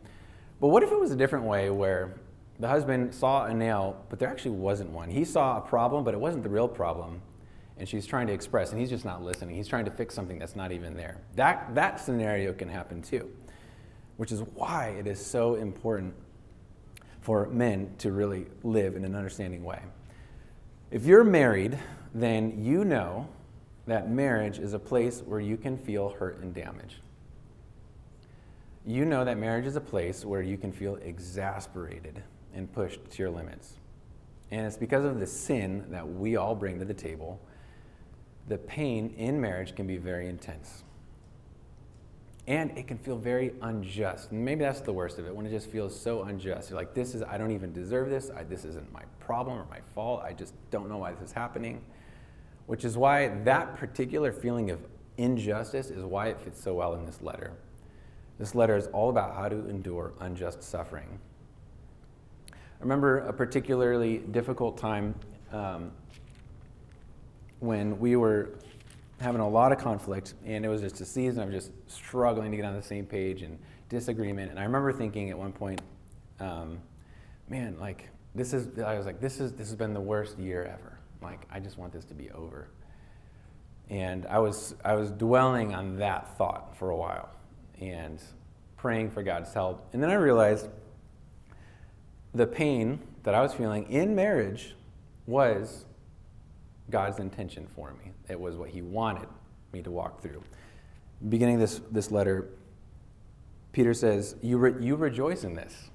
But 0.60 0.68
what 0.68 0.84
if 0.84 0.92
it 0.92 1.00
was 1.00 1.10
a 1.10 1.16
different 1.16 1.46
way 1.46 1.70
where 1.70 2.14
the 2.62 2.68
husband 2.68 3.12
saw 3.12 3.46
a 3.46 3.52
nail, 3.52 3.96
but 4.08 4.20
there 4.20 4.28
actually 4.28 4.52
wasn't 4.52 4.88
one? 4.90 5.10
He 5.10 5.24
saw 5.24 5.56
a 5.56 5.60
problem, 5.60 6.04
but 6.04 6.14
it 6.14 6.20
wasn't 6.20 6.44
the 6.44 6.48
real 6.48 6.68
problem. 6.68 7.20
And 7.76 7.88
she's 7.88 8.06
trying 8.06 8.28
to 8.28 8.32
express, 8.32 8.70
and 8.70 8.80
he's 8.80 8.88
just 8.88 9.04
not 9.04 9.20
listening. 9.20 9.56
He's 9.56 9.66
trying 9.66 9.84
to 9.86 9.90
fix 9.90 10.14
something 10.14 10.38
that's 10.38 10.54
not 10.54 10.70
even 10.70 10.96
there. 10.96 11.18
That, 11.34 11.74
that 11.74 11.98
scenario 11.98 12.52
can 12.52 12.68
happen 12.68 13.02
too, 13.02 13.28
which 14.16 14.30
is 14.30 14.42
why 14.54 14.90
it 14.90 15.08
is 15.08 15.24
so 15.24 15.56
important 15.56 16.14
for 17.20 17.48
men 17.48 17.92
to 17.98 18.12
really 18.12 18.46
live 18.62 18.94
in 18.94 19.04
an 19.04 19.16
understanding 19.16 19.64
way. 19.64 19.80
If 20.92 21.04
you're 21.04 21.24
married, 21.24 21.76
then 22.14 22.62
you 22.62 22.84
know 22.84 23.26
that 23.88 24.08
marriage 24.08 24.60
is 24.60 24.72
a 24.72 24.78
place 24.78 25.20
where 25.26 25.40
you 25.40 25.56
can 25.56 25.76
feel 25.76 26.10
hurt 26.10 26.38
and 26.38 26.54
damaged. 26.54 27.00
You 28.86 29.04
know 29.04 29.24
that 29.24 29.36
marriage 29.36 29.66
is 29.66 29.74
a 29.74 29.80
place 29.80 30.24
where 30.24 30.42
you 30.42 30.56
can 30.56 30.70
feel 30.70 30.94
exasperated 31.02 32.22
and 32.54 32.72
pushed 32.72 33.10
to 33.10 33.22
your 33.22 33.30
limits. 33.30 33.74
And 34.50 34.66
it's 34.66 34.76
because 34.76 35.04
of 35.04 35.18
the 35.18 35.26
sin 35.26 35.86
that 35.90 36.06
we 36.06 36.36
all 36.36 36.54
bring 36.54 36.78
to 36.78 36.84
the 36.84 36.94
table. 36.94 37.40
The 38.48 38.58
pain 38.58 39.14
in 39.16 39.40
marriage 39.40 39.74
can 39.74 39.86
be 39.86 39.96
very 39.96 40.28
intense. 40.28 40.84
And 42.46 42.76
it 42.76 42.88
can 42.88 42.98
feel 42.98 43.16
very 43.16 43.52
unjust. 43.62 44.32
Maybe 44.32 44.64
that's 44.64 44.80
the 44.80 44.92
worst 44.92 45.18
of 45.18 45.26
it, 45.26 45.34
when 45.34 45.46
it 45.46 45.50
just 45.50 45.70
feels 45.70 45.98
so 45.98 46.24
unjust. 46.24 46.70
You're 46.70 46.78
like, 46.78 46.92
this 46.92 47.14
is, 47.14 47.22
I 47.22 47.38
don't 47.38 47.52
even 47.52 47.72
deserve 47.72 48.10
this. 48.10 48.30
I, 48.36 48.42
this 48.42 48.64
isn't 48.64 48.92
my 48.92 49.04
problem 49.20 49.58
or 49.58 49.66
my 49.70 49.78
fault. 49.94 50.22
I 50.24 50.32
just 50.32 50.52
don't 50.70 50.88
know 50.88 50.98
why 50.98 51.12
this 51.12 51.30
is 51.30 51.32
happening. 51.32 51.82
Which 52.66 52.84
is 52.84 52.96
why 52.96 53.28
that 53.44 53.76
particular 53.76 54.32
feeling 54.32 54.70
of 54.70 54.80
injustice 55.16 55.90
is 55.90 56.04
why 56.04 56.28
it 56.28 56.40
fits 56.40 56.60
so 56.60 56.74
well 56.74 56.94
in 56.94 57.06
this 57.06 57.22
letter. 57.22 57.52
This 58.38 58.54
letter 58.54 58.76
is 58.76 58.88
all 58.88 59.08
about 59.08 59.36
how 59.36 59.48
to 59.48 59.68
endure 59.68 60.12
unjust 60.20 60.62
suffering. 60.62 61.20
Remember 62.82 63.18
a 63.18 63.32
particularly 63.32 64.18
difficult 64.18 64.76
time 64.76 65.14
um, 65.52 65.92
when 67.60 67.98
we 67.98 68.16
were 68.16 68.58
having 69.20 69.40
a 69.40 69.48
lot 69.48 69.70
of 69.70 69.78
conflict, 69.78 70.34
and 70.44 70.64
it 70.64 70.68
was 70.68 70.80
just 70.80 71.00
a 71.00 71.04
season 71.04 71.42
of 71.44 71.50
just 71.50 71.70
struggling 71.86 72.50
to 72.50 72.56
get 72.56 72.66
on 72.66 72.74
the 72.74 72.82
same 72.82 73.06
page 73.06 73.42
and 73.42 73.58
disagreement. 73.88 74.50
And 74.50 74.58
I 74.58 74.64
remember 74.64 74.92
thinking 74.92 75.30
at 75.30 75.38
one 75.38 75.52
point, 75.52 75.80
um, 76.40 76.78
man, 77.48 77.76
like 77.78 78.08
this 78.34 78.52
is, 78.52 78.78
I 78.80 78.96
was 78.96 79.06
like, 79.06 79.20
this 79.20 79.38
is, 79.38 79.52
this 79.52 79.68
has 79.68 79.76
been 79.76 79.94
the 79.94 80.00
worst 80.00 80.38
year 80.38 80.64
ever. 80.64 80.98
Like, 81.22 81.46
I 81.50 81.60
just 81.60 81.78
want 81.78 81.92
this 81.92 82.04
to 82.06 82.14
be 82.14 82.30
over. 82.30 82.68
And 83.90 84.26
I 84.26 84.38
was, 84.38 84.74
I 84.84 84.94
was 84.94 85.10
dwelling 85.10 85.74
on 85.74 85.96
that 85.98 86.36
thought 86.36 86.76
for 86.76 86.90
a 86.90 86.96
while 86.96 87.28
and 87.80 88.20
praying 88.76 89.10
for 89.10 89.22
God's 89.22 89.52
help. 89.54 89.88
And 89.92 90.02
then 90.02 90.10
I 90.10 90.14
realized 90.14 90.68
the 92.34 92.46
pain 92.46 93.00
that 93.22 93.34
I 93.34 93.40
was 93.40 93.52
feeling 93.52 93.90
in 93.90 94.14
marriage 94.14 94.74
was 95.26 95.84
God's 96.90 97.18
intention 97.18 97.66
for 97.74 97.92
me. 97.92 98.12
It 98.28 98.38
was 98.38 98.56
what 98.56 98.70
He 98.70 98.82
wanted 98.82 99.28
me 99.72 99.82
to 99.82 99.90
walk 99.90 100.22
through. 100.22 100.42
Beginning 101.28 101.58
this, 101.58 101.80
this 101.90 102.10
letter, 102.10 102.48
Peter 103.72 103.94
says, 103.94 104.36
you, 104.42 104.58
re- 104.58 104.84
you 104.84 104.96
rejoice 104.96 105.44
in 105.44 105.54
this, 105.54 105.90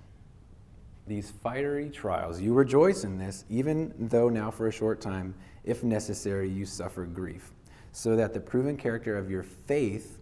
these 1.05 1.31
fiery 1.31 1.89
trials. 1.89 2.41
You 2.41 2.53
rejoice 2.53 3.03
in 3.03 3.17
this, 3.17 3.45
even 3.49 3.93
though 3.97 4.29
now 4.29 4.51
for 4.51 4.67
a 4.67 4.71
short 4.71 5.01
time, 5.01 5.35
if 5.63 5.83
necessary, 5.83 6.49
you 6.49 6.65
suffer 6.65 7.05
grief, 7.05 7.51
so 7.91 8.15
that 8.15 8.33
the 8.33 8.39
proven 8.39 8.77
character 8.77 9.17
of 9.17 9.29
your 9.29 9.43
faith, 9.43 10.19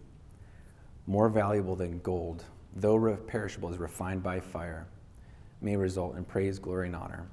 more 1.06 1.28
valuable 1.28 1.76
than 1.76 2.00
gold, 2.00 2.44
though 2.74 3.16
perishable, 3.26 3.70
is 3.70 3.78
refined 3.78 4.22
by 4.22 4.40
fire, 4.40 4.86
may 5.66 5.76
result 5.76 6.16
in 6.16 6.24
praise, 6.24 6.58
glory, 6.58 6.86
and 6.86 6.96
honor. 6.96 7.26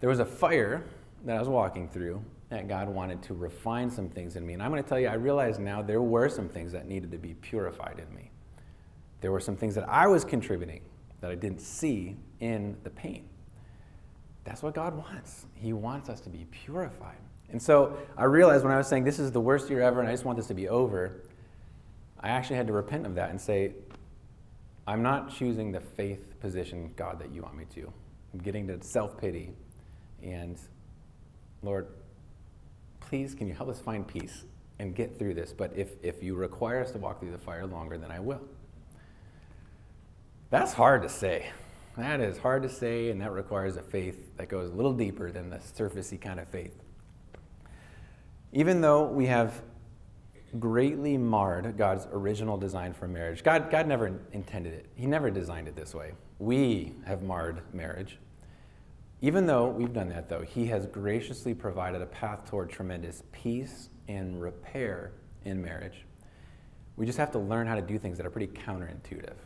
There 0.00 0.10
was 0.10 0.20
a 0.20 0.24
fire 0.24 0.84
that 1.24 1.34
I 1.34 1.38
was 1.38 1.48
walking 1.48 1.88
through 1.88 2.22
that 2.50 2.68
God 2.68 2.88
wanted 2.88 3.22
to 3.22 3.34
refine 3.34 3.90
some 3.90 4.10
things 4.10 4.36
in 4.36 4.46
me. 4.46 4.52
And 4.52 4.62
I'm 4.62 4.70
going 4.70 4.82
to 4.82 4.88
tell 4.88 5.00
you, 5.00 5.08
I 5.08 5.14
realize 5.14 5.58
now 5.58 5.80
there 5.80 6.02
were 6.02 6.28
some 6.28 6.46
things 6.46 6.72
that 6.72 6.86
needed 6.86 7.10
to 7.12 7.18
be 7.18 7.34
purified 7.34 7.98
in 7.98 8.14
me. 8.14 8.30
There 9.22 9.32
were 9.32 9.40
some 9.40 9.56
things 9.56 9.74
that 9.76 9.88
I 9.88 10.06
was 10.06 10.26
contributing 10.26 10.82
that 11.22 11.30
I 11.30 11.34
didn't 11.34 11.62
see 11.62 12.16
in 12.40 12.76
the 12.84 12.90
pain. 12.90 13.24
That's 14.44 14.62
what 14.62 14.74
God 14.74 14.94
wants. 14.94 15.46
He 15.54 15.72
wants 15.72 16.10
us 16.10 16.20
to 16.20 16.28
be 16.28 16.46
purified. 16.50 17.16
And 17.50 17.60
so 17.60 17.96
I 18.18 18.24
realized 18.24 18.62
when 18.62 18.74
I 18.74 18.76
was 18.76 18.86
saying 18.86 19.04
this 19.04 19.18
is 19.18 19.32
the 19.32 19.40
worst 19.40 19.70
year 19.70 19.80
ever 19.80 20.00
and 20.00 20.08
I 20.08 20.12
just 20.12 20.26
want 20.26 20.36
this 20.36 20.48
to 20.48 20.54
be 20.54 20.68
over, 20.68 21.22
I 22.20 22.28
actually 22.28 22.56
had 22.56 22.66
to 22.66 22.74
repent 22.74 23.06
of 23.06 23.14
that 23.14 23.30
and 23.30 23.40
say, 23.40 23.72
I'm 24.86 25.02
not 25.02 25.34
choosing 25.34 25.72
the 25.72 25.80
faith 25.80 26.38
position, 26.40 26.92
God, 26.96 27.18
that 27.20 27.32
you 27.32 27.42
want 27.42 27.56
me 27.56 27.64
to. 27.74 27.92
I'm 28.32 28.40
getting 28.40 28.66
to 28.68 28.82
self 28.82 29.18
pity 29.18 29.50
and 30.22 30.58
Lord, 31.62 31.88
please 33.00 33.34
can 33.34 33.46
you 33.48 33.54
help 33.54 33.68
us 33.68 33.80
find 33.80 34.06
peace 34.06 34.44
and 34.78 34.94
get 34.94 35.18
through 35.18 35.34
this? 35.34 35.52
But 35.52 35.72
if, 35.76 35.92
if 36.02 36.22
you 36.22 36.34
require 36.34 36.82
us 36.82 36.90
to 36.92 36.98
walk 36.98 37.20
through 37.20 37.32
the 37.32 37.38
fire 37.38 37.66
longer, 37.66 37.96
then 37.96 38.10
I 38.10 38.20
will. 38.20 38.40
That's 40.50 40.72
hard 40.72 41.02
to 41.02 41.08
say. 41.08 41.46
That 41.96 42.20
is 42.20 42.38
hard 42.38 42.62
to 42.64 42.68
say, 42.68 43.10
and 43.10 43.20
that 43.20 43.32
requires 43.32 43.76
a 43.76 43.82
faith 43.82 44.36
that 44.36 44.48
goes 44.48 44.70
a 44.70 44.74
little 44.74 44.92
deeper 44.92 45.30
than 45.30 45.48
the 45.48 45.56
surfacey 45.56 46.20
kind 46.20 46.40
of 46.40 46.48
faith. 46.48 46.74
Even 48.52 48.80
though 48.80 49.04
we 49.04 49.26
have 49.26 49.62
greatly 50.58 51.16
marred 51.16 51.76
God's 51.76 52.06
original 52.12 52.56
design 52.56 52.92
for 52.92 53.08
marriage, 53.08 53.42
God, 53.42 53.70
God 53.70 53.86
never 53.86 54.20
intended 54.32 54.74
it, 54.74 54.86
He 54.94 55.06
never 55.06 55.30
designed 55.30 55.68
it 55.68 55.76
this 55.76 55.94
way. 55.94 56.12
We 56.38 56.94
have 57.06 57.22
marred 57.22 57.62
marriage. 57.72 58.18
Even 59.20 59.46
though 59.46 59.68
we've 59.68 59.92
done 59.92 60.08
that, 60.10 60.28
though, 60.28 60.42
He 60.42 60.66
has 60.66 60.86
graciously 60.86 61.54
provided 61.54 62.02
a 62.02 62.06
path 62.06 62.48
toward 62.48 62.70
tremendous 62.70 63.22
peace 63.32 63.88
and 64.08 64.40
repair 64.40 65.12
in 65.44 65.62
marriage. 65.62 66.04
We 66.96 67.06
just 67.06 67.18
have 67.18 67.32
to 67.32 67.38
learn 67.38 67.66
how 67.66 67.74
to 67.74 67.82
do 67.82 67.98
things 67.98 68.16
that 68.18 68.26
are 68.26 68.30
pretty 68.30 68.52
counterintuitive. 68.52 69.36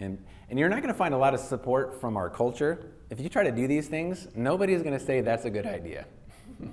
And, 0.00 0.22
and 0.50 0.58
you're 0.58 0.68
not 0.68 0.82
going 0.82 0.92
to 0.92 0.98
find 0.98 1.14
a 1.14 1.18
lot 1.18 1.32
of 1.32 1.40
support 1.40 1.98
from 2.00 2.16
our 2.16 2.28
culture. 2.28 2.92
If 3.08 3.18
you 3.20 3.28
try 3.28 3.44
to 3.44 3.52
do 3.52 3.66
these 3.66 3.88
things, 3.88 4.28
nobody's 4.34 4.82
going 4.82 4.98
to 4.98 5.04
say 5.04 5.22
that's 5.22 5.46
a 5.46 5.50
good 5.50 5.66
idea. 5.66 6.06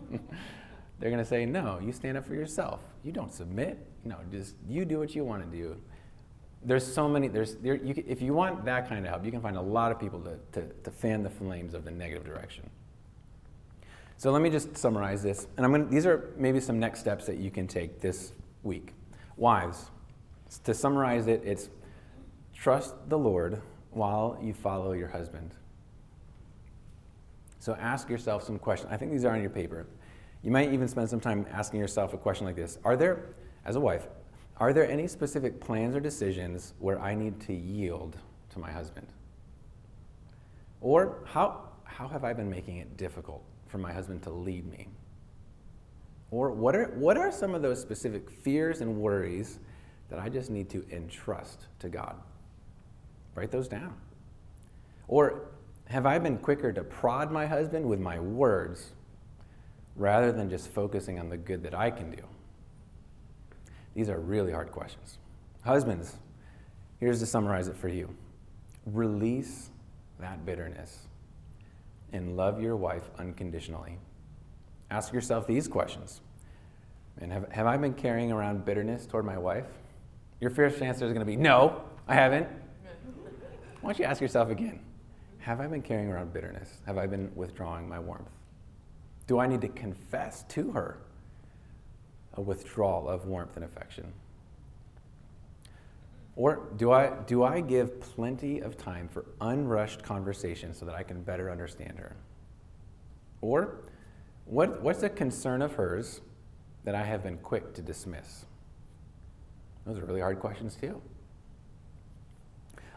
They're 0.99 1.09
going 1.09 1.23
to 1.23 1.29
say, 1.29 1.45
no, 1.45 1.79
you 1.79 1.91
stand 1.91 2.17
up 2.17 2.25
for 2.25 2.33
yourself. 2.33 2.81
You 3.03 3.11
don't 3.11 3.33
submit. 3.33 3.77
No, 4.05 4.17
just 4.31 4.55
you 4.67 4.85
do 4.85 4.99
what 4.99 5.15
you 5.15 5.23
want 5.23 5.49
to 5.49 5.57
do. 5.57 5.77
There's 6.65 6.85
so 6.85 7.09
many 7.09 7.27
there's 7.27 7.55
there, 7.55 7.75
you, 7.75 8.01
if 8.07 8.21
you 8.21 8.33
want 8.33 8.63
that 8.65 8.87
kind 8.87 9.03
of 9.03 9.11
help 9.11 9.25
you 9.25 9.31
can 9.31 9.41
find 9.41 9.57
a 9.57 9.61
lot 9.61 9.91
of 9.91 9.99
people 9.99 10.21
to, 10.21 10.37
to, 10.53 10.67
to 10.83 10.91
fan 10.91 11.21
the 11.21 11.29
flames 11.29 11.73
of 11.73 11.83
the 11.83 11.91
negative 11.91 12.25
direction. 12.25 12.69
So 14.17 14.31
let 14.31 14.41
me 14.41 14.49
just 14.49 14.77
summarize 14.77 15.21
this 15.21 15.47
and 15.57 15.65
i'm 15.65 15.73
to 15.73 15.89
these 15.89 16.05
are 16.05 16.31
maybe 16.37 16.61
some 16.61 16.79
next 16.79 17.01
steps 17.01 17.25
that 17.25 17.35
you 17.35 17.51
can 17.51 17.67
take 17.67 17.99
this 17.99 18.31
week. 18.63 18.93
Wives 19.35 19.91
to 20.63 20.73
summarize 20.73 21.27
it 21.27 21.41
it's 21.43 21.69
trust 22.53 22.93
the 23.09 23.17
lord 23.17 23.61
while 23.91 24.37
you 24.41 24.53
follow 24.53 24.93
your 24.93 25.09
husband. 25.09 25.51
So 27.59 27.75
ask 27.75 28.09
yourself 28.09 28.43
some 28.43 28.57
questions. 28.57 28.89
I 28.91 28.95
think 28.95 29.11
these 29.11 29.25
are 29.25 29.33
on 29.33 29.41
your 29.41 29.49
paper 29.49 29.85
you 30.43 30.51
might 30.51 30.73
even 30.73 30.87
spend 30.87 31.09
some 31.09 31.19
time 31.19 31.45
asking 31.51 31.79
yourself 31.79 32.13
a 32.13 32.17
question 32.17 32.45
like 32.45 32.55
this 32.55 32.77
are 32.83 32.95
there 32.95 33.25
as 33.65 33.75
a 33.75 33.79
wife 33.79 34.07
are 34.57 34.71
there 34.71 34.89
any 34.89 35.07
specific 35.07 35.59
plans 35.59 35.95
or 35.95 35.99
decisions 35.99 36.73
where 36.79 36.99
I 36.99 37.15
need 37.15 37.39
to 37.41 37.53
yield 37.53 38.17
to 38.51 38.59
my 38.59 38.71
husband? 38.71 39.07
Or 40.79 41.23
how, 41.25 41.69
how 41.85 42.07
have 42.07 42.23
I 42.23 42.33
been 42.33 42.49
making 42.49 42.77
it 42.77 42.95
difficult 42.97 43.43
for 43.67 43.77
my 43.77 43.91
husband 43.91 44.21
to 44.23 44.29
lead 44.29 44.69
me? 44.69 44.87
Or 46.29 46.51
what 46.51 46.75
are, 46.75 46.85
what 46.95 47.17
are 47.17 47.31
some 47.31 47.55
of 47.55 47.61
those 47.61 47.81
specific 47.81 48.29
fears 48.29 48.81
and 48.81 48.97
worries 48.97 49.59
that 50.09 50.19
I 50.19 50.29
just 50.29 50.49
need 50.49 50.69
to 50.69 50.85
entrust 50.91 51.65
to 51.79 51.89
God? 51.89 52.15
Write 53.35 53.51
those 53.51 53.67
down. 53.67 53.95
Or 55.07 55.49
have 55.87 56.05
I 56.05 56.19
been 56.19 56.37
quicker 56.37 56.71
to 56.71 56.83
prod 56.83 57.31
my 57.31 57.45
husband 57.45 57.87
with 57.87 57.99
my 57.99 58.19
words 58.19 58.93
rather 59.95 60.31
than 60.31 60.49
just 60.49 60.69
focusing 60.69 61.19
on 61.19 61.29
the 61.29 61.37
good 61.37 61.63
that 61.63 61.75
I 61.75 61.91
can 61.91 62.11
do? 62.11 62.23
These 63.93 64.09
are 64.09 64.19
really 64.19 64.51
hard 64.51 64.71
questions. 64.71 65.17
Husbands, 65.63 66.17
here's 66.99 67.19
to 67.19 67.25
summarize 67.25 67.67
it 67.67 67.77
for 67.77 67.87
you 67.87 68.15
release 68.85 69.69
that 70.19 70.45
bitterness 70.45 71.07
and 72.11 72.35
love 72.35 72.61
your 72.61 72.75
wife 72.75 73.09
unconditionally. 73.17 73.97
Ask 74.91 75.13
yourself 75.13 75.47
these 75.47 75.67
questions. 75.67 76.21
And 77.19 77.31
have, 77.31 77.49
have 77.51 77.65
I 77.65 77.77
been 77.77 77.93
carrying 77.93 78.31
around 78.31 78.65
bitterness 78.65 79.05
toward 79.05 79.25
my 79.25 79.37
wife? 79.37 79.65
Your 80.41 80.49
first 80.49 80.81
answer 80.81 81.05
is 81.05 81.13
going 81.13 81.25
to 81.25 81.25
be 81.25 81.37
no, 81.37 81.81
I 82.07 82.15
haven't. 82.15 82.47
Why 83.81 83.91
don't 83.91 83.99
you 83.99 84.05
ask 84.05 84.21
yourself 84.21 84.49
again? 84.49 84.79
Have 85.39 85.59
I 85.59 85.67
been 85.67 85.81
carrying 85.81 86.09
around 86.09 86.33
bitterness? 86.33 86.69
Have 86.85 86.97
I 86.97 87.07
been 87.07 87.31
withdrawing 87.35 87.87
my 87.87 87.99
warmth? 87.99 88.29
Do 89.27 89.39
I 89.39 89.47
need 89.47 89.61
to 89.61 89.69
confess 89.69 90.43
to 90.49 90.71
her 90.71 90.97
a 92.33 92.41
withdrawal 92.41 93.07
of 93.07 93.25
warmth 93.25 93.55
and 93.55 93.63
affection? 93.63 94.11
Or 96.35 96.67
do 96.77 96.91
I, 96.91 97.11
do 97.27 97.43
I 97.43 97.61
give 97.61 97.99
plenty 98.01 98.59
of 98.59 98.75
time 98.75 99.07
for 99.07 99.25
unrushed 99.39 100.03
conversation 100.03 100.73
so 100.73 100.85
that 100.85 100.95
I 100.95 101.03
can 101.03 101.21
better 101.21 101.51
understand 101.51 101.99
her? 101.99 102.15
Or 103.41 103.81
what, 104.45 104.81
what's 104.81 105.03
a 105.03 105.09
concern 105.09 105.61
of 105.61 105.73
hers 105.73 106.21
that 106.85 106.95
I 106.95 107.03
have 107.03 107.23
been 107.23 107.37
quick 107.37 107.73
to 107.75 107.81
dismiss? 107.81 108.45
Those 109.85 109.99
are 109.99 110.05
really 110.05 110.21
hard 110.21 110.39
questions, 110.39 110.75
too. 110.75 111.01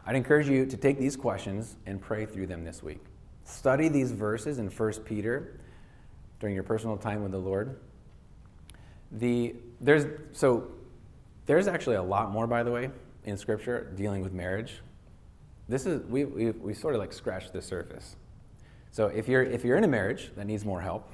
I'd 0.07 0.17
encourage 0.17 0.49
you 0.49 0.65
to 0.67 0.77
take 0.77 0.99
these 0.99 1.17
questions 1.17 1.77
and 1.85 2.01
pray 2.01 2.27
through 2.27 2.47
them 2.47 2.65
this 2.65 2.83
week. 2.83 3.05
Study 3.45 3.89
these 3.89 4.13
verses 4.13 4.59
in 4.59 4.69
1 4.69 4.93
Peter 5.05 5.61
during 6.41 6.55
your 6.55 6.65
personal 6.65 6.97
time 6.97 7.23
with 7.23 7.33
the 7.33 7.39
Lord. 7.39 7.79
The, 9.13 9.55
there's, 9.81 10.07
so 10.33 10.69
there's 11.47 11.69
actually 11.69 11.97
a 11.97 12.03
lot 12.03 12.31
more, 12.31 12.47
by 12.47 12.63
the 12.63 12.71
way, 12.71 12.91
in 13.25 13.37
Scripture 13.37 13.93
dealing 13.97 14.23
with 14.23 14.33
marriage. 14.33 14.81
This 15.69 15.87
is, 15.87 16.05
we, 16.07 16.25
we, 16.25 16.51
we 16.51 16.75
sort 16.75 16.95
of 16.95 17.01
like 17.01 17.13
scratched 17.13 17.53
the 17.53 17.63
surface. 17.63 18.17
So 18.91 19.07
if 19.07 19.29
you're, 19.29 19.43
if 19.43 19.65
you're 19.65 19.77
in 19.77 19.85
a 19.85 19.89
marriage 19.89 20.31
that 20.37 20.47
needs 20.47 20.65
more 20.65 20.81
help, 20.81 21.13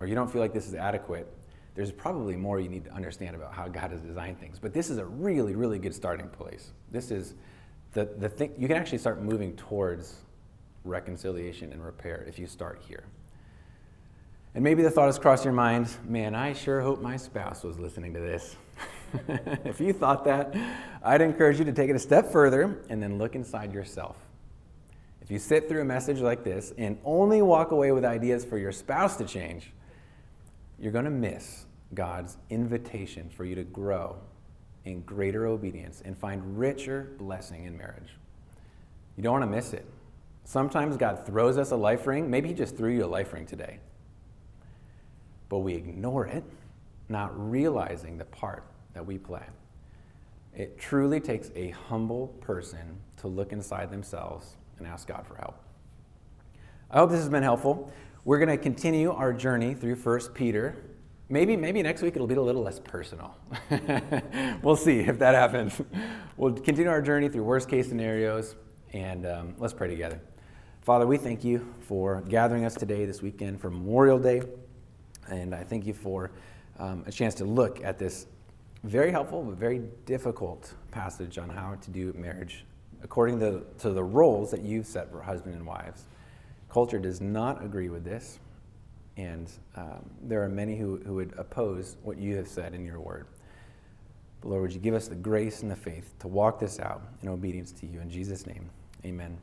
or 0.00 0.06
you 0.06 0.14
don't 0.14 0.30
feel 0.30 0.40
like 0.40 0.52
this 0.52 0.66
is 0.66 0.74
adequate, 0.74 1.32
there's 1.74 1.92
probably 1.92 2.36
more 2.36 2.60
you 2.60 2.68
need 2.68 2.84
to 2.84 2.92
understand 2.92 3.34
about 3.34 3.54
how 3.54 3.68
God 3.68 3.90
has 3.90 4.00
designed 4.00 4.38
things. 4.38 4.58
But 4.58 4.74
this 4.74 4.90
is 4.90 4.98
a 4.98 5.04
really, 5.04 5.54
really 5.54 5.78
good 5.78 5.94
starting 5.94 6.28
place. 6.28 6.72
This 6.90 7.10
is 7.10 7.34
the, 7.92 8.04
the 8.18 8.28
thing, 8.28 8.52
you 8.58 8.68
can 8.68 8.76
actually 8.76 8.98
start 8.98 9.22
moving 9.22 9.56
towards 9.56 10.16
reconciliation 10.84 11.72
and 11.72 11.84
repair 11.84 12.24
if 12.28 12.38
you 12.38 12.46
start 12.46 12.82
here. 12.86 13.04
And 14.54 14.62
maybe 14.62 14.82
the 14.82 14.90
thought 14.90 15.06
has 15.06 15.18
crossed 15.18 15.44
your 15.44 15.54
mind 15.54 15.88
man, 16.06 16.34
I 16.34 16.52
sure 16.52 16.80
hope 16.80 17.00
my 17.00 17.16
spouse 17.16 17.62
was 17.62 17.78
listening 17.78 18.12
to 18.14 18.20
this. 18.20 18.56
if 19.64 19.80
you 19.80 19.92
thought 19.92 20.24
that, 20.24 20.54
I'd 21.02 21.20
encourage 21.20 21.58
you 21.58 21.64
to 21.64 21.72
take 21.72 21.88
it 21.90 21.96
a 21.96 21.98
step 21.98 22.30
further 22.30 22.82
and 22.88 23.02
then 23.02 23.18
look 23.18 23.34
inside 23.34 23.72
yourself. 23.72 24.16
If 25.22 25.30
you 25.30 25.38
sit 25.38 25.68
through 25.68 25.82
a 25.82 25.84
message 25.84 26.18
like 26.18 26.44
this 26.44 26.72
and 26.76 26.98
only 27.04 27.42
walk 27.42 27.70
away 27.70 27.92
with 27.92 28.04
ideas 28.04 28.44
for 28.44 28.58
your 28.58 28.72
spouse 28.72 29.16
to 29.16 29.24
change, 29.24 29.72
you're 30.78 30.92
going 30.92 31.04
to 31.04 31.10
miss 31.10 31.66
God's 31.94 32.36
invitation 32.50 33.30
for 33.30 33.44
you 33.44 33.54
to 33.54 33.62
grow 33.62 34.16
in 34.84 35.02
greater 35.02 35.46
obedience 35.46 36.02
and 36.04 36.18
find 36.18 36.58
richer 36.58 37.12
blessing 37.18 37.64
in 37.64 37.78
marriage. 37.78 38.16
You 39.16 39.22
don't 39.22 39.32
want 39.32 39.44
to 39.44 39.56
miss 39.56 39.72
it. 39.72 39.86
Sometimes 40.44 40.96
God 40.96 41.24
throws 41.24 41.56
us 41.56 41.70
a 41.70 41.76
life 41.76 42.06
ring. 42.06 42.28
Maybe 42.28 42.48
He 42.48 42.54
just 42.54 42.76
threw 42.76 42.90
you 42.90 43.04
a 43.04 43.06
life 43.06 43.32
ring 43.32 43.46
today. 43.46 43.78
But 45.52 45.58
we 45.58 45.74
ignore 45.74 46.26
it, 46.26 46.44
not 47.10 47.30
realizing 47.38 48.16
the 48.16 48.24
part 48.24 48.64
that 48.94 49.04
we 49.04 49.18
play. 49.18 49.42
It 50.56 50.78
truly 50.78 51.20
takes 51.20 51.50
a 51.54 51.68
humble 51.68 52.28
person 52.40 52.96
to 53.18 53.28
look 53.28 53.52
inside 53.52 53.90
themselves 53.90 54.56
and 54.78 54.86
ask 54.86 55.08
God 55.08 55.26
for 55.26 55.34
help. 55.34 55.62
I 56.90 57.00
hope 57.00 57.10
this 57.10 57.20
has 57.20 57.28
been 57.28 57.42
helpful. 57.42 57.92
We're 58.24 58.38
going 58.38 58.48
to 58.48 58.56
continue 58.56 59.12
our 59.12 59.34
journey 59.34 59.74
through 59.74 59.96
1 59.96 60.20
Peter. 60.32 60.74
Maybe, 61.28 61.54
maybe 61.54 61.82
next 61.82 62.00
week 62.00 62.14
it'll 62.16 62.26
be 62.26 62.34
a 62.34 62.40
little 62.40 62.62
less 62.62 62.80
personal. 62.80 63.36
we'll 64.62 64.74
see 64.74 65.00
if 65.00 65.18
that 65.18 65.34
happens. 65.34 65.78
We'll 66.38 66.54
continue 66.54 66.88
our 66.88 67.02
journey 67.02 67.28
through 67.28 67.44
worst 67.44 67.68
case 67.68 67.90
scenarios, 67.90 68.56
and 68.94 69.26
um, 69.26 69.54
let's 69.58 69.74
pray 69.74 69.88
together. 69.88 70.18
Father, 70.80 71.06
we 71.06 71.18
thank 71.18 71.44
you 71.44 71.74
for 71.80 72.22
gathering 72.22 72.64
us 72.64 72.74
today, 72.74 73.04
this 73.04 73.20
weekend, 73.20 73.60
for 73.60 73.68
Memorial 73.68 74.18
Day. 74.18 74.40
And 75.30 75.54
I 75.54 75.64
thank 75.64 75.86
you 75.86 75.94
for 75.94 76.30
um, 76.78 77.04
a 77.06 77.12
chance 77.12 77.34
to 77.36 77.44
look 77.44 77.82
at 77.84 77.98
this 77.98 78.26
very 78.84 79.12
helpful 79.12 79.42
but 79.42 79.56
very 79.56 79.80
difficult 80.06 80.74
passage 80.90 81.38
on 81.38 81.48
how 81.48 81.76
to 81.76 81.90
do 81.90 82.12
marriage 82.16 82.64
according 83.02 83.40
to, 83.40 83.62
to 83.78 83.90
the 83.90 84.02
roles 84.02 84.50
that 84.50 84.62
you've 84.62 84.86
set 84.86 85.10
for 85.10 85.20
husband 85.20 85.54
and 85.54 85.66
wives. 85.66 86.04
Culture 86.70 86.98
does 86.98 87.20
not 87.20 87.62
agree 87.62 87.88
with 87.88 88.04
this, 88.04 88.38
and 89.16 89.50
um, 89.76 90.08
there 90.22 90.42
are 90.42 90.48
many 90.48 90.76
who, 90.76 90.98
who 91.04 91.14
would 91.14 91.34
oppose 91.36 91.96
what 92.02 92.16
you 92.16 92.36
have 92.36 92.48
said 92.48 92.74
in 92.74 92.84
your 92.84 93.00
word. 93.00 93.26
But 94.40 94.48
Lord, 94.48 94.62
would 94.62 94.72
you 94.72 94.80
give 94.80 94.94
us 94.94 95.08
the 95.08 95.14
grace 95.14 95.62
and 95.62 95.70
the 95.70 95.76
faith 95.76 96.14
to 96.20 96.28
walk 96.28 96.58
this 96.58 96.80
out 96.80 97.02
in 97.22 97.28
obedience 97.28 97.72
to 97.72 97.86
you? 97.86 98.00
In 98.00 98.10
Jesus' 98.10 98.46
name, 98.46 98.70
amen. 99.04 99.36